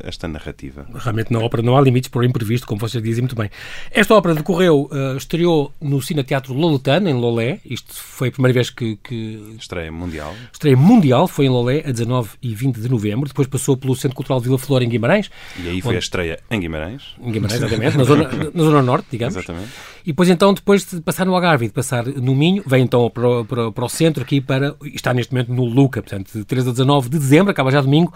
esta 0.04 0.28
narrativa. 0.28 0.86
Realmente 0.94 1.32
na 1.32 1.40
ópera 1.40 1.64
não 1.64 1.78
há 1.78 1.82
limites 1.82 2.10
para 2.10 2.20
o 2.20 2.24
imprevisto, 2.26 2.68
como 2.68 2.78
vocês 2.78 3.02
dizem 3.02 3.22
muito 3.22 3.38
bem. 3.38 3.50
Esta 3.90 4.14
ópera 4.14 4.36
decorreu, 4.36 4.90
uh, 4.92 5.16
estreou 5.16 5.74
no 5.80 6.02
Cine 6.02 6.26
Teatro 6.26 6.54
Loletano, 6.54 7.08
em 7.08 7.14
Lolé. 7.14 7.62
Isto 7.64 7.94
foi 7.94 8.28
a 8.28 8.32
primeira 8.34 8.54
vez 8.54 8.70
que, 8.70 8.98
que... 8.98 9.56
Estreia 9.58 9.90
mundial. 9.90 10.36
Estreia 10.52 10.76
mundial, 10.76 11.26
foi 11.26 11.46
em 11.46 11.50
Lolé, 11.50 11.84
a 11.86 11.92
19 11.92 12.32
e 12.42 12.54
20 12.54 12.82
de 12.82 12.90
novembro. 12.90 13.30
Depois 13.30 13.48
passou 13.48 13.78
pelo 13.78 13.96
Centro 13.96 14.18
Cultural 14.18 14.42
Vila 14.42 14.58
Flor, 14.58 14.82
em 14.82 14.90
Guimarães. 14.90 15.32
E 15.58 15.70
aí 15.70 15.82
foi 15.82 15.92
onde... 15.92 15.96
a 15.96 16.00
estreia 16.00 16.40
em 16.52 16.60
Guimarães. 16.60 17.16
Em 17.22 17.32
Guimarães, 17.32 17.62
exatamente, 17.62 17.98
na 17.98 18.04
zona, 18.04 18.30
na 18.54 18.64
zona 18.64 18.82
norte, 18.82 19.08
digamos. 19.10 19.38
Exatamente. 19.38 19.72
E 20.08 20.12
depois 20.12 20.30
então, 20.30 20.54
depois 20.54 20.86
de 20.86 21.02
passar 21.02 21.26
no 21.26 21.36
Algarve 21.36 21.68
de 21.68 21.74
passar 21.74 22.06
no 22.06 22.34
Minho, 22.34 22.64
vem 22.66 22.84
então 22.84 23.10
para, 23.10 23.44
para, 23.44 23.72
para 23.74 23.86
o 23.86 23.90
centro 23.90 24.24
aqui 24.24 24.40
para... 24.40 24.74
está 24.82 25.14
neste 25.14 25.34
momento 25.34 25.52
no 25.52 25.66
Luca, 25.66 26.02
portanto, 26.02 26.32
de 26.32 26.46
13 26.46 26.70
a 26.70 26.72
19 26.72 27.10
de 27.10 27.20
dezembro 27.20 27.52
acaba 27.52 27.70
já 27.70 27.82
domingo. 27.82 28.14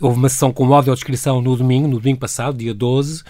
Houve 0.00 0.18
uma 0.18 0.28
sessão 0.28 0.52
com 0.52 0.74
audiodescrição 0.74 1.40
no 1.40 1.54
domingo, 1.54 1.86
no 1.86 2.00
domingo 2.00 2.18
passado, 2.18 2.58
dia 2.58 2.74
12. 2.74 3.22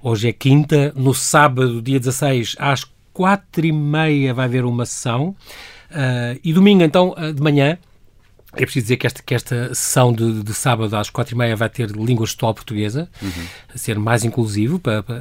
Hoje 0.00 0.28
é 0.28 0.32
quinta. 0.32 0.92
No 0.94 1.12
sábado, 1.12 1.82
dia 1.82 1.98
16, 1.98 2.54
às 2.60 2.84
quatro 3.12 3.66
e 3.66 3.72
meia 3.72 4.32
vai 4.32 4.44
haver 4.44 4.64
uma 4.64 4.86
sessão. 4.86 5.34
Uh, 5.90 6.38
e 6.44 6.52
domingo, 6.52 6.84
então, 6.84 7.12
uh, 7.18 7.32
de 7.32 7.42
manhã, 7.42 7.76
é 8.54 8.64
preciso 8.64 8.84
dizer 8.84 8.96
que 8.96 9.06
esta, 9.06 9.22
que 9.22 9.34
esta 9.34 9.74
sessão 9.74 10.12
de, 10.12 10.42
de 10.42 10.54
sábado 10.54 10.96
às 10.96 11.10
quatro 11.10 11.34
e 11.34 11.38
meia 11.38 11.54
vai 11.54 11.68
ter 11.68 11.90
língua 11.90 12.26
gestual 12.26 12.54
portuguesa, 12.54 13.08
uhum. 13.20 13.46
a 13.74 13.78
ser 13.78 13.98
mais 13.98 14.24
inclusivo, 14.24 14.78
para, 14.78 15.02
para, 15.02 15.20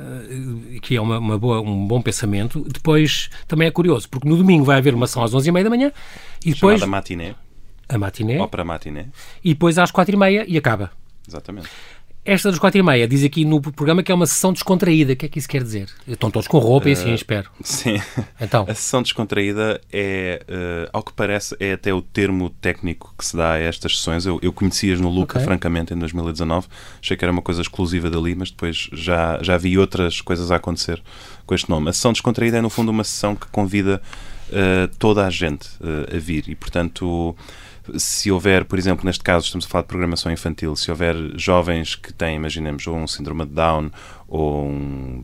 que 0.81 0.95
é 0.95 1.01
uma, 1.01 1.19
uma, 1.19 1.37
boa, 1.37 1.61
um 1.61 1.87
bom 1.87 2.01
pensamento. 2.01 2.65
Depois, 2.67 3.29
também 3.47 3.67
é 3.67 3.71
curioso, 3.71 4.07
porque 4.09 4.27
no 4.27 4.37
domingo 4.37 4.63
vai 4.63 4.77
haver 4.77 4.93
uma 4.93 5.07
sessão 5.07 5.23
às 5.23 5.33
onze 5.33 5.49
e 5.49 5.51
meia 5.51 5.65
da 5.65 5.69
manhã. 5.69 5.91
E 6.45 6.53
depois, 6.53 6.79
Chamada 6.79 6.97
matiné 6.97 7.35
a 7.89 7.97
matiné. 7.97 8.39
Ópera 8.39 8.63
matiné. 8.63 9.07
E 9.43 9.53
depois 9.53 9.77
às 9.77 9.91
quatro 9.91 10.13
e 10.13 10.17
meia 10.17 10.45
e 10.47 10.57
acaba. 10.57 10.91
Exatamente. 11.27 11.69
Esta 12.27 12.49
dos 12.49 12.59
quatro 12.59 12.77
e 12.77 12.83
meia 12.83 13.07
diz 13.07 13.23
aqui 13.23 13.45
no 13.45 13.61
programa 13.61 14.03
que 14.03 14.11
é 14.11 14.15
uma 14.15 14.27
sessão 14.27 14.51
descontraída. 14.51 15.13
O 15.13 15.15
que 15.15 15.27
é 15.27 15.29
que 15.29 15.39
isso 15.39 15.47
quer 15.47 15.63
dizer? 15.63 15.87
Estão 16.05 16.29
todos 16.29 16.45
com 16.45 16.57
roupa 16.59 16.87
uh, 16.87 16.89
e 16.89 16.91
assim, 16.91 17.11
eh, 17.11 17.15
espero. 17.15 17.49
Sim. 17.63 18.01
Então. 18.41 18.65
A 18.67 18.75
sessão 18.75 19.01
descontraída 19.01 19.79
é, 19.89 20.43
uh, 20.45 20.89
ao 20.91 21.01
que 21.01 21.13
parece, 21.13 21.55
é 21.57 21.71
até 21.71 21.93
o 21.93 22.01
termo 22.01 22.49
técnico 22.49 23.15
que 23.17 23.25
se 23.25 23.37
dá 23.37 23.53
a 23.53 23.57
estas 23.57 23.97
sessões. 23.97 24.25
Eu, 24.25 24.39
eu 24.41 24.51
conheci-as 24.51 24.99
no 24.99 25.07
Luca, 25.07 25.37
okay. 25.37 25.45
francamente, 25.45 25.93
em 25.93 25.97
2019. 25.97 26.67
Achei 27.01 27.15
que 27.15 27.23
era 27.23 27.31
uma 27.31 27.41
coisa 27.41 27.61
exclusiva 27.61 28.09
dali, 28.09 28.35
mas 28.35 28.51
depois 28.51 28.89
já, 28.91 29.39
já 29.41 29.55
vi 29.55 29.77
outras 29.77 30.19
coisas 30.19 30.51
a 30.51 30.57
acontecer 30.57 31.01
com 31.45 31.55
este 31.55 31.69
nome. 31.69 31.89
A 31.89 31.93
sessão 31.93 32.11
descontraída 32.11 32.57
é, 32.57 32.61
no 32.61 32.69
fundo, 32.69 32.91
uma 32.91 33.05
sessão 33.05 33.37
que 33.37 33.47
convida 33.47 34.01
uh, 34.49 34.93
toda 34.99 35.25
a 35.25 35.29
gente 35.29 35.69
a 36.13 36.19
vir 36.19 36.49
e, 36.49 36.55
portanto 36.55 37.37
se 37.95 38.31
houver, 38.31 38.65
por 38.65 38.77
exemplo, 38.77 39.05
neste 39.05 39.23
caso 39.23 39.45
estamos 39.45 39.65
a 39.65 39.69
falar 39.69 39.83
de 39.83 39.87
programação 39.87 40.31
infantil, 40.31 40.75
se 40.75 40.89
houver 40.89 41.15
jovens 41.35 41.95
que 41.95 42.13
têm, 42.13 42.35
imaginemos, 42.35 42.85
um 42.87 43.07
síndrome 43.07 43.45
de 43.45 43.53
Down 43.53 43.91
ou 44.27 44.65
um 44.65 45.23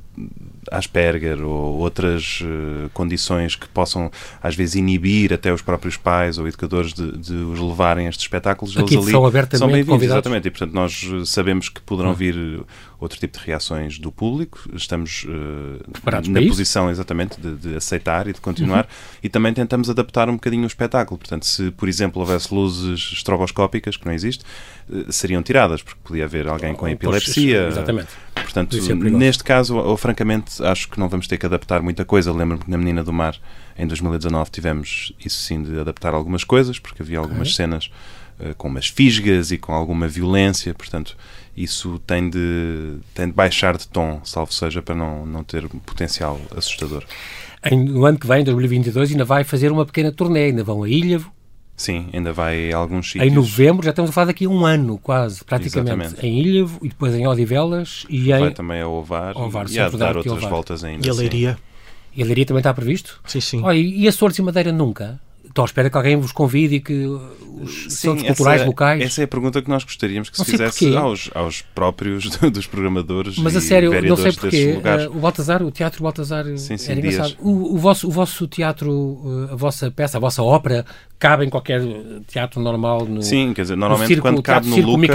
Asperger 0.72 1.44
ou 1.44 1.78
outras 1.80 2.42
uh, 2.42 2.90
condições 2.94 3.56
que 3.56 3.68
possam 3.68 4.10
às 4.42 4.56
vezes 4.56 4.76
inibir 4.76 5.34
até 5.34 5.52
os 5.52 5.62
próprios 5.62 5.98
pais 5.98 6.38
ou 6.38 6.48
educadores 6.48 6.94
de, 6.94 7.18
de 7.18 7.34
os 7.34 7.60
levarem 7.60 8.08
a 8.08 8.10
estes 8.10 8.24
espetáculos, 8.24 8.78
Aqui 8.78 8.96
eles 8.96 9.06
ali 9.06 9.12
são 9.12 9.58
são 9.58 9.68
bem-vindos, 9.68 10.04
exatamente, 10.04 10.48
e 10.48 10.52
portanto 10.52 10.74
nós 10.74 11.06
eh, 11.06 11.26
sabemos 11.26 11.68
que 11.68 11.82
poderão 11.82 12.12
hum. 12.12 12.16
vir 12.16 12.66
outro 12.98 13.20
tipo 13.20 13.38
de 13.38 13.46
reações 13.46 14.00
do 14.00 14.10
público, 14.10 14.64
estamos 14.74 15.26
uh, 15.26 16.30
na 16.30 16.42
posição 16.42 16.90
exatamente 16.90 17.40
de, 17.42 17.56
de, 17.56 17.76
aceitar 17.76 18.28
e 18.28 18.34
de 18.34 18.40
continuar 18.40 18.86
uhum. 18.86 19.20
e 19.22 19.28
também 19.28 19.54
tentamos 19.54 19.90
adaptar 19.90 20.30
um 20.30 20.34
bocadinho 20.34 20.64
o 20.64 20.68
espetáculo, 20.68 21.18
portanto 21.18 21.46
se 21.46 21.72
por 21.72 21.90
exemplo 21.90 22.22
houvesse 22.22 22.54
luzes 22.54 23.12
estroboscópicas, 23.12 23.98
que 23.98 24.06
não 24.06 24.14
existe, 24.14 24.46
uh, 24.90 25.12
seriam 25.12 25.44
tiradas, 25.44 25.84
porque 25.84 26.00
podia 26.02 26.24
haver 26.24 26.48
alguém 26.48 26.74
com 26.74 26.88
epilepsia. 26.88 27.68
Exatamente. 27.68 28.10
Portanto, 28.34 28.78
é 28.78 28.94
neste 28.94 29.44
caso, 29.44 29.76
ou, 29.76 29.98
francamente, 29.98 30.64
acho 30.64 30.90
que 30.90 31.00
não 31.00 31.10
vamos 31.10 31.28
ter 31.28 31.38
que 31.38 31.46
adaptar 31.46 31.82
muita 31.82 32.06
coisa. 32.06 32.32
Lembro-me 32.32 32.64
que 32.64 32.70
na 32.70 32.78
Menina 32.78 33.04
do 33.04 33.14
Mar, 33.14 33.36
em 33.78 33.88
2019, 33.88 34.52
tivemos 34.52 35.14
isso 35.24 35.42
sim 35.42 35.62
de 35.64 35.80
adaptar 35.80 36.14
algumas 36.14 36.44
coisas, 36.44 36.80
porque 36.80 37.02
havia 37.02 37.20
algumas 37.20 37.48
okay. 37.48 37.54
cenas 37.54 37.92
uh, 38.40 38.54
com 38.56 38.68
umas 38.68 38.88
fisgas 38.88 39.52
e 39.52 39.58
com 39.58 39.74
alguma 39.74 40.08
violência, 40.08 40.74
portanto, 40.74 41.18
isso 41.56 42.00
tem 42.06 42.30
de, 42.30 42.98
tem 43.14 43.28
de 43.28 43.34
baixar 43.34 43.78
de 43.78 43.88
tom, 43.88 44.22
salvo 44.24 44.54
seja, 44.54 44.82
para 44.82 44.96
não, 44.96 45.26
não 45.26 45.44
ter 45.44 45.68
potencial 45.86 46.40
assustador. 46.56 47.04
Em, 47.64 47.84
no 47.86 48.06
ano 48.06 48.18
que 48.18 48.28
vem, 48.28 48.44
2022, 48.44 49.12
ainda 49.12 49.26
vai 49.26 49.44
fazer 49.44 49.72
uma 49.72 49.86
pequena 49.86 50.12
turnê, 50.12 50.46
ainda 50.46 50.64
vão 50.64 50.84
a 50.84 50.90
Ilha, 50.90 51.22
Sim, 51.76 52.08
ainda 52.14 52.32
vai 52.32 52.72
a 52.72 52.78
alguns 52.78 53.12
sítios. 53.12 53.32
Em 53.32 53.36
novembro, 53.36 53.84
já 53.84 53.90
estamos 53.90 54.12
a 54.12 54.14
falar 54.14 54.28
daqui 54.28 54.46
a 54.46 54.50
um 54.50 54.66
ano, 54.66 54.98
quase, 55.00 55.44
praticamente. 55.44 56.02
Exatamente. 56.02 56.26
Em 56.26 56.40
Ilhavo 56.40 56.80
e 56.84 56.90
depois 56.90 57.16
em 57.16 57.28
Odivelas 57.28 58.06
e 58.10 58.30
vai 58.30 58.40
em... 58.40 58.44
Vai 58.44 58.54
também 58.54 58.82
a 58.82 58.88
Ovar, 58.88 59.36
Ovar 59.36 59.66
e 59.70 59.80
a 59.80 59.90
dar 59.90 60.16
outras 60.16 60.38
Ovar. 60.38 60.50
voltas 60.50 60.84
ainda. 60.84 61.06
E 61.06 61.10
a 61.10 61.14
Leiria. 61.14 61.58
E 62.16 62.22
a 62.22 62.26
Leiria 62.26 62.46
também 62.46 62.60
está 62.60 62.74
previsto? 62.74 63.20
Sim, 63.26 63.42
sim. 63.42 63.62
Olha, 63.64 63.78
e 63.78 64.08
Açores 64.08 64.38
e 64.38 64.42
Madeira 64.42 64.72
nunca? 64.72 65.20
Estou 65.54 65.62
à 65.62 65.66
espera 65.68 65.88
que 65.88 65.96
alguém 65.96 66.16
vos 66.16 66.32
convide 66.32 66.78
e 66.78 66.80
que 66.80 67.06
os 67.06 67.84
Sim, 67.84 67.90
centros 67.90 68.24
culturais 68.24 68.62
essa, 68.62 68.68
locais. 68.68 69.04
Essa 69.04 69.22
é 69.22 69.26
a 69.26 69.28
pergunta 69.28 69.62
que 69.62 69.70
nós 69.70 69.84
gostaríamos 69.84 70.32
que 70.32 70.38
se 70.38 70.46
fizesse 70.46 70.98
aos, 70.98 71.30
aos 71.32 71.62
próprios 71.62 72.28
dos 72.52 72.66
programadores. 72.66 73.38
Mas 73.38 73.56
a 73.56 73.62
sério, 73.62 73.92
não 74.02 74.18
sei 74.18 74.32
porquê. 74.34 74.80
Uh, 74.80 75.16
o 75.16 75.20
Baltazar, 75.20 75.62
o 75.62 75.70
Teatro 75.70 76.02
Baltazar 76.02 76.46
sim, 76.58 76.76
sim, 76.76 76.92
era 76.92 77.00
engraçado. 77.00 77.36
O, 77.40 77.76
o, 77.76 77.78
vosso, 77.78 78.08
o 78.08 78.10
vosso 78.10 78.48
teatro, 78.48 78.92
uh, 78.92 79.50
a 79.52 79.56
vossa 79.56 79.92
peça, 79.92 80.18
a 80.18 80.20
vossa 80.20 80.42
ópera, 80.42 80.84
cabe 81.20 81.46
em 81.46 81.50
qualquer 81.52 81.84
teatro 82.26 82.60
normal. 82.60 83.06
No, 83.06 83.22
sim, 83.22 83.54
quer 83.54 83.62
dizer, 83.62 83.76
normalmente 83.76 84.08
circo, 84.08 84.24
quando, 84.24 84.42
cabe 84.42 84.68
no 84.68 84.76
Luca, 84.78 85.14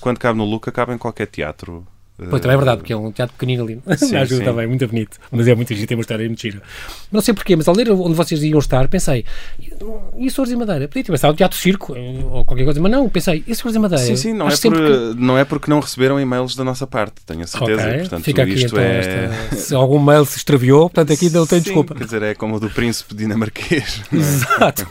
quando 0.00 0.18
cabe 0.20 0.38
no 0.38 0.44
Luca, 0.44 0.70
cabe 0.70 0.94
em 0.94 0.98
qualquer 0.98 1.26
teatro 1.26 1.84
Pois, 2.28 2.42
também 2.42 2.54
é 2.54 2.56
verdade, 2.56 2.78
porque 2.78 2.92
é 2.92 2.96
um 2.96 3.10
teatro 3.10 3.34
pequenino 3.36 3.64
ali. 3.64 3.80
Sim, 3.96 4.16
ajuda 4.16 4.40
sim. 4.40 4.44
também, 4.44 4.66
muito 4.66 4.86
bonito. 4.86 5.18
Mas 5.30 5.48
é 5.48 5.54
muito 5.54 5.74
giro, 5.74 5.86
tem 5.86 5.96
uma 5.96 6.02
história 6.02 6.26
muito 6.26 6.40
gira. 6.40 6.62
Não 7.10 7.20
sei 7.20 7.32
porquê, 7.34 7.56
mas 7.56 7.66
ao 7.68 7.74
ler 7.74 7.90
onde 7.90 8.14
vocês 8.14 8.42
iam 8.42 8.58
estar, 8.58 8.88
pensei, 8.88 9.24
e 10.16 10.26
Açores 10.26 10.52
e 10.52 10.56
Madeira? 10.56 10.88
Podia 10.88 11.04
ter 11.04 11.12
pensado 11.12 11.36
teatro 11.36 11.56
circo 11.56 11.96
ou 12.30 12.44
qualquer 12.44 12.64
coisa, 12.64 12.80
mas 12.80 12.92
não, 12.92 13.08
pensei, 13.08 13.44
e 13.46 13.52
Açores 13.52 13.76
e 13.76 13.78
Madeira? 13.78 14.04
Sim, 14.04 14.16
sim, 14.16 14.32
não, 14.32 14.48
é, 14.48 14.56
por, 14.56 14.72
que... 14.72 15.20
não 15.20 15.38
é 15.38 15.44
porque 15.44 15.70
não 15.70 15.80
receberam 15.80 16.20
e-mails 16.20 16.54
da 16.54 16.64
nossa 16.64 16.86
parte, 16.86 17.14
tenho 17.24 17.42
a 17.42 17.46
certeza. 17.46 17.82
Okay. 17.82 17.98
Portanto, 18.00 18.24
Fica 18.24 18.42
aqui 18.42 18.64
então, 18.64 18.78
é... 18.78 18.98
esta, 18.98 19.56
se 19.56 19.74
algum 19.74 19.98
mail 19.98 20.24
se 20.24 20.36
extraviou, 20.38 20.90
portanto 20.90 21.12
aqui 21.12 21.30
não 21.30 21.46
tem 21.46 21.60
desculpa. 21.60 21.94
Quer 21.94 22.04
dizer, 22.04 22.22
é 22.22 22.34
como 22.34 22.56
o 22.56 22.60
do 22.60 22.70
príncipe 22.70 23.14
dinamarquês. 23.14 24.02
É? 24.12 24.16
Exato. 24.16 24.86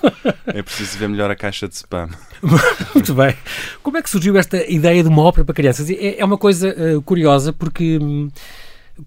É 0.47 0.61
preciso 0.61 0.97
ver 0.97 1.09
melhor 1.09 1.29
a 1.29 1.35
caixa 1.35 1.67
de 1.67 1.75
spam. 1.75 2.09
muito 2.93 3.13
bem. 3.13 3.35
Como 3.83 3.97
é 3.97 4.01
que 4.01 4.09
surgiu 4.09 4.37
esta 4.37 4.63
ideia 4.69 5.03
de 5.03 5.09
uma 5.09 5.23
ópera 5.23 5.45
para 5.45 5.55
crianças? 5.55 5.89
É, 5.89 6.19
é 6.19 6.25
uma 6.25 6.37
coisa 6.37 6.69
uh, 6.69 7.01
curiosa 7.01 7.53
porque 7.53 7.99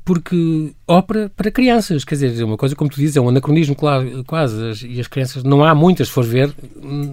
porque 0.05 0.73
ópera 0.87 1.31
para 1.37 1.51
crianças, 1.51 2.05
quer 2.05 2.14
dizer, 2.14 2.40
é 2.40 2.45
uma 2.45 2.57
coisa, 2.57 2.75
como 2.75 2.90
tu 2.90 2.97
dizes, 2.97 3.16
é 3.16 3.21
um 3.21 3.29
anacronismo, 3.29 3.75
claro, 3.75 4.25
quase, 4.25 4.87
e 4.87 5.01
as 5.01 5.07
crianças, 5.07 5.45
não 5.45 5.64
há 5.64 5.75
muitas, 5.75 6.09
se 6.09 6.14
for 6.14 6.25
ver, 6.25 6.55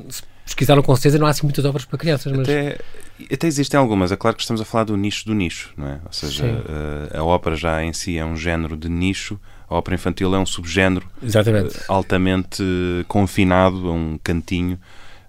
se 0.10 0.24
pesquisaram 0.46 0.82
com 0.82 0.96
certeza, 0.96 1.20
não 1.20 1.28
há 1.28 1.30
assim 1.30 1.46
muitas 1.46 1.66
óperas 1.66 1.86
para 1.86 1.98
crianças. 1.98 2.32
Mas... 2.32 2.48
Até, 2.48 2.80
até 3.32 3.48
existem 3.48 3.80
algumas, 3.80 4.12
é 4.12 4.16
claro 4.16 4.36
que 4.36 4.42
estamos 4.42 4.62
a 4.62 4.66
falar 4.66 4.86
do 4.86 4.96
nicho 4.96 5.26
do 5.26 5.34
nicho, 5.34 5.74
não 5.78 5.88
é? 5.88 6.00
Ou 6.06 6.14
seja, 6.14 6.46
a, 7.14 7.20
a, 7.20 7.24
ópera 7.24 7.56
já 7.56 7.84
em 7.84 7.94
si 7.94 8.18
é 8.18 8.26
um 8.26 8.36
género 8.36 8.78
de 8.78 8.90
nicho, 8.90 9.40
a 9.70 9.76
ópera 9.76 9.96
infantil 9.96 10.34
é 10.34 10.40
um 10.40 10.46
subgénero 10.46 11.08
Exatamente. 11.22 11.80
altamente 11.88 12.64
confinado 13.08 13.90
a 13.90 13.92
um 13.92 14.18
cantinho 14.24 14.80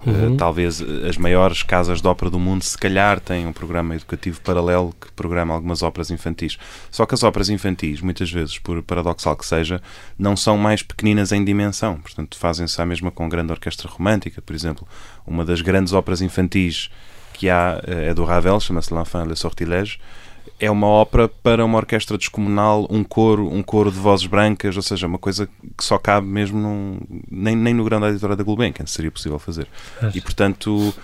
Uhum. 0.07 0.35
Uh, 0.35 0.37
talvez 0.37 0.81
as 0.81 1.19
maiores 1.19 1.63
casas 1.63 2.01
de 2.01 2.09
ópera 2.09 2.31
do 2.31 2.39
mundo, 2.39 2.63
se 2.63 2.77
calhar, 2.77 3.21
têm 3.21 3.47
um 3.47 3.53
programa 3.53 3.95
educativo 3.95 4.41
paralelo 4.41 4.95
que 4.99 5.13
programa 5.13 5.53
algumas 5.55 5.83
óperas 5.83 6.11
infantis. 6.11 6.59
Só 6.91 7.05
que 7.05 7.15
as 7.15 7.23
óperas 7.23 7.51
infantis, 7.51 8.01
muitas 8.01 8.31
vezes, 8.31 8.59
por 8.59 8.83
paradoxal 8.83 9.37
que 9.37 9.45
seja, 9.45 9.83
não 10.19 10.37
são 10.37 10.57
mais 10.57 10.83
pequeninas 10.83 11.33
em 11.33 11.45
dimensão. 11.45 12.01
Portanto, 12.01 12.39
fazem-se 12.39 12.81
a 12.81 12.87
mesma 12.87 13.11
com 13.11 13.29
grande 13.29 13.53
orquestra 13.53 13.89
romântica, 13.89 14.41
por 14.41 14.55
exemplo. 14.55 14.89
Uma 15.27 15.45
das 15.45 15.61
grandes 15.61 15.93
óperas 15.93 16.23
infantis 16.23 16.91
que 17.35 17.49
há 17.49 17.81
eh, 17.87 18.09
é 18.09 18.15
do 18.15 18.25
Ravel, 18.25 18.61
chama-se 18.61 18.93
L'Enfant 18.93 19.27
le 19.27 19.37
Sortilège 19.37 19.99
é 20.59 20.71
uma 20.71 20.87
ópera 20.87 21.29
para 21.29 21.65
uma 21.65 21.79
orquestra 21.79 22.19
descomunal, 22.19 22.87
um 22.91 23.03
coro, 23.03 23.49
um 23.49 23.63
coro 23.63 23.91
de 23.91 23.99
vozes 23.99 24.27
brancas, 24.27 24.77
ou 24.77 24.83
seja, 24.83 25.07
uma 25.07 25.19
coisa 25.19 25.49
que 25.77 25.85
só 25.85 25.99
cabe 25.99 26.27
mesmo 26.27 26.59
num, 26.61 27.01
nem, 27.31 27.57
nem 27.57 27.75
no 27.75 27.85
grande 27.85 28.07
editora 28.07 28.37
da 28.37 28.45
Gulbenkian 28.45 28.87
seria 28.87 29.11
possível 29.11 29.39
fazer. 29.39 29.67
E 30.15 30.21
portanto 30.21 30.95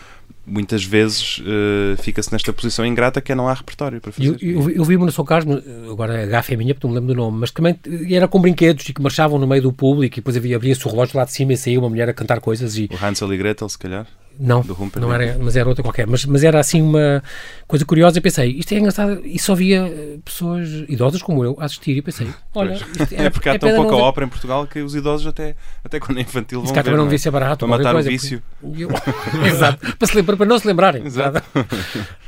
muitas 0.46 0.84
vezes 0.84 1.38
uh, 1.38 2.00
fica-se 2.00 2.32
nesta 2.32 2.52
posição 2.52 2.86
ingrata 2.86 3.20
que 3.20 3.32
é 3.32 3.34
não 3.34 3.48
há 3.48 3.54
repertório 3.54 4.00
para 4.00 4.12
fazer. 4.12 4.36
Eu, 4.40 4.60
eu, 4.62 4.70
eu 4.70 4.84
vi-me 4.84 5.04
no 5.04 5.10
seu 5.10 5.24
caso, 5.24 5.48
agora 5.90 6.22
a 6.22 6.26
gafa 6.26 6.54
é 6.54 6.56
minha 6.56 6.72
porque 6.72 6.86
não 6.86 6.94
me 6.94 7.00
lembro 7.00 7.14
do 7.14 7.18
nome, 7.18 7.38
mas 7.40 7.50
também 7.50 7.76
era 8.10 8.28
com 8.28 8.40
brinquedos 8.40 8.88
e 8.88 8.92
que 8.92 9.02
marchavam 9.02 9.38
no 9.38 9.46
meio 9.46 9.62
do 9.62 9.72
público 9.72 10.14
e 10.14 10.20
depois 10.20 10.36
havia, 10.36 10.56
abria-se 10.56 10.86
o 10.86 10.90
relógio 10.90 11.18
lá 11.18 11.24
de 11.24 11.32
cima 11.32 11.52
e 11.52 11.56
saía 11.56 11.78
uma 11.78 11.88
mulher 11.88 12.08
a 12.08 12.14
cantar 12.14 12.40
coisas 12.40 12.76
e... 12.78 12.88
O 12.92 13.04
Hansel 13.04 13.32
e 13.34 13.36
Gretel, 13.36 13.68
se 13.68 13.78
calhar? 13.78 14.06
Não, 14.38 14.62
não 15.00 15.12
era, 15.12 15.38
mas 15.40 15.56
era 15.56 15.68
outra 15.68 15.82
qualquer. 15.82 16.06
Mas, 16.06 16.24
mas 16.24 16.44
era 16.44 16.60
assim 16.60 16.82
uma 16.82 17.22
coisa 17.66 17.84
curiosa. 17.84 18.18
Eu 18.18 18.22
pensei, 18.22 18.50
isto 18.50 18.72
é 18.72 18.78
engraçado. 18.78 19.20
E 19.24 19.38
só 19.38 19.54
via 19.54 19.86
eh, 19.86 20.18
pessoas 20.24 20.68
idosas 20.88 21.22
como 21.22 21.44
eu 21.44 21.56
a 21.58 21.64
assistir. 21.64 21.96
E 21.96 22.02
pensei, 22.02 22.28
olha. 22.54 22.78
É, 23.12 23.24
é, 23.24 23.30
porque 23.30 23.48
há 23.48 23.58
tão 23.58 23.74
pouca 23.74 23.96
ópera 23.96 24.26
em 24.26 24.28
Portugal 24.28 24.66
que 24.66 24.80
os 24.80 24.94
idosos, 24.94 25.26
até, 25.26 25.54
até 25.82 25.98
quando 25.98 26.18
é 26.18 26.20
infantil, 26.22 26.60
vão. 26.60 26.68
Se 26.68 26.74
também 26.74 26.96
não 26.96 27.04
devia 27.04 27.18
ser 27.18 27.30
barato. 27.30 27.66
Para 27.66 27.78
matar 27.78 27.92
coisa, 27.92 28.08
o 28.08 28.12
vício. 28.12 28.42
Eu, 28.76 28.90
exato. 29.46 29.96
Para, 29.96 30.08
se 30.08 30.16
lembrar, 30.16 30.36
para 30.36 30.46
não 30.46 30.58
se 30.58 30.66
lembrarem. 30.66 31.06
Exato. 31.06 31.42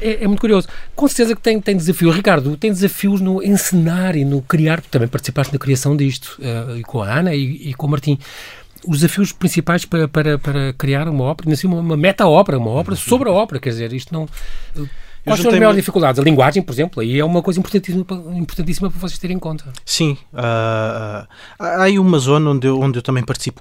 É, 0.01 0.25
é, 0.25 0.27
muito 0.27 0.41
curioso. 0.41 0.69
Com 0.95 1.07
certeza 1.09 1.37
que 1.37 1.43
tem, 1.43 1.61
tem 1.61 1.77
desafio. 1.77 2.11
Ricardo, 2.11 2.57
tem 2.57 2.73
desafios 2.73 3.21
no 3.21 3.43
encenar 3.43 4.17
e 4.17 4.25
no 4.25 4.41
criar. 4.43 4.81
Também 4.81 5.09
participaste 5.09 5.53
na 5.53 5.59
criação 5.59 5.97
disto. 5.97 6.39
Uh, 6.39 6.81
com 6.87 7.03
a 7.03 7.13
Ana 7.13 7.35
e, 7.35 7.71
e 7.71 7.75
com 7.75 7.87
o 7.87 7.91
Martim 7.91 8.19
os 8.87 9.01
desafios 9.01 9.33
principais 9.33 9.85
para, 9.85 10.07
para, 10.09 10.39
para 10.39 10.73
criar 10.75 11.09
uma 11.09 11.25
ópera, 11.25 11.53
assim, 11.53 11.67
uma, 11.67 11.81
uma 11.81 11.97
meta-ópera, 11.97 12.59
uma 12.59 12.71
ópera 12.71 12.97
sobre 12.97 13.29
a 13.29 13.33
ópera, 13.33 13.61
quer 13.61 13.71
dizer, 13.71 13.93
isto 13.93 14.13
não... 14.13 14.29
Quais 15.25 15.41
são 15.41 15.51
as 15.51 15.59
maiores 15.59 15.77
dificuldades? 15.77 16.19
A 16.19 16.23
linguagem, 16.23 16.63
por 16.63 16.73
exemplo, 16.73 17.03
aí 17.03 17.19
é 17.19 17.25
uma 17.25 17.43
coisa 17.43 17.61
importantíssima, 17.61 18.07
importantíssima 18.35 18.91
para 18.91 18.99
vocês 18.99 19.19
terem 19.19 19.37
em 19.37 19.41
conta. 19.41 19.71
Sim. 19.85 20.17
Uh, 20.33 21.27
há 21.59 21.83
aí 21.83 21.99
uma 21.99 22.19
zona 22.19 22.51
onde 22.51 22.67
eu, 22.67 22.81
onde 22.81 22.99
eu 22.99 23.03
também 23.03 23.23
participo 23.23 23.61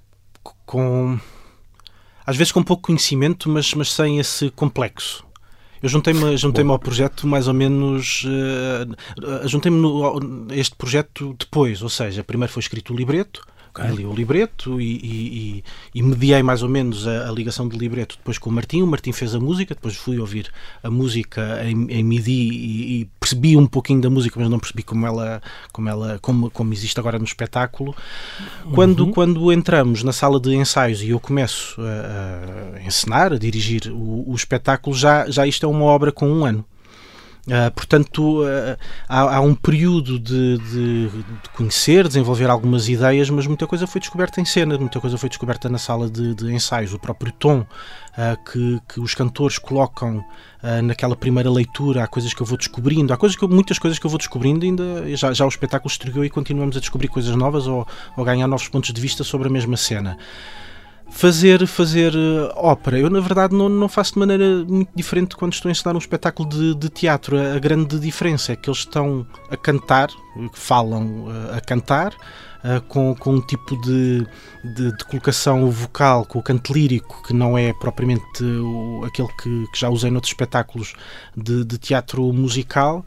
com... 0.65 1.19
Às 2.25 2.37
vezes 2.37 2.51
com 2.51 2.63
pouco 2.63 2.83
conhecimento, 2.83 3.49
mas, 3.49 3.73
mas 3.73 3.91
sem 3.91 4.19
esse 4.19 4.49
complexo. 4.51 5.25
Eu 5.81 5.89
juntei-me 5.89 6.35
juntei 6.37 6.65
ao 6.65 6.79
projeto 6.79 7.27
mais 7.27 7.47
ou 7.47 7.53
menos. 7.53 8.25
Uh, 8.25 9.47
juntei-me 9.47 9.85
a 10.51 10.55
este 10.55 10.75
projeto 10.75 11.35
depois, 11.37 11.81
ou 11.81 11.89
seja, 11.89 12.23
primeiro 12.23 12.51
foi 12.51 12.61
escrito 12.61 12.93
o 12.93 12.97
libreto, 12.97 13.45
Okay. 13.77 13.95
Li 13.95 14.05
o 14.05 14.13
libreto 14.13 14.81
e, 14.81 14.95
e, 14.95 15.63
e, 15.93 16.01
mediei 16.01 16.41
mais 16.41 16.63
ou 16.63 16.69
menos 16.69 17.07
a, 17.07 17.29
a, 17.29 17.31
ligação 17.31 17.67
do 17.67 17.77
libreto 17.77 18.17
depois 18.17 18.39
com 18.39 18.49
o 18.49 18.53
Martim. 18.53 18.81
O 18.81 18.87
Martim 18.87 19.11
fez 19.11 19.35
a 19.35 19.39
música, 19.39 19.75
depois 19.75 19.95
fui 19.95 20.17
ouvir 20.17 20.51
a 20.81 20.89
música 20.89 21.61
em, 21.63 21.85
em 21.91 22.03
MIDI 22.03 22.31
e, 22.31 23.01
e, 23.01 23.09
percebi 23.19 23.55
um 23.55 23.67
pouquinho 23.67 24.01
da 24.01 24.09
música, 24.09 24.39
mas 24.39 24.49
não 24.49 24.57
percebi 24.57 24.81
como 24.81 25.05
ela, 25.05 25.41
como, 25.71 25.89
ela, 25.89 26.17
como, 26.21 26.49
como 26.49 26.73
existe 26.73 26.99
agora 26.99 27.19
no 27.19 27.25
espetáculo. 27.25 27.95
Quando, 28.73 29.05
uhum. 29.05 29.11
quando 29.11 29.53
entramos 29.53 30.01
na 30.01 30.11
sala 30.11 30.39
de 30.39 30.55
ensaios 30.55 31.03
e 31.03 31.09
eu 31.09 31.19
começo 31.19 31.79
a, 31.79 32.77
a 32.77 32.81
encenar, 32.81 33.33
a 33.33 33.37
dirigir 33.37 33.91
o, 33.91 34.31
o 34.31 34.35
espetáculo, 34.35 34.95
já, 34.95 35.29
já 35.29 35.45
isto 35.45 35.65
é 35.65 35.69
uma 35.69 35.85
obra 35.85 36.11
com 36.11 36.27
um 36.27 36.43
ano. 36.43 36.65
Uh, 37.47 37.71
portanto, 37.71 38.43
uh, 38.43 38.77
há, 39.07 39.37
há, 39.37 39.39
um 39.39 39.55
período 39.55 40.19
de, 40.19 40.57
de, 40.57 41.07
de, 41.07 41.49
conhecer, 41.55 42.05
desenvolver 42.05 42.49
algumas 42.49 42.89
ideias, 42.89 43.29
mas 43.29 43.47
muita 43.47 43.65
coisa 43.65 43.87
foi 43.87 44.01
descoberta 44.01 44.41
em 44.41 44.45
cena, 44.45 44.77
muita 44.77 44.99
coisa 44.99 45.17
foi 45.17 45.29
descoberta 45.29 45.69
na 45.69 45.77
sala 45.77 46.09
de, 46.09 46.35
de 46.35 46.53
ensaios. 46.53 46.93
O 46.93 46.99
próprio 46.99 47.31
tom 47.31 47.61
uh, 47.61 48.51
que, 48.51 48.81
que, 48.89 48.99
os 48.99 49.15
cantores 49.15 49.57
colocam 49.57 50.23
naquela 50.83 51.15
primeira 51.15 51.49
leitura, 51.49 52.03
há 52.03 52.07
coisas 52.07 52.33
que 52.33 52.41
eu 52.41 52.45
vou 52.45 52.57
descobrindo, 52.57 53.13
há 53.13 53.17
coisas 53.17 53.37
que 53.37 53.47
muitas 53.47 53.79
coisas 53.79 53.97
que 53.97 54.05
eu 54.05 54.09
vou 54.09 54.17
descobrindo, 54.17 54.65
ainda 54.65 55.15
já, 55.15 55.31
já 55.31 55.45
o 55.45 55.47
espetáculo 55.47 55.89
estreou 55.89 56.25
e 56.25 56.29
continuamos 56.29 56.75
a 56.75 56.79
descobrir 56.79 57.07
coisas 57.07 57.33
novas 57.35 57.67
ou, 57.67 57.87
ou 58.17 58.25
ganhar 58.25 58.47
novos 58.47 58.67
pontos 58.67 58.91
de 58.91 58.99
vista 58.99 59.23
sobre 59.23 59.47
a 59.47 59.51
mesma 59.51 59.77
cena 59.77 60.17
fazer, 61.09 61.65
fazer 61.65 62.13
uh, 62.15 62.51
ópera. 62.55 62.99
Eu, 62.99 63.09
na 63.09 63.19
verdade, 63.19 63.55
não, 63.55 63.69
não 63.69 63.89
faço 63.89 64.13
de 64.13 64.19
maneira 64.19 64.63
muito 64.65 64.89
diferente 64.95 65.35
quando 65.35 65.53
estou 65.53 65.69
a 65.69 65.71
ensinar 65.71 65.95
um 65.95 65.99
espetáculo 65.99 66.47
de, 66.47 66.75
de 66.75 66.89
teatro. 66.89 67.37
A, 67.37 67.59
grande 67.59 67.99
diferença 67.99 68.53
é 68.53 68.55
que 68.55 68.69
eles 68.69 68.79
estão 68.79 69.25
a 69.49 69.57
cantar, 69.57 70.09
falam 70.53 71.25
uh, 71.25 71.55
a 71.55 71.61
cantar, 71.61 72.13
uh, 72.13 72.81
com, 72.87 73.15
com 73.15 73.35
um 73.35 73.41
tipo 73.41 73.79
de, 73.81 74.27
de, 74.63 74.95
de, 74.95 75.05
colocação 75.05 75.69
vocal, 75.71 76.25
com 76.25 76.39
o 76.39 76.43
canto 76.43 76.73
lírico, 76.73 77.23
que 77.23 77.33
não 77.33 77.57
é 77.57 77.73
propriamente 77.73 78.43
o, 78.43 79.03
aquele 79.05 79.29
que, 79.41 79.65
que, 79.71 79.79
já 79.79 79.89
usei 79.89 80.11
noutros 80.11 80.31
espetáculos 80.31 80.93
de, 81.35 81.63
de 81.63 81.77
teatro 81.77 82.31
musical. 82.33 83.05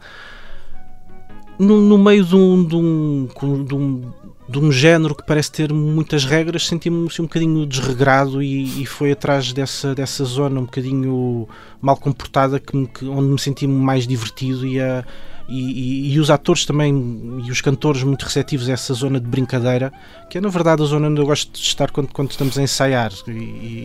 No, 1.59 1.79
no 1.79 1.97
meio 1.97 2.25
de 2.25 2.35
um, 2.35 2.65
de 2.65 2.75
um, 2.75 3.27
de 3.67 3.75
um 3.75 4.11
de 4.51 4.59
um 4.59 4.71
género 4.71 5.15
que 5.15 5.25
parece 5.25 5.49
ter 5.51 5.71
muitas 5.71 6.25
regras, 6.25 6.67
senti-me 6.67 7.07
assim, 7.07 7.21
um 7.21 7.25
bocadinho 7.25 7.65
desregrado 7.65 8.43
e, 8.43 8.81
e, 8.81 8.85
foi 8.85 9.13
atrás 9.13 9.53
dessa, 9.53 9.95
dessa 9.95 10.25
zona 10.25 10.59
um 10.59 10.65
bocadinho 10.65 11.47
mal 11.81 11.95
comportada 11.95 12.59
que, 12.59 12.87
que 12.87 13.05
onde 13.05 13.29
me 13.29 13.39
senti 13.39 13.65
mais 13.65 14.05
divertido 14.05 14.67
e 14.67 14.79
a, 14.81 15.05
e, 15.51 16.09
e, 16.09 16.13
e, 16.13 16.19
os 16.19 16.31
atores 16.31 16.65
também 16.65 17.41
e 17.45 17.51
os 17.51 17.59
cantores 17.59 18.03
muito 18.03 18.23
receptivos 18.23 18.69
a 18.69 18.71
essa 18.71 18.93
zona 18.93 19.19
de 19.19 19.27
brincadeira, 19.27 19.91
que 20.29 20.37
é 20.37 20.41
na 20.41 20.47
verdade 20.47 20.81
a 20.81 20.85
zona 20.85 21.09
onde 21.09 21.19
eu 21.19 21.25
gosto 21.25 21.51
de 21.51 21.59
estar 21.59 21.91
quando, 21.91 22.07
quando 22.07 22.31
estamos 22.31 22.57
a 22.57 22.61
ensaiar. 22.61 23.11
E, 23.27 23.31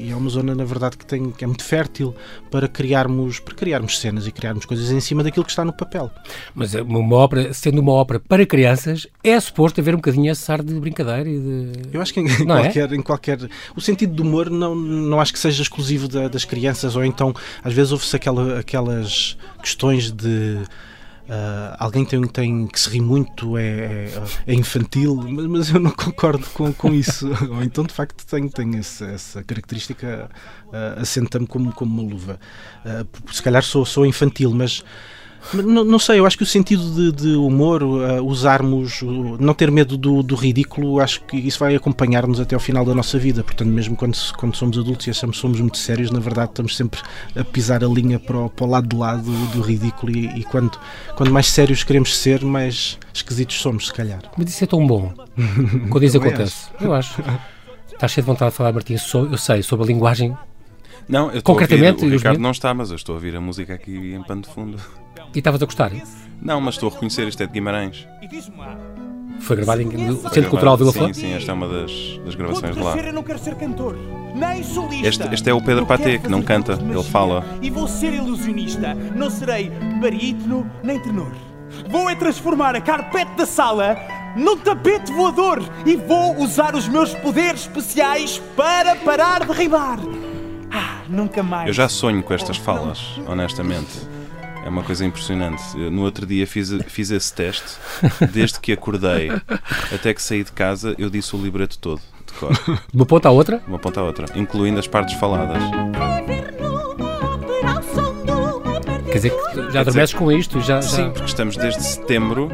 e, 0.06 0.08
é 0.12 0.14
uma 0.14 0.30
zona, 0.30 0.54
na 0.54 0.64
verdade, 0.64 0.96
que, 0.96 1.04
tem, 1.04 1.32
que 1.32 1.42
é 1.42 1.46
muito 1.46 1.64
fértil 1.64 2.14
para 2.52 2.68
criarmos, 2.68 3.40
para 3.40 3.52
criarmos 3.56 3.98
cenas 3.98 4.28
e 4.28 4.30
criarmos 4.30 4.64
coisas 4.64 4.92
em 4.92 5.00
cima 5.00 5.24
daquilo 5.24 5.44
que 5.44 5.50
está 5.50 5.64
no 5.64 5.72
papel. 5.72 6.08
Mas 6.54 6.72
é 6.72 6.82
uma 6.82 7.16
ópera, 7.16 7.52
sendo 7.52 7.80
uma 7.80 7.92
ópera 7.92 8.20
para 8.20 8.46
crianças, 8.46 9.08
é 9.24 9.38
suposto 9.40 9.80
haver 9.80 9.94
um 9.94 9.98
bocadinho 9.98 10.30
esse 10.30 10.52
ar 10.52 10.62
de 10.62 10.72
brincadeira 10.78 11.28
e 11.28 11.40
de. 11.40 11.72
Eu 11.92 12.00
acho 12.00 12.14
que 12.14 12.20
em, 12.20 12.28
é? 12.28 12.44
qualquer, 12.46 12.92
é? 12.92 12.94
em 12.94 13.02
qualquer. 13.02 13.38
O 13.74 13.80
sentido 13.80 14.14
do 14.14 14.22
humor 14.22 14.48
não, 14.50 14.76
não 14.76 15.20
acho 15.20 15.32
que 15.32 15.38
seja 15.40 15.62
exclusivo 15.62 16.06
da, 16.06 16.28
das 16.28 16.44
crianças, 16.44 16.94
ou 16.94 17.04
então 17.04 17.34
às 17.64 17.72
vezes 17.72 17.90
ouve-se 17.90 18.14
aquela, 18.14 18.60
aquelas 18.60 19.36
questões 19.60 20.12
de 20.12 20.60
Uh, 21.26 21.74
alguém 21.80 22.04
tem, 22.04 22.22
tem 22.28 22.66
que 22.68 22.78
se 22.78 22.88
rir 22.88 23.00
muito, 23.00 23.58
é, 23.58 23.64
é, 23.66 24.22
é 24.46 24.54
infantil, 24.54 25.16
mas, 25.16 25.46
mas, 25.46 25.70
eu 25.70 25.80
não 25.80 25.90
concordo 25.90 26.46
com, 26.54 26.72
com 26.72 26.94
isso. 26.94 27.28
Ou 27.50 27.62
então, 27.64 27.84
de 27.84 27.92
facto, 27.92 28.24
tem, 28.24 28.48
tem 28.48 28.76
essa, 28.78 29.06
essa 29.06 29.42
característica, 29.42 30.30
uh, 30.68 31.00
assenta-me 31.00 31.46
como, 31.46 31.72
como 31.72 32.00
uma 32.00 32.08
luva. 32.08 32.38
Uh, 32.84 33.32
se 33.32 33.42
calhar 33.42 33.62
sou, 33.64 33.84
sou 33.84 34.06
infantil, 34.06 34.52
mas 34.52 34.84
não, 35.54 35.84
não, 35.84 35.98
sei, 35.98 36.18
eu 36.18 36.26
acho 36.26 36.36
que 36.36 36.42
o 36.42 36.46
sentido 36.46 36.82
de, 36.90 37.12
de 37.12 37.36
humor, 37.36 37.82
uh, 37.82 38.24
usarmos, 38.24 39.02
uh, 39.02 39.36
não 39.38 39.54
ter 39.54 39.70
medo 39.70 39.96
do, 39.96 40.22
do, 40.22 40.34
ridículo, 40.34 41.00
acho 41.00 41.22
que 41.22 41.36
isso 41.36 41.58
vai 41.58 41.74
acompanhar-nos 41.74 42.40
até 42.40 42.54
ao 42.54 42.60
final 42.60 42.84
da 42.84 42.94
nossa 42.94 43.18
vida. 43.18 43.42
Portanto, 43.44 43.68
mesmo 43.68 43.96
quando, 43.96 44.16
quando 44.36 44.56
somos 44.56 44.78
adultos 44.78 45.06
e 45.06 45.10
achamos 45.10 45.36
que 45.36 45.42
somos 45.42 45.60
muito 45.60 45.78
sérios, 45.78 46.10
na 46.10 46.20
verdade 46.20 46.50
estamos 46.50 46.76
sempre 46.76 47.00
a 47.34 47.44
pisar 47.44 47.84
a 47.84 47.86
linha 47.86 48.18
para 48.18 48.36
o, 48.36 48.50
para 48.50 48.64
o 48.64 48.68
lado 48.68 48.88
de 48.88 48.96
lado 48.96 49.22
do, 49.22 49.46
do 49.48 49.60
ridículo. 49.60 50.16
E, 50.16 50.40
e, 50.40 50.44
quando, 50.44 50.78
quando 51.16 51.30
mais 51.30 51.46
sérios 51.46 51.84
queremos 51.84 52.16
ser, 52.16 52.44
mais 52.44 52.98
esquisitos 53.12 53.60
somos, 53.60 53.86
se 53.86 53.94
calhar. 53.94 54.22
Mas 54.36 54.50
isso 54.50 54.64
é 54.64 54.66
tão 54.66 54.86
bom 54.86 55.12
quando 55.90 56.04
isso 56.04 56.18
acontece. 56.18 56.68
Eu 56.80 56.94
acho. 56.94 57.22
Estás 57.92 58.12
cheio 58.12 58.24
de 58.24 58.30
vontade 58.30 58.50
de 58.50 58.56
falar, 58.56 58.72
Martim, 58.72 58.94
eu 58.94 59.38
sei, 59.38 59.62
sobre 59.62 59.84
a 59.84 59.86
linguagem 59.86 60.36
não, 61.08 61.30
eu 61.30 61.42
Concretamente, 61.42 62.02
ouvir, 62.02 62.14
o 62.14 62.18
Ricardo 62.18 62.40
não 62.40 62.50
está, 62.50 62.74
mas 62.74 62.90
eu 62.90 62.96
estou 62.96 63.14
a 63.14 63.16
ouvir 63.16 63.36
a 63.36 63.40
música 63.40 63.74
aqui 63.74 64.14
em 64.14 64.22
pano 64.22 64.42
de 64.42 64.48
fundo. 64.48 64.78
E 65.34 65.38
estavas 65.38 65.62
a 65.62 65.66
gostar? 65.66 65.92
Não, 66.40 66.60
mas 66.60 66.74
estou 66.74 66.88
a 66.88 66.92
reconhecer, 66.92 67.26
isto 67.28 67.42
é 67.42 67.46
de 67.46 67.52
Guimarães. 67.52 68.06
Foi 69.40 69.56
gravado 69.56 69.82
em 69.82 69.86
no 69.86 70.16
Centro 70.30 70.50
Cultural 70.50 70.76
Vila 70.76 70.92
Flor? 70.92 71.14
Sim, 71.14 71.20
sim, 71.20 71.32
esta 71.34 71.50
é 71.50 71.54
uma 71.54 71.68
das, 71.68 71.90
das 72.24 72.34
gravações 72.34 72.74
de 72.74 72.82
lá. 72.82 72.96
Eu 72.96 73.12
não 73.12 73.22
quero 73.22 73.38
ser 73.38 73.54
cantor, 73.54 73.96
nem 74.34 74.62
solista. 74.62 75.08
Este, 75.08 75.34
este 75.34 75.50
é 75.50 75.54
o 75.54 75.60
Pedro 75.60 75.86
Paté, 75.86 76.18
que 76.18 76.28
não 76.28 76.42
canta, 76.42 76.72
ele 76.72 77.02
fala. 77.04 77.44
E 77.60 77.70
vou 77.70 77.86
ser 77.86 78.12
ilusionista, 78.12 78.94
não 78.94 79.30
serei 79.30 79.70
barítono 80.00 80.70
nem 80.82 80.98
tenor. 81.00 81.32
Vou 81.88 82.08
é 82.08 82.14
transformar 82.14 82.74
a 82.74 82.80
carpete 82.80 83.32
da 83.36 83.46
sala 83.46 83.96
num 84.36 84.56
tapete 84.56 85.12
voador 85.12 85.62
e 85.84 85.96
vou 85.96 86.36
usar 86.38 86.74
os 86.74 86.88
meus 86.88 87.14
poderes 87.14 87.62
especiais 87.62 88.40
para 88.56 88.96
parar 88.96 89.46
de 89.46 89.52
rimar. 89.52 89.98
Ah, 90.70 91.02
nunca 91.08 91.42
mais. 91.42 91.68
Eu 91.68 91.72
já 91.72 91.88
sonho 91.88 92.22
com 92.22 92.34
estas 92.34 92.56
falas, 92.56 93.18
honestamente. 93.26 94.15
É 94.66 94.68
uma 94.68 94.82
coisa 94.82 95.06
impressionante. 95.06 95.62
no 95.76 96.02
outro 96.02 96.26
dia 96.26 96.44
fiz, 96.44 96.70
fiz 96.88 97.12
esse 97.12 97.32
teste. 97.32 97.76
Desde 98.32 98.58
que 98.58 98.72
acordei 98.72 99.30
até 99.94 100.12
que 100.12 100.20
saí 100.20 100.42
de 100.42 100.50
casa, 100.50 100.92
eu 100.98 101.08
disse 101.08 101.36
o 101.36 101.38
libreto 101.40 101.78
todo, 101.78 102.00
de 102.26 102.32
cor. 102.32 102.52
De 102.52 102.96
uma 102.96 103.06
ponta 103.06 103.28
à 103.28 103.30
outra? 103.30 103.58
De 103.58 103.68
uma 103.68 103.78
ponta 103.78 104.00
à 104.00 104.02
outra, 104.02 104.26
incluindo 104.34 104.80
as 104.80 104.88
partes 104.88 105.14
faladas. 105.20 105.62
Quer 109.06 109.14
dizer 109.14 109.30
que 109.30 109.70
já 109.70 109.80
adormeces 109.82 110.14
com 110.14 110.32
isto? 110.32 110.60
Já, 110.60 110.80
já... 110.80 110.82
Sim, 110.82 111.10
porque 111.10 111.26
estamos 111.26 111.56
desde 111.56 111.80
setembro 111.80 112.50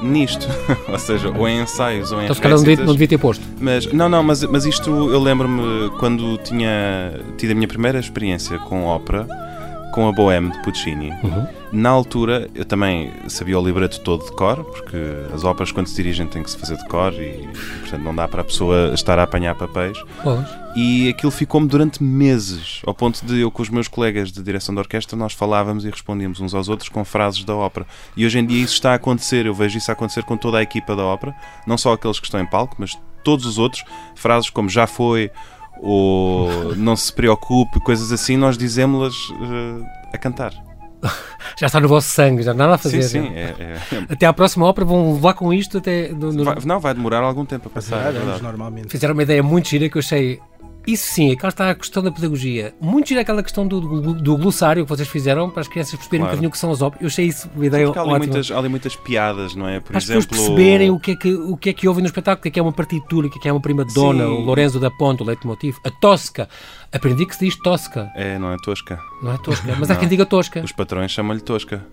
nisto. 0.00 0.46
ou 0.88 0.98
seja, 1.00 1.28
ou 1.28 1.48
em 1.48 1.60
ensaios 1.60 2.12
ou 2.12 2.20
em 2.20 2.24
Então 2.26 2.36
se 2.36 2.40
calhar 2.40 2.56
não 2.56 2.64
devia, 2.64 2.84
não 2.84 2.92
devia 2.92 3.08
ter 3.08 3.18
posto. 3.18 3.44
Mas, 3.60 3.92
não, 3.92 4.08
não, 4.08 4.22
mas, 4.22 4.44
mas 4.44 4.64
isto 4.64 4.90
eu 4.90 5.20
lembro-me 5.20 5.90
quando 5.98 6.38
tinha 6.38 7.20
tido 7.36 7.50
a 7.50 7.54
minha 7.56 7.66
primeira 7.66 7.98
experiência 7.98 8.60
com 8.60 8.84
ópera 8.84 9.26
com 9.92 10.08
a 10.08 10.12
Bohème 10.12 10.50
de 10.50 10.62
Puccini. 10.62 11.10
Uhum. 11.22 11.46
Na 11.70 11.90
altura, 11.90 12.48
eu 12.54 12.64
também 12.64 13.12
sabia 13.28 13.58
o 13.58 13.64
libreto 13.64 14.00
todo 14.00 14.24
de 14.24 14.32
cor, 14.32 14.64
porque 14.64 14.96
as 15.34 15.44
óperas, 15.44 15.70
quando 15.70 15.86
se 15.86 15.96
dirigem, 15.96 16.26
têm 16.26 16.42
que 16.42 16.50
se 16.50 16.56
fazer 16.56 16.76
de 16.76 16.86
cor 16.86 17.12
e, 17.12 17.46
portanto, 17.80 18.02
não 18.02 18.14
dá 18.14 18.26
para 18.26 18.40
a 18.40 18.44
pessoa 18.44 18.92
estar 18.94 19.18
a 19.18 19.24
apanhar 19.24 19.54
papéis. 19.54 19.98
Pois. 20.22 20.46
E 20.74 21.08
aquilo 21.08 21.30
ficou-me 21.30 21.66
durante 21.66 22.02
meses, 22.02 22.80
ao 22.86 22.94
ponto 22.94 23.24
de 23.26 23.40
eu, 23.40 23.50
com 23.50 23.62
os 23.62 23.68
meus 23.68 23.88
colegas 23.88 24.32
de 24.32 24.42
direção 24.42 24.74
de 24.74 24.80
orquestra, 24.80 25.16
nós 25.16 25.34
falávamos 25.34 25.84
e 25.84 25.90
respondíamos 25.90 26.40
uns 26.40 26.54
aos 26.54 26.68
outros 26.68 26.88
com 26.88 27.04
frases 27.04 27.44
da 27.44 27.54
ópera. 27.54 27.86
E 28.16 28.24
hoje 28.24 28.38
em 28.38 28.46
dia 28.46 28.62
isso 28.62 28.74
está 28.74 28.92
a 28.92 28.94
acontecer, 28.94 29.44
eu 29.44 29.52
vejo 29.52 29.76
isso 29.76 29.90
a 29.90 29.94
acontecer 29.94 30.22
com 30.22 30.36
toda 30.36 30.58
a 30.58 30.62
equipa 30.62 30.96
da 30.96 31.04
ópera, 31.04 31.34
não 31.66 31.76
só 31.76 31.92
aqueles 31.92 32.18
que 32.18 32.26
estão 32.26 32.40
em 32.40 32.46
palco, 32.46 32.76
mas 32.78 32.98
todos 33.22 33.44
os 33.44 33.58
outros. 33.58 33.84
Frases 34.14 34.48
como 34.48 34.68
já 34.68 34.86
foi, 34.86 35.30
ou 35.80 36.74
não 36.76 36.96
se 36.96 37.12
preocupe, 37.12 37.80
coisas 37.80 38.12
assim, 38.12 38.36
nós 38.36 38.56
dizemos-las 38.58 39.14
uh, 39.30 39.84
a 40.12 40.18
cantar. 40.18 40.52
já 41.58 41.66
está 41.66 41.80
no 41.80 41.88
vosso 41.88 42.08
sangue, 42.08 42.42
já 42.42 42.52
nada 42.52 42.74
a 42.74 42.78
fazer. 42.78 43.02
Sim, 43.02 43.22
sim. 43.22 43.34
É, 43.34 43.54
é. 43.58 43.78
Até 44.08 44.26
à 44.26 44.32
próxima 44.32 44.66
ópera 44.66 44.84
vão 44.84 45.14
levar 45.14 45.34
com 45.34 45.52
isto 45.52 45.78
até. 45.78 46.08
No, 46.08 46.32
no... 46.32 46.44
Vai, 46.44 46.56
não, 46.64 46.80
vai 46.80 46.94
demorar 46.94 47.20
algum 47.20 47.44
tempo 47.44 47.68
a 47.68 47.70
passar. 47.70 48.14
É, 48.14 48.42
normalmente. 48.42 48.88
Fizeram 48.88 49.14
uma 49.14 49.22
ideia 49.22 49.42
muito 49.42 49.68
gira 49.68 49.88
que 49.88 49.96
eu 49.96 50.00
achei 50.00 50.40
isso 50.92 51.12
sim, 51.12 51.32
aquela 51.32 51.50
está 51.50 51.70
a 51.70 51.74
questão 51.74 52.02
da 52.02 52.10
pedagogia. 52.10 52.74
Muito 52.80 53.08
gira 53.08 53.20
aquela 53.20 53.42
questão 53.42 53.68
do, 53.68 53.78
do, 53.78 54.14
do, 54.14 54.36
glossário 54.38 54.84
que 54.84 54.88
vocês 54.88 55.06
fizeram 55.06 55.50
para 55.50 55.60
as 55.60 55.68
crianças 55.68 55.94
perceberem 55.94 56.20
claro. 56.20 56.32
um 56.32 56.36
bocadinho 56.36 56.48
o 56.48 56.52
que 56.52 56.58
são 56.58 56.70
as 56.70 56.80
óperas. 56.80 57.02
Eu 57.02 57.08
achei 57.08 57.26
isso 57.26 57.50
uma 57.54 57.66
ideia 57.66 57.90
ótima. 57.90 58.02
Há 58.02 58.08
ali, 58.08 58.18
muitas, 58.18 58.50
há 58.50 58.58
ali 58.58 58.68
muitas 58.70 58.96
piadas, 58.96 59.54
não 59.54 59.68
é? 59.68 59.80
Por 59.80 59.94
exemplo... 59.94 60.26
pessoas 60.26 60.48
perceberem 60.48 60.90
o 60.90 60.98
que, 60.98 61.10
é 61.10 61.16
que, 61.16 61.34
o 61.34 61.56
que 61.58 61.70
é 61.70 61.72
que 61.74 61.86
houve 61.86 62.00
no 62.00 62.06
espetáculo, 62.06 62.40
o 62.40 62.42
que 62.42 62.48
é 62.48 62.50
que 62.52 62.58
é 62.58 62.62
uma 62.62 62.72
partitura, 62.72 63.26
o 63.26 63.30
que 63.30 63.38
é 63.38 63.42
que 63.42 63.48
é 63.48 63.52
uma 63.52 63.60
prima 63.60 63.84
dona, 63.84 64.24
sim. 64.24 64.30
o 64.30 64.40
Lorenzo 64.40 64.80
da 64.80 64.90
Ponte, 64.90 65.22
o 65.22 65.26
leitmotiv, 65.26 65.76
a 65.84 65.90
Tosca. 65.90 66.48
Aprendi 66.90 67.26
que 67.26 67.36
se 67.36 67.44
diz 67.44 67.56
Tosca. 67.56 68.10
É, 68.16 68.38
não 68.38 68.50
é 68.50 68.56
Tosca. 68.56 68.98
Não 69.22 69.34
é 69.34 69.38
Tosca, 69.38 69.76
mas 69.78 69.90
há 69.92 69.96
quem 69.96 70.08
diga 70.08 70.24
Tosca. 70.24 70.62
Os 70.64 70.72
patrões 70.72 71.10
chamam-lhe 71.10 71.42
Tosca. 71.42 71.84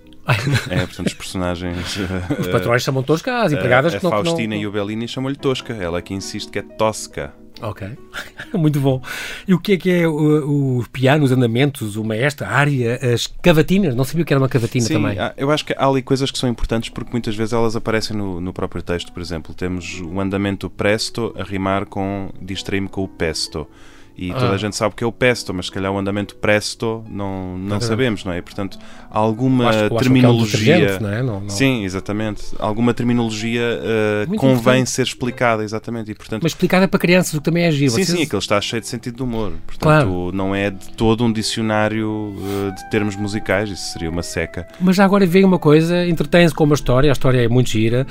é, 0.69 0.79
portanto, 0.85 1.07
os 1.07 1.13
personagens. 1.13 1.99
Os 2.39 2.47
patrões 2.47 2.81
chamam 2.81 3.03
Tosca, 3.03 3.43
as 3.43 3.51
empregadas 3.51 3.93
a, 3.93 3.97
a 3.97 3.99
que 3.99 4.05
não. 4.05 4.11
A 4.11 4.23
Faustina 4.23 4.55
não... 4.55 4.61
e 4.61 4.65
o 4.65 4.71
Bellini 4.71 5.07
chamam-lhe 5.07 5.35
Tosca. 5.35 5.73
Ela 5.73 5.99
é 5.99 6.01
que 6.01 6.15
insiste 6.15 6.49
que 6.49 6.57
é 6.57 6.63
Tosca. 6.63 7.31
Ok, 7.61 7.87
muito 8.53 8.79
bom. 8.79 9.01
E 9.47 9.53
o 9.53 9.59
que 9.59 9.73
é 9.73 9.77
que 9.77 9.89
é 9.89 10.07
o, 10.07 10.79
o 10.79 10.85
piano, 10.91 11.23
os 11.23 11.31
andamentos, 11.31 11.95
o 11.95 12.03
maestro, 12.03 12.45
a 12.45 12.49
área, 12.49 12.99
as 13.13 13.27
cavatinas? 13.27 13.95
Não 13.95 14.03
sabia 14.03 14.23
o 14.23 14.25
que 14.25 14.33
era 14.33 14.41
uma 14.41 14.49
cavatina 14.49 14.85
Sim, 14.85 14.93
também. 14.95 15.17
eu 15.37 15.49
acho 15.51 15.65
que 15.65 15.73
há 15.73 15.87
ali 15.87 16.01
coisas 16.01 16.29
que 16.29 16.37
são 16.37 16.49
importantes 16.49 16.89
porque 16.89 17.11
muitas 17.11 17.35
vezes 17.35 17.53
elas 17.53 17.75
aparecem 17.75 18.15
no, 18.15 18.41
no 18.41 18.51
próprio 18.51 18.81
texto. 18.81 19.11
Por 19.11 19.21
exemplo, 19.21 19.53
temos 19.53 20.01
o 20.01 20.19
andamento 20.19 20.69
presto 20.69 21.33
a 21.37 21.43
rimar 21.43 21.85
com 21.85 22.29
distrair-me 22.41 22.89
com 22.89 23.03
o 23.03 23.07
pesto. 23.07 23.67
E 24.17 24.31
toda 24.31 24.51
ah. 24.51 24.53
a 24.53 24.57
gente 24.57 24.75
sabe 24.75 24.95
que 24.95 25.03
é 25.03 25.07
o 25.07 25.11
pesto, 25.11 25.53
mas 25.53 25.65
se 25.65 25.71
calhar 25.71 25.91
o 25.91 25.97
andamento 25.97 26.35
presto 26.35 27.03
não, 27.09 27.57
não 27.57 27.81
sabemos, 27.81 28.23
não 28.23 28.31
é? 28.31 28.41
Portanto, 28.41 28.79
alguma 29.09 29.69
acho, 29.69 29.89
terminologia. 29.97 30.77
É 30.77 30.97
um 30.97 30.99
não 31.01 31.09
é? 31.09 31.23
Não, 31.23 31.39
não... 31.41 31.49
Sim, 31.49 31.83
exatamente. 31.83 32.43
Alguma 32.57 32.93
terminologia 32.93 33.61
uh, 33.61 34.35
convém 34.37 34.85
ser 34.85 35.03
explicada, 35.03 35.63
exatamente. 35.63 36.11
E, 36.11 36.15
portanto... 36.15 36.43
Mas 36.43 36.53
explicada 36.53 36.87
para 36.87 36.99
crianças, 36.99 37.33
o 37.33 37.37
que 37.37 37.43
também 37.43 37.63
é 37.63 37.71
giro. 37.71 37.91
Sim, 37.91 38.03
Vocês... 38.03 38.17
sim, 38.17 38.23
aquilo 38.23 38.39
está 38.39 38.59
cheio 38.61 38.81
de 38.81 38.87
sentido 38.87 39.17
de 39.17 39.23
humor. 39.23 39.51
Portanto, 39.67 39.81
claro. 39.81 40.31
não 40.33 40.55
é 40.55 40.69
de 40.69 40.89
todo 40.93 41.23
um 41.25 41.31
dicionário 41.31 42.09
uh, 42.09 42.71
de 42.75 42.89
termos 42.89 43.17
musicais, 43.17 43.69
isso 43.69 43.91
seria 43.91 44.09
uma 44.09 44.23
seca. 44.23 44.65
Mas 44.79 44.95
já 44.95 45.03
agora 45.03 45.25
vem 45.25 45.43
uma 45.43 45.59
coisa, 45.59 46.07
entretém-se 46.07 46.55
com 46.55 46.63
uma 46.63 46.75
história, 46.75 47.11
a 47.11 47.13
história 47.13 47.43
é 47.43 47.47
muito 47.49 47.69
gira 47.69 48.07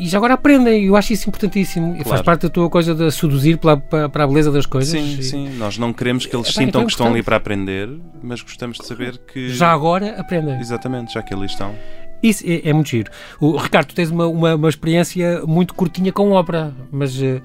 e 0.00 0.08
já 0.08 0.18
agora 0.18 0.34
aprendem, 0.34 0.84
eu 0.84 0.96
acho 0.96 1.12
isso 1.12 1.28
importantíssimo. 1.28 1.92
Claro. 1.92 2.08
Faz 2.08 2.22
parte 2.22 2.42
da 2.42 2.48
tua 2.48 2.70
coisa 2.70 2.94
de 2.94 3.10
seduzir 3.10 3.58
pela, 3.58 3.76
para 3.76 4.24
a 4.24 4.26
beleza 4.26 4.50
das 4.50 4.66
coisas. 4.66 4.90
Sim, 4.90 5.18
e... 5.18 5.22
sim. 5.22 5.48
Nós 5.56 5.76
não 5.76 5.92
queremos 5.92 6.26
que 6.26 6.34
eles 6.34 6.48
é, 6.48 6.52
sintam 6.52 6.82
é 6.82 6.84
que 6.84 6.90
estão 6.90 7.08
ali 7.08 7.22
para 7.22 7.36
aprender, 7.36 7.88
mas 8.22 8.40
gostamos 8.40 8.78
de 8.78 8.86
saber 8.86 9.18
que. 9.18 9.50
Já 9.50 9.70
agora 9.72 10.18
aprendem. 10.18 10.58
Exatamente, 10.58 11.12
já 11.14 11.22
que 11.22 11.34
ali 11.34 11.46
estão. 11.46 11.74
Isso 12.22 12.44
é, 12.46 12.68
é 12.68 12.72
muito 12.72 12.90
giro. 12.90 13.10
O, 13.40 13.56
Ricardo, 13.56 13.88
tu 13.88 13.94
tens 13.94 14.10
uma, 14.10 14.26
uma, 14.26 14.54
uma, 14.54 14.68
experiência 14.68 15.42
muito 15.46 15.74
curtinha 15.74 16.12
com 16.12 16.32
ópera, 16.32 16.72
mas 16.92 17.16
uh, 17.16 17.40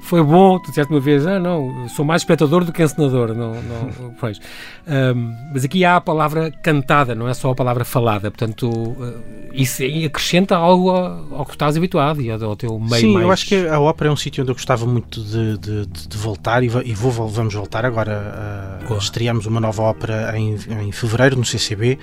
foi 0.00 0.22
bom, 0.22 0.58
tu 0.58 0.68
disseste 0.68 0.92
uma 0.92 1.00
vez, 1.00 1.26
ah, 1.26 1.38
não, 1.38 1.88
sou 1.88 2.04
mais 2.04 2.22
espectador 2.22 2.64
do 2.64 2.72
que 2.72 2.82
encenador, 2.82 3.34
não, 3.34 3.54
não, 3.54 4.14
pois. 4.20 4.38
Um, 4.86 5.34
mas 5.52 5.64
aqui 5.64 5.84
há 5.84 5.96
a 5.96 6.00
palavra 6.00 6.50
cantada, 6.50 7.14
não 7.14 7.28
é 7.28 7.34
só 7.34 7.50
a 7.50 7.54
palavra 7.54 7.84
falada, 7.84 8.30
portanto, 8.30 8.68
uh, 8.68 9.22
isso 9.52 9.82
acrescenta 10.04 10.56
algo 10.56 10.90
ao, 10.90 11.38
ao 11.38 11.46
que 11.46 11.52
estás 11.52 11.76
habituado 11.76 12.20
e 12.20 12.30
ao 12.30 12.56
teu 12.56 12.78
meio 12.78 13.00
Sim, 13.00 13.12
mais... 13.14 13.24
eu 13.24 13.32
acho 13.32 13.46
que 13.46 13.66
a 13.66 13.80
ópera 13.80 14.10
é 14.10 14.12
um 14.12 14.16
sítio 14.16 14.42
onde 14.42 14.50
eu 14.50 14.54
gostava 14.54 14.84
muito 14.84 15.22
de, 15.22 15.58
de, 15.58 15.86
de 15.86 16.16
voltar 16.18 16.62
e, 16.62 16.68
vou, 16.68 17.10
vamos 17.28 17.54
voltar 17.54 17.86
agora. 17.86 18.78
Uh, 18.90 18.96
estreamos 18.98 19.46
uma 19.46 19.60
nova 19.60 19.82
ópera 19.82 20.38
em, 20.38 20.54
em 20.54 20.92
fevereiro 20.92 21.36
no 21.36 21.44
CCB 21.44 21.98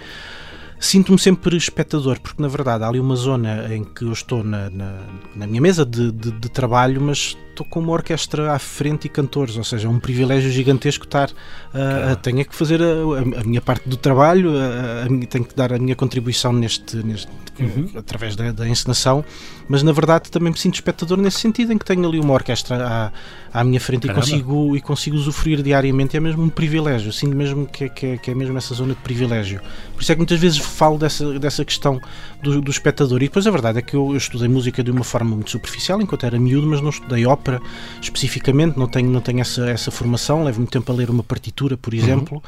sinto-me 0.79 1.19
sempre 1.19 1.57
espectador, 1.57 2.19
porque 2.19 2.41
na 2.41 2.47
verdade 2.47 2.83
há 2.83 2.87
ali 2.87 2.99
uma 2.99 3.15
zona 3.15 3.73
em 3.73 3.83
que 3.83 4.05
eu 4.05 4.13
estou 4.13 4.43
na, 4.43 4.69
na, 4.69 4.99
na 5.35 5.47
minha 5.47 5.61
mesa 5.61 5.85
de, 5.85 6.11
de, 6.11 6.31
de, 6.31 6.49
trabalho, 6.49 7.01
mas 7.01 7.37
estou 7.59 7.65
com 7.65 7.79
uma 7.79 7.91
orquestra 7.91 8.53
à 8.53 8.59
frente 8.59 9.05
e 9.05 9.09
cantores, 9.09 9.57
ou 9.57 9.63
seja, 9.63 9.87
é 9.87 9.89
um 9.91 9.99
privilégio 9.99 10.49
gigantesco 10.49 11.05
estar. 11.05 11.29
Uh, 11.29 12.15
tenho 12.21 12.45
que 12.45 12.55
fazer 12.55 12.81
a, 12.81 13.39
a, 13.41 13.43
minha 13.43 13.61
parte 13.61 13.87
do 13.87 13.97
trabalho, 13.97 14.51
a, 14.57 15.05
a, 15.05 15.27
tenho 15.27 15.43
que 15.43 15.55
dar 15.55 15.73
a 15.73 15.77
minha 15.77 15.95
contribuição 15.95 16.53
neste, 16.53 16.97
neste 16.97 17.27
uhum. 17.59 17.89
através 17.95 18.35
da, 18.35 18.51
da, 18.51 18.67
encenação, 18.67 19.23
mas 19.67 19.83
na 19.83 19.91
verdade 19.91 20.31
também 20.31 20.51
me 20.51 20.57
sinto 20.57 20.75
espectador 20.75 21.17
nesse 21.17 21.39
sentido, 21.39 21.73
em 21.73 21.77
que 21.77 21.85
tenho 21.85 22.07
ali 22.07 22.19
uma 22.19 22.33
orquestra 22.33 23.11
à, 23.53 23.59
à 23.59 23.63
minha 23.63 23.79
frente 23.79 24.07
e 24.07 24.13
consigo, 24.13 24.75
e 24.75 24.81
consigo 24.81 25.15
usufruir 25.15 25.61
diariamente. 25.61 26.15
É 26.15 26.19
mesmo 26.19 26.43
um 26.43 26.49
privilégio, 26.49 27.11
sinto 27.11 27.35
mesmo 27.35 27.65
que, 27.65 27.85
é, 27.85 27.89
que, 27.89 28.05
é, 28.05 28.17
que 28.17 28.31
é 28.31 28.35
mesmo 28.35 28.57
essa 28.57 28.73
zona 28.73 28.93
de 28.93 29.01
privilégio. 29.01 29.61
Por 29.93 30.01
isso 30.01 30.11
é 30.11 30.15
que 30.15 30.19
muitas 30.19 30.39
vezes 30.39 30.57
falo 30.57 30.97
dessa, 30.97 31.37
dessa 31.39 31.65
questão 31.65 31.99
do, 32.41 32.61
do 32.61 32.71
espectador. 32.71 33.17
E 33.17 33.25
depois 33.27 33.45
a 33.45 33.51
verdade 33.51 33.79
é 33.79 33.81
que 33.81 33.95
eu, 33.95 34.11
eu 34.11 34.17
estudei 34.17 34.47
música 34.47 34.83
de 34.83 34.91
uma 34.91 35.03
forma 35.03 35.35
muito 35.35 35.51
superficial 35.51 36.01
enquanto 36.01 36.25
era 36.25 36.39
miúdo, 36.39 36.67
mas 36.67 36.81
não 36.81 36.89
estudei 36.89 37.25
ópera 37.25 37.48
ópera 37.49 37.61
especificamente, 38.01 38.77
não 38.77 38.87
tenho, 38.87 39.09
não 39.09 39.21
tenho 39.21 39.41
essa, 39.41 39.69
essa 39.69 39.91
formação, 39.91 40.43
levo 40.43 40.59
muito 40.59 40.71
tempo 40.71 40.91
a 40.91 40.95
ler 40.95 41.09
uma 41.09 41.23
partitura, 41.23 41.75
por 41.75 41.93
uhum. 41.93 41.99
exemplo. 41.99 42.43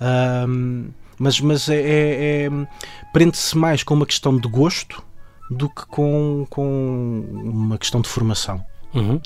Uhum. 0.00 0.50
Um, 0.50 0.88
mas 1.18 1.40
mas 1.40 1.68
é, 1.68 1.76
é, 1.76 2.44
é 2.46 2.50
prende-se 3.12 3.56
mais 3.56 3.82
com 3.82 3.94
uma 3.94 4.06
questão 4.06 4.36
de 4.36 4.48
gosto 4.48 5.02
do 5.50 5.68
que 5.68 5.86
com, 5.86 6.46
com 6.50 7.24
uma 7.44 7.78
questão 7.78 8.00
de 8.00 8.08
formação. 8.08 8.64
Uhum. 8.94 9.20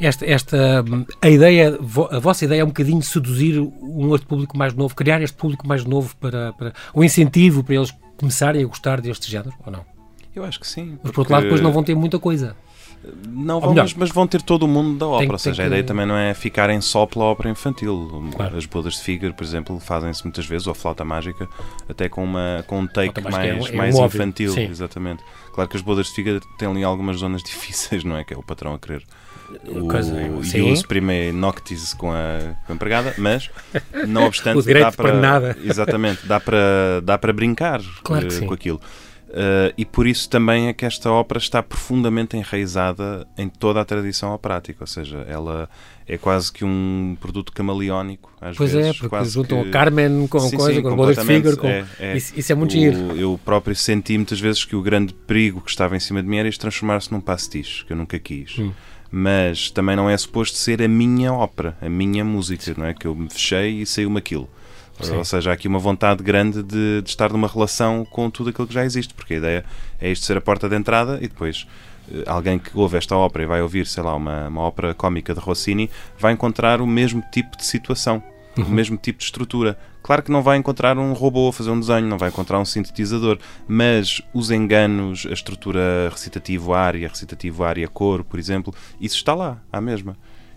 Esta, 0.00 0.24
esta, 0.24 0.84
a 1.20 1.28
ideia, 1.28 1.78
a 2.10 2.18
vossa 2.18 2.44
ideia 2.44 2.62
é 2.62 2.64
um 2.64 2.68
bocadinho 2.68 3.02
seduzir 3.02 3.60
um 3.60 4.08
outro 4.08 4.26
público 4.26 4.56
mais 4.56 4.72
novo, 4.72 4.94
criar 4.94 5.20
este 5.20 5.36
público 5.36 5.66
mais 5.68 5.84
novo 5.84 6.16
para, 6.16 6.54
para 6.54 6.72
o 6.94 7.00
um 7.00 7.04
incentivo 7.04 7.62
para 7.62 7.74
eles 7.74 7.92
começarem 8.16 8.62
a 8.62 8.66
gostar 8.66 9.00
deste 9.00 9.30
género, 9.30 9.52
ou 9.66 9.72
não? 9.72 9.84
Eu 10.34 10.44
acho 10.44 10.60
que 10.60 10.66
sim. 10.66 10.98
Mas 11.02 11.12
por 11.12 11.20
outro 11.20 11.34
lado, 11.34 11.42
depois 11.42 11.60
não 11.60 11.72
vão 11.72 11.82
ter 11.82 11.94
muita 11.94 12.18
coisa. 12.18 12.56
Não 13.26 13.60
vão, 13.60 13.74
mas, 13.74 13.94
mas, 13.94 14.10
vão 14.10 14.26
ter 14.26 14.42
todo 14.42 14.64
o 14.64 14.68
mundo 14.68 14.98
da 14.98 15.06
ópera. 15.06 15.26
Tem, 15.26 15.32
ou 15.32 15.38
seja, 15.38 15.62
a 15.62 15.66
ideia 15.66 15.82
também 15.82 16.04
não 16.04 16.16
é 16.16 16.34
ficarem 16.34 16.80
só 16.82 17.06
pela 17.06 17.24
ópera 17.24 17.48
infantil. 17.48 18.30
Claro. 18.34 18.56
As 18.58 18.66
bodas 18.66 18.94
de 18.94 19.00
Figaro, 19.00 19.32
por 19.32 19.42
exemplo, 19.42 19.80
fazem-se 19.80 20.22
muitas 20.22 20.44
vezes, 20.44 20.66
ou 20.66 20.72
a 20.72 20.74
flauta 20.74 21.02
mágica, 21.02 21.48
até 21.88 22.10
com, 22.10 22.22
uma, 22.22 22.62
com 22.66 22.80
um 22.80 22.86
take 22.86 23.22
mais, 23.22 23.66
é, 23.66 23.72
é 23.72 23.76
mais 23.76 23.94
um 23.94 24.04
infantil. 24.04 24.52
Sim. 24.52 24.68
Exatamente. 24.68 25.24
Claro 25.54 25.70
que 25.70 25.76
as 25.76 25.82
bodas 25.82 26.06
de 26.08 26.12
Figaro 26.12 26.40
têm 26.58 26.68
ali 26.68 26.84
algumas 26.84 27.16
zonas 27.16 27.40
difíceis, 27.44 28.04
não 28.04 28.16
é? 28.16 28.24
Que 28.24 28.34
é 28.34 28.36
o 28.36 28.42
patrão 28.42 28.74
a 28.74 28.78
querer. 28.78 29.02
O, 29.66 29.88
Coisa, 29.88 30.20
e 30.22 30.62
o 30.62 30.72
exprime 30.72 31.32
noctis 31.32 31.92
com 31.94 32.12
a, 32.12 32.54
com 32.66 32.72
a 32.72 32.74
empregada, 32.74 33.14
mas 33.18 33.50
não 34.06 34.24
obstante, 34.24 34.64
dá 34.72 34.92
para, 34.92 35.08
para, 35.08 35.20
nada. 35.20 35.58
Exatamente, 35.64 36.24
dá 36.24 36.38
para, 36.38 37.00
dá 37.02 37.18
para 37.18 37.32
brincar 37.32 37.80
claro 38.04 38.28
uh, 38.28 38.46
com 38.46 38.54
aquilo. 38.54 38.80
Uh, 39.30 39.72
e 39.78 39.84
por 39.84 40.08
isso 40.08 40.28
também 40.28 40.66
é 40.66 40.72
que 40.72 40.84
esta 40.84 41.08
ópera 41.08 41.38
está 41.38 41.62
profundamente 41.62 42.36
enraizada 42.36 43.24
em 43.38 43.48
toda 43.48 43.80
a 43.80 43.84
tradição 43.84 44.34
operática, 44.34 44.82
ou 44.82 44.88
seja, 44.88 45.24
ela 45.28 45.70
é 46.04 46.18
quase 46.18 46.52
que 46.52 46.64
um 46.64 47.16
produto 47.20 47.52
camaleónico. 47.52 48.32
Às 48.40 48.56
pois 48.56 48.72
vezes, 48.72 48.90
é, 48.90 48.92
porque 48.92 49.08
quase 49.08 49.30
juntam 49.30 49.62
que... 49.62 49.68
o 49.68 49.70
Carmen 49.70 50.26
com 50.26 50.40
sim, 50.40 50.56
coisa, 50.56 50.74
sim, 50.74 50.82
com 50.82 50.96
o 50.96 51.14
Figure, 51.14 51.56
com... 51.56 51.68
É, 51.68 51.86
é. 52.00 52.16
Isso, 52.16 52.32
isso, 52.36 52.50
é 52.50 52.54
muito 52.56 52.72
giro. 52.72 52.98
Eu 53.16 53.38
próprio 53.44 53.76
senti 53.76 54.18
muitas 54.18 54.40
vezes 54.40 54.64
que 54.64 54.74
o 54.74 54.82
grande 54.82 55.14
perigo 55.14 55.60
que 55.60 55.70
estava 55.70 55.96
em 55.96 56.00
cima 56.00 56.20
de 56.20 56.28
mim 56.28 56.38
era 56.38 56.48
isto 56.48 56.60
transformar-se 56.60 57.12
num 57.12 57.20
pastiche, 57.20 57.84
que 57.84 57.92
eu 57.92 57.96
nunca 57.96 58.18
quis. 58.18 58.58
Hum. 58.58 58.72
Mas 59.12 59.70
também 59.70 59.94
não 59.94 60.10
é 60.10 60.16
suposto 60.16 60.56
ser 60.56 60.82
a 60.82 60.88
minha 60.88 61.32
ópera, 61.32 61.76
a 61.80 61.88
minha 61.88 62.24
música, 62.24 62.74
não 62.76 62.86
é? 62.86 62.94
Que 62.94 63.06
eu 63.06 63.14
me 63.14 63.30
fechei 63.30 63.82
e 63.82 63.86
saiu-me 63.86 64.18
aquilo. 64.18 64.48
Sim. 65.02 65.16
Ou 65.16 65.24
seja, 65.24 65.50
há 65.50 65.52
aqui 65.54 65.68
uma 65.68 65.78
vontade 65.78 66.22
grande 66.22 66.62
de, 66.62 67.02
de, 67.02 67.08
estar 67.08 67.32
numa 67.32 67.48
relação 67.48 68.04
com 68.04 68.30
tudo 68.30 68.50
aquilo 68.50 68.66
que 68.66 68.74
já 68.74 68.84
existe, 68.84 69.14
porque 69.14 69.34
a 69.34 69.36
ideia 69.36 69.64
é 70.00 70.10
isto 70.10 70.26
ser 70.26 70.36
a 70.36 70.40
porta 70.40 70.68
de 70.68 70.76
entrada 70.76 71.18
e 71.20 71.28
depois 71.28 71.66
eh, 72.12 72.24
alguém 72.26 72.58
que 72.58 72.70
ouve 72.74 72.96
esta 72.96 73.16
ópera 73.16 73.44
e 73.44 73.46
vai 73.46 73.62
ouvir, 73.62 73.86
sei 73.86 74.02
lá, 74.02 74.14
uma, 74.14 74.48
uma 74.48 74.62
ópera 74.62 74.94
cómica 74.94 75.34
de 75.34 75.40
Rossini, 75.40 75.90
vai 76.18 76.32
encontrar 76.32 76.80
o 76.80 76.86
mesmo 76.86 77.22
tipo 77.32 77.56
de 77.56 77.64
situação, 77.64 78.22
uhum. 78.58 78.64
o 78.64 78.70
mesmo 78.70 78.96
tipo 78.96 79.18
de 79.18 79.24
estrutura. 79.24 79.78
Claro 80.02 80.22
que 80.22 80.30
não 80.30 80.42
vai 80.42 80.56
encontrar 80.56 80.96
um 80.98 81.12
robô 81.12 81.48
a 81.48 81.52
fazer 81.52 81.70
um 81.70 81.78
desenho, 81.78 82.06
não 82.06 82.18
vai 82.18 82.30
encontrar 82.30 82.58
um 82.58 82.64
sintetizador, 82.64 83.38
mas 83.68 84.22
os 84.32 84.50
enganos, 84.50 85.26
a 85.28 85.32
estrutura 85.32 86.08
recitativo-área, 86.10 87.08
recitativo-área-cor, 87.08 88.24
por 88.24 88.38
exemplo, 88.38 88.74
isso 89.00 89.16
está 89.16 89.34
lá, 89.34 89.60
à 89.72 89.80
mesma. 89.80 90.16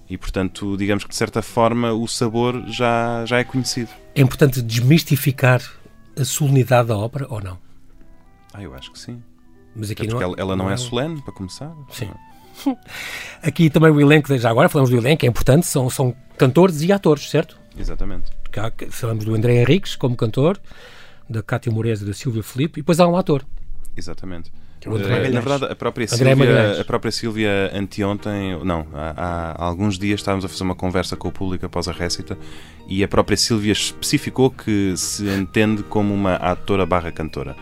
E 0.10 0.18
portanto, 0.18 0.78
digamos 0.78 1.04
que 1.04 1.10
de 1.10 1.16
certa 1.16 1.42
forma 1.42 1.94
o 1.94 2.08
sabor 2.08 2.64
já, 2.68 3.26
já 3.26 3.40
é 3.40 3.44
conhecido. 3.44 3.90
É 4.16 4.22
importante 4.22 4.62
desmistificar 4.62 5.62
a 6.20 6.24
solenidade 6.24 6.90
da 6.90 6.98
ópera 6.98 7.28
ou 7.30 7.42
não? 7.42 7.58
Ah, 8.54 8.62
eu 8.62 8.74
acho 8.76 8.92
que 8.92 9.00
sim. 9.00 9.22
Mas 9.76 9.90
aqui 9.90 10.06
não, 10.06 10.22
é, 10.22 10.24
ela, 10.24 10.36
ela 10.38 10.56
não, 10.56 10.66
não 10.66 10.72
é 10.72 10.78
solene, 10.78 11.22
para 11.22 11.34
começar. 11.34 11.74
Sim. 11.90 12.12
Aqui 13.42 13.70
também 13.70 13.90
o 13.90 14.00
elenco, 14.00 14.36
já 14.38 14.50
agora 14.50 14.70
falamos 14.70 14.92
do 14.92 14.98
elenco, 14.98 15.26
é 15.26 15.30
importante, 15.30 15.66
são, 15.66 15.90
são 15.90 16.16
cantores 16.38 16.82
e 16.82 16.92
atores, 16.92 17.30
certo? 17.30 17.60
Exatamente. 17.76 18.32
Cá, 18.52 18.72
falamos 18.92 19.26
do 19.26 19.34
André 19.34 19.62
Henriques 19.62 19.96
como 19.96 20.16
cantor, 20.16 20.60
da 21.28 21.42
Cátia 21.42 21.72
Moreira 21.72 22.00
e 22.00 22.06
da 22.06 22.14
Silvia 22.14 22.44
Felipe, 22.44 22.80
e 22.80 22.84
depois 22.84 23.00
há 23.00 23.08
um 23.08 23.18
ator. 23.18 23.44
Exatamente. 23.98 24.52
Uh, 24.86 25.34
na 25.34 25.40
verdade, 25.40 25.72
a 25.72 25.76
própria 25.76 26.08
Silvia, 26.08 26.82
a 26.82 26.84
própria 26.84 27.12
Silvia 27.12 27.72
anteontem, 27.74 28.60
não, 28.64 28.86
há, 28.94 29.56
há, 29.56 29.66
alguns 29.66 29.98
dias 29.98 30.20
estávamos 30.20 30.44
a 30.46 30.50
fazer 30.50 30.64
uma 30.64 30.76
conversa 30.76 31.16
com 31.16 31.28
o 31.28 31.32
público 31.32 31.66
após 31.66 31.88
a 31.88 31.92
récita 31.92 32.38
e 32.88 33.04
a 33.04 33.08
própria 33.08 33.38
Silvia 33.38 33.72
especificou 33.72 34.52
que 34.52 34.94
se 34.98 35.28
entende 35.30 35.84
como 35.84 36.14
uma 36.14 36.36
atora 36.36 36.86
barra 36.86 37.12
cantora 37.12 37.56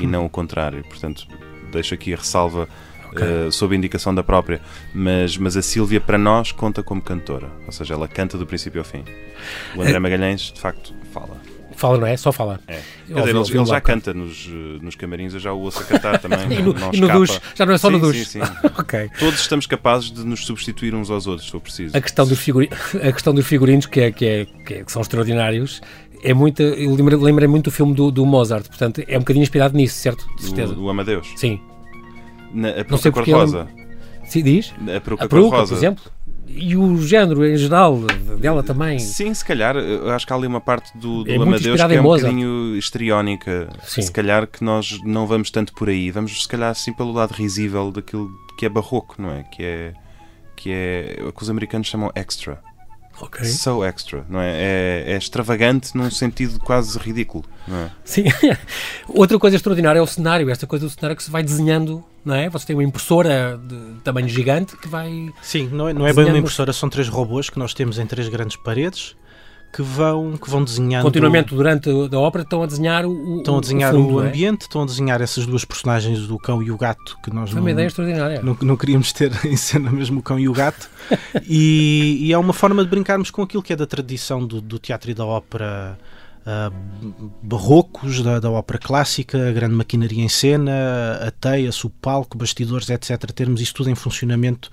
e 0.00 0.06
não 0.06 0.26
o 0.26 0.28
contrário. 0.28 0.82
Portanto, 0.84 1.26
deixo 1.72 1.94
aqui 1.94 2.12
a 2.12 2.16
ressalva 2.16 2.68
okay. 3.10 3.46
uh, 3.46 3.52
sob 3.52 3.74
indicação 3.74 4.14
da 4.14 4.22
própria, 4.22 4.60
mas, 4.94 5.36
mas 5.36 5.56
a 5.56 5.62
Sílvia 5.62 6.00
para 6.00 6.18
nós 6.18 6.52
conta 6.52 6.82
como 6.82 7.00
cantora, 7.00 7.50
ou 7.64 7.72
seja, 7.72 7.94
ela 7.94 8.08
canta 8.08 8.36
do 8.36 8.46
princípio 8.46 8.80
ao 8.80 8.84
fim. 8.84 9.04
O 9.74 9.82
André 9.82 9.96
é... 9.96 9.98
Magalhães, 9.98 10.52
de 10.52 10.60
facto, 10.60 10.94
fala. 11.12 11.40
Fala, 11.76 11.98
não 11.98 12.06
é? 12.06 12.16
Só 12.16 12.32
fala. 12.32 12.58
É. 12.66 12.80
Dizer, 13.06 13.28
ele, 13.28 13.38
ele 13.38 13.64
já 13.66 13.80
canta 13.80 14.14
nos, 14.14 14.48
nos 14.80 14.94
camarins, 14.94 15.34
eu 15.34 15.40
já 15.40 15.52
o 15.52 15.60
ouço 15.60 15.80
a 15.80 15.84
cantar 15.84 16.18
também. 16.20 16.58
e 16.58 16.62
no, 16.62 16.74
e 16.92 17.00
no 17.00 17.08
duche, 17.08 17.38
já 17.54 17.66
não 17.66 17.74
é 17.74 17.78
só 17.78 17.88
sim, 17.88 17.94
no 17.94 18.00
duche. 18.00 18.24
Sim, 18.24 18.40
sim. 18.44 18.52
okay. 18.80 19.10
Todos 19.18 19.40
estamos 19.40 19.66
capazes 19.66 20.10
de 20.10 20.24
nos 20.24 20.44
substituir 20.44 20.94
uns 20.94 21.10
aos 21.10 21.26
outros, 21.26 21.46
se 21.46 21.52
for 21.52 21.60
preciso. 21.60 21.96
A 21.96 22.00
questão 22.00 22.26
dos, 22.26 22.38
figuri 22.38 22.70
a 23.02 23.12
questão 23.12 23.34
dos 23.34 23.46
figurinos, 23.46 23.86
que, 23.86 24.00
é, 24.00 24.10
que, 24.10 24.24
é, 24.24 24.44
que, 24.44 24.74
é, 24.74 24.84
que 24.84 24.90
são 24.90 25.02
extraordinários, 25.02 25.82
é 26.22 26.32
muito. 26.32 26.62
Eu 26.62 26.94
lembrei, 26.94 27.18
lembrei 27.18 27.48
muito 27.48 27.66
do 27.66 27.70
filme 27.70 27.94
do, 27.94 28.10
do, 28.10 28.24
Mozart, 28.24 28.66
portanto, 28.66 29.02
é 29.06 29.16
um 29.16 29.20
bocadinho 29.20 29.42
inspirado 29.42 29.76
nisso, 29.76 29.98
certo? 29.98 30.26
De 30.36 30.44
certeza. 30.44 30.74
Do, 30.74 30.80
do 30.80 30.90
Amadeus. 30.90 31.28
Sim. 31.36 31.60
Na, 32.52 32.70
a 32.70 32.84
peruca 32.84 33.12
cor-de-rosa. 33.12 33.68
Se 34.24 34.42
diz? 34.42 34.72
A 34.96 35.00
peruca, 35.00 35.24
a 35.24 35.28
peruca 35.28 35.64
por 35.64 35.72
exemplo. 35.74 36.04
E 36.48 36.76
o 36.76 37.00
género 37.02 37.44
em 37.44 37.56
geral 37.56 37.98
dela 38.40 38.62
também. 38.62 38.98
Sim, 38.98 39.32
se 39.34 39.44
calhar, 39.44 39.76
acho 40.14 40.26
que 40.26 40.32
há 40.32 40.36
ali 40.36 40.46
uma 40.46 40.60
parte 40.60 40.96
do, 40.96 41.24
do 41.24 41.30
é 41.30 41.36
Amadeus 41.36 41.82
que 41.82 41.94
é 41.94 42.00
um 42.00 42.02
Mozart. 42.02 42.32
bocadinho 42.32 42.76
histriónica. 42.76 43.68
Sim. 43.82 44.02
Se 44.02 44.12
calhar 44.12 44.46
que 44.46 44.62
nós 44.62 44.98
não 45.04 45.26
vamos 45.26 45.50
tanto 45.50 45.72
por 45.74 45.88
aí, 45.88 46.10
vamos 46.10 46.42
se 46.42 46.48
calhar 46.48 46.70
assim 46.70 46.92
pelo 46.92 47.12
lado 47.12 47.32
risível 47.32 47.90
daquilo 47.90 48.30
que 48.58 48.64
é 48.64 48.68
barroco, 48.68 49.16
não 49.18 49.30
é? 49.30 49.42
Que 49.44 49.62
é, 49.62 49.92
que 50.56 50.70
é 50.72 51.22
o 51.26 51.32
que 51.32 51.42
os 51.42 51.50
americanos 51.50 51.88
chamam 51.88 52.10
extra. 52.14 52.62
Okay. 53.20 53.46
So 53.46 53.82
extra, 53.82 54.26
não 54.28 54.40
é? 54.40 54.50
é? 54.50 55.04
é? 55.12 55.16
extravagante 55.16 55.96
num 55.96 56.10
sentido 56.10 56.58
quase 56.60 56.98
ridículo, 56.98 57.44
não 57.66 57.76
é? 57.78 57.90
Sim. 58.04 58.24
Outra 59.08 59.38
coisa 59.38 59.56
extraordinária 59.56 59.98
é 59.98 60.02
o 60.02 60.06
cenário, 60.06 60.50
esta 60.50 60.66
coisa 60.66 60.84
do 60.84 60.90
cenário 60.90 61.16
que 61.16 61.22
se 61.22 61.30
vai 61.30 61.42
desenhando, 61.42 62.04
não 62.26 62.34
é? 62.34 62.50
Você 62.50 62.66
tem 62.66 62.76
uma 62.76 62.84
impressora 62.84 63.58
de 63.62 64.00
tamanho 64.02 64.28
gigante 64.28 64.76
que 64.76 64.88
vai. 64.88 65.32
Sim, 65.40 65.68
não 65.72 65.88
é, 65.88 65.92
não 65.92 66.06
é 66.06 66.12
bem 66.12 66.26
uma 66.26 66.38
impressora, 66.38 66.72
são 66.72 66.88
três 66.88 67.08
robôs 67.08 67.48
que 67.48 67.58
nós 67.58 67.72
temos 67.72 67.98
em 67.98 68.06
três 68.06 68.28
grandes 68.28 68.56
paredes 68.56 69.16
que 69.72 69.82
vão, 69.82 70.36
que 70.36 70.48
vão 70.48 70.64
desenhando. 70.64 71.04
Continuamente 71.04 71.54
durante 71.54 71.88
a 71.90 72.18
ópera 72.18 72.42
estão 72.42 72.62
a 72.62 72.66
desenhar 72.66 73.04
o. 73.06 73.38
Estão 73.38 73.58
a 73.58 73.60
desenhar 73.60 73.94
o, 73.94 74.02
fundo, 74.02 74.14
o 74.14 74.24
é? 74.24 74.28
ambiente, 74.28 74.62
é? 74.62 74.64
estão 74.64 74.82
a 74.82 74.86
desenhar 74.86 75.20
essas 75.20 75.46
duas 75.46 75.64
personagens 75.64 76.26
do 76.26 76.38
cão 76.38 76.62
e 76.62 76.70
o 76.70 76.76
gato 76.76 77.16
que 77.22 77.32
nós 77.32 77.50
Foi 77.50 77.56
não, 77.56 77.62
uma 77.62 77.70
ideia 77.70 77.86
extraordinária. 77.86 78.42
Não, 78.42 78.56
não 78.60 78.76
queríamos 78.76 79.12
ter 79.12 79.30
em 79.46 79.56
cena 79.56 79.90
mesmo 79.90 80.20
o 80.20 80.22
cão 80.22 80.38
e 80.38 80.48
o 80.48 80.52
gato. 80.52 80.88
e, 81.46 82.18
e, 82.22 82.32
é 82.32 82.38
uma 82.38 82.52
forma 82.52 82.82
de 82.82 82.90
brincarmos 82.90 83.30
com 83.30 83.42
aquilo 83.42 83.62
que 83.62 83.72
é 83.72 83.76
da 83.76 83.86
tradição 83.86 84.44
do, 84.44 84.60
do 84.60 84.78
teatro 84.78 85.10
e 85.10 85.14
da 85.14 85.24
ópera. 85.24 85.98
Uh, 86.46 87.32
barrocos 87.42 88.22
da, 88.22 88.38
da, 88.38 88.48
ópera 88.48 88.78
clássica, 88.78 89.48
a 89.48 89.52
grande 89.52 89.74
maquinaria 89.74 90.22
em 90.22 90.28
cena, 90.28 90.70
a 91.26 91.28
teia, 91.32 91.70
o 91.82 91.90
palco, 91.90 92.38
bastidores, 92.38 92.88
etc. 92.88 93.32
Termos 93.32 93.60
isso 93.60 93.74
tudo 93.74 93.90
em 93.90 93.96
funcionamento 93.96 94.70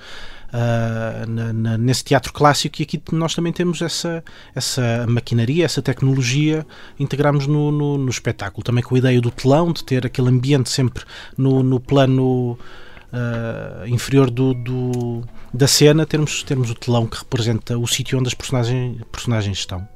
uh, 0.49 1.27
na, 1.27 1.51
na, 1.51 1.77
nesse 1.79 2.03
teatro 2.03 2.31
clássico 2.31 2.79
e 2.79 2.83
aqui 2.83 3.01
nós 3.11 3.33
também 3.33 3.51
temos 3.51 3.81
essa, 3.81 4.23
essa 4.53 5.07
maquinaria, 5.07 5.65
essa 5.65 5.81
tecnologia, 5.81 6.63
integramos 6.99 7.47
no, 7.47 7.71
no, 7.71 7.97
no 7.97 8.09
espetáculo. 8.09 8.63
Também 8.63 8.83
com 8.83 8.93
a 8.93 8.99
ideia 8.99 9.19
do 9.19 9.31
telão, 9.31 9.73
de 9.73 9.83
ter 9.83 10.05
aquele 10.05 10.29
ambiente 10.29 10.69
sempre 10.69 11.03
no, 11.35 11.63
no 11.63 11.79
plano 11.79 12.51
uh, 12.51 13.87
inferior 13.87 14.29
do, 14.29 14.53
do, 14.53 15.23
da 15.51 15.67
cena, 15.67 16.05
termos, 16.05 16.43
termos 16.43 16.69
o 16.69 16.75
telão 16.75 17.07
que 17.07 17.17
representa 17.17 17.77
o 17.79 17.87
sítio 17.87 18.19
onde 18.19 18.27
as 18.27 18.35
personagens, 18.35 19.01
personagens 19.11 19.57
estão. 19.57 19.87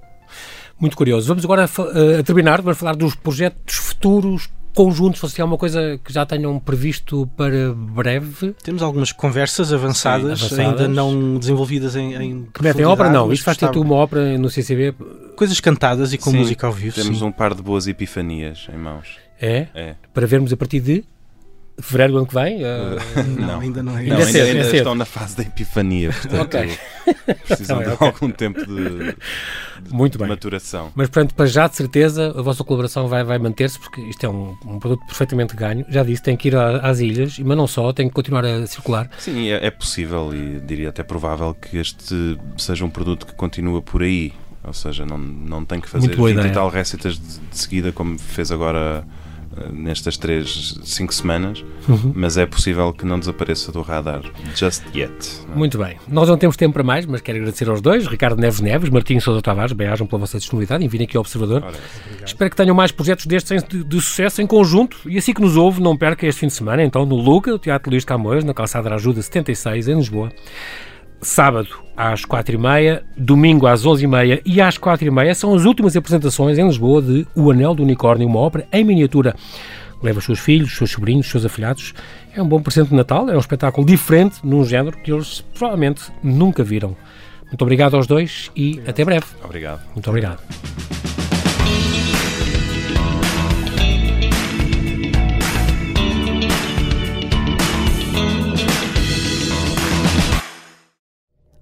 Muito 0.79 0.95
curioso. 0.95 1.27
Vamos 1.27 1.43
agora 1.43 1.63
a, 1.63 2.19
a 2.19 2.23
terminar, 2.23 2.61
vamos 2.61 2.77
falar 2.77 2.95
dos 2.95 3.15
projetos 3.15 3.75
futuros 3.75 4.49
conjuntos, 4.77 5.31
se 5.31 5.41
há 5.41 5.45
uma 5.45 5.57
coisa 5.57 5.99
que 6.03 6.13
já 6.13 6.23
tenham 6.23 6.59
previsto 6.59 7.27
para 7.35 7.73
breve? 7.73 8.53
Temos 8.63 8.83
algumas 8.83 9.11
conversas 9.11 9.73
avançadas, 9.73 10.39
Sim, 10.39 10.45
avançadas. 10.45 10.81
ainda 10.81 10.87
não 10.87 11.39
desenvolvidas 11.39 11.95
em, 11.95 12.13
em 12.13 12.47
Que 12.53 12.61
metem 12.61 12.85
ópera? 12.85 13.09
Não, 13.09 13.33
isto 13.33 13.43
faz 13.43 13.57
ter 13.57 13.75
uma 13.75 13.95
ópera 13.95 14.37
no 14.37 14.51
CCB? 14.51 14.93
Coisas 15.35 15.59
cantadas 15.59 16.13
e 16.13 16.17
com 16.19 16.29
Sim, 16.29 16.37
música 16.37 16.67
ao 16.67 16.73
vivo. 16.73 16.93
Temos 16.93 17.17
Sim. 17.17 17.25
um 17.25 17.31
par 17.31 17.55
de 17.55 17.63
boas 17.63 17.87
epifanias 17.87 18.67
em 18.71 18.77
mãos. 18.77 19.17
É? 19.41 19.67
É. 19.73 19.95
Para 20.13 20.27
vermos 20.27 20.53
a 20.53 20.57
partir 20.57 20.79
de? 20.79 21.03
Fevereiro 21.79 22.13
do 22.13 22.17
ano 22.19 22.27
que 22.27 22.33
vem? 22.33 22.63
Uh... 22.63 23.39
não, 23.39 23.59
ainda 23.59 23.83
não 23.83 23.97
é. 23.97 24.03
Não, 24.03 24.17
ainda, 24.17 24.25
ainda, 24.25 24.43
ainda 24.43 24.75
é 24.75 24.75
estão 24.77 24.95
na 24.95 25.05
fase 25.05 25.37
da 25.37 25.43
epifania, 25.43 26.11
portanto 26.11 26.57
okay. 26.57 26.77
precisam 27.47 27.79
de 27.79 27.89
okay. 27.89 28.07
algum 28.07 28.31
tempo 28.31 28.65
de, 28.65 29.13
de, 29.81 29.93
Muito 29.93 30.13
de 30.13 30.19
bem. 30.19 30.27
maturação. 30.27 30.91
Mas, 30.95 31.07
portanto, 31.09 31.35
para 31.35 31.45
já, 31.45 31.67
de 31.67 31.75
certeza, 31.75 32.33
a 32.35 32.41
vossa 32.41 32.63
colaboração 32.63 33.07
vai, 33.07 33.23
vai 33.23 33.37
manter-se, 33.37 33.79
porque 33.79 34.01
isto 34.01 34.25
é 34.25 34.29
um, 34.29 34.55
um, 34.65 34.79
produto 34.79 35.05
perfeitamente 35.05 35.55
ganho. 35.55 35.85
Já 35.89 36.03
disse, 36.03 36.21
tem 36.21 36.35
que 36.35 36.47
ir 36.47 36.55
às 36.55 36.99
ilhas, 36.99 37.37
mas 37.39 37.57
não 37.57 37.67
só, 37.67 37.93
tem 37.93 38.07
que 38.07 38.13
continuar 38.13 38.45
a 38.45 38.65
circular. 38.65 39.09
Sim, 39.19 39.49
é, 39.49 39.65
é 39.65 39.71
possível 39.71 40.33
e 40.33 40.59
diria 40.59 40.89
até 40.89 41.03
provável 41.03 41.53
que 41.53 41.77
este 41.77 42.37
seja 42.57 42.83
um 42.83 42.89
produto 42.89 43.25
que 43.25 43.33
continua 43.33 43.81
por 43.81 44.01
aí. 44.01 44.33
Ou 44.63 44.73
seja, 44.73 45.05
não, 45.05 45.17
não 45.17 45.63
tem 45.63 45.79
que 45.79 45.87
fazer 45.87 46.09
20 46.09 46.31
ideia. 46.31 46.47
e 46.47 46.51
tal 46.51 46.67
récitas 46.69 47.17
de, 47.17 47.39
de 47.39 47.57
seguida, 47.57 47.91
como 47.93 48.19
fez 48.19 48.51
agora 48.51 49.05
nestas 49.71 50.17
três, 50.17 50.79
cinco 50.83 51.13
semanas, 51.13 51.63
uhum. 51.87 52.13
mas 52.15 52.37
é 52.37 52.45
possível 52.45 52.91
que 52.93 53.05
não 53.05 53.19
desapareça 53.19 53.71
do 53.71 53.81
radar 53.81 54.21
just 54.55 54.83
yet. 54.95 55.11
É? 55.51 55.55
Muito 55.55 55.77
bem. 55.77 55.97
Nós 56.07 56.29
não 56.29 56.37
temos 56.37 56.55
tempo 56.55 56.73
para 56.73 56.83
mais, 56.83 57.05
mas 57.05 57.21
quero 57.21 57.37
agradecer 57.37 57.69
aos 57.69 57.81
dois, 57.81 58.07
Ricardo 58.07 58.39
Neves 58.39 58.59
Neves, 58.59 58.89
Martinho 58.89 59.21
Sousa 59.21 59.41
Tavares, 59.41 59.73
bem-ajam 59.73 60.07
pela 60.07 60.19
vossa 60.19 60.37
disponibilidade 60.37 60.83
e 60.83 60.87
virem 60.87 61.05
aqui 61.05 61.17
ao 61.17 61.21
Observador. 61.21 61.63
Ora, 61.63 61.77
Espero 62.25 62.49
que 62.49 62.55
tenham 62.55 62.75
mais 62.75 62.91
projetos 62.91 63.25
destes 63.25 63.63
de, 63.63 63.83
de, 63.83 64.01
sucesso 64.01 64.41
em 64.41 64.47
conjunto 64.47 64.97
e 65.05 65.17
assim 65.17 65.33
que 65.33 65.41
nos 65.41 65.55
ouve, 65.55 65.81
não 65.81 65.97
perca 65.97 66.25
este 66.25 66.39
fim 66.39 66.47
de 66.47 66.53
semana, 66.53 66.83
então, 66.83 67.05
no 67.05 67.15
Luca, 67.15 67.53
o 67.53 67.59
Teatro 67.59 67.89
Luís 67.91 68.05
Camões, 68.05 68.43
na 68.43 68.53
Calçada 68.53 68.89
da 68.89 68.95
Ajuda 68.95 69.21
76, 69.21 69.87
em 69.87 69.95
Lisboa 69.95 70.31
sábado 71.21 71.67
às 71.95 72.23
quatro 72.23 72.55
e 72.55 72.57
meia, 72.57 73.03
domingo 73.17 73.65
às 73.65 73.85
onze 73.85 74.03
e 74.03 74.07
meia 74.07 74.41
e 74.45 74.61
às 74.61 74.77
quatro 74.77 75.07
e 75.07 75.11
meia 75.11 75.33
são 75.33 75.53
as 75.55 75.65
últimas 75.65 75.95
apresentações 75.95 76.57
em 76.57 76.65
Lisboa 76.65 77.01
de 77.01 77.27
O 77.35 77.49
Anel 77.51 77.73
do 77.73 77.83
Unicórnio, 77.83 78.27
uma 78.27 78.39
ópera 78.39 78.67
em 78.71 78.83
miniatura. 78.83 79.35
Leva 80.01 80.19
os 80.19 80.25
seus 80.25 80.39
filhos, 80.39 80.71
os 80.71 80.77
seus 80.77 80.91
sobrinhos, 80.91 81.25
os 81.25 81.31
seus 81.31 81.45
afilhados. 81.45 81.93
É 82.35 82.41
um 82.41 82.47
bom 82.47 82.61
presente 82.61 82.89
de 82.89 82.95
Natal, 82.95 83.29
é 83.29 83.35
um 83.35 83.39
espetáculo 83.39 83.85
diferente, 83.85 84.37
num 84.43 84.63
género 84.63 84.95
que 84.97 85.11
eles 85.11 85.43
provavelmente 85.57 86.03
nunca 86.21 86.63
viram. 86.63 86.95
Muito 87.45 87.61
obrigado 87.61 87.95
aos 87.95 88.05
dois 88.05 88.51
e 88.55 88.69
obrigado. 88.71 88.89
até 88.89 89.05
breve. 89.05 89.25
Obrigado. 89.43 89.81
Muito 89.93 90.07
obrigado. 90.09 90.96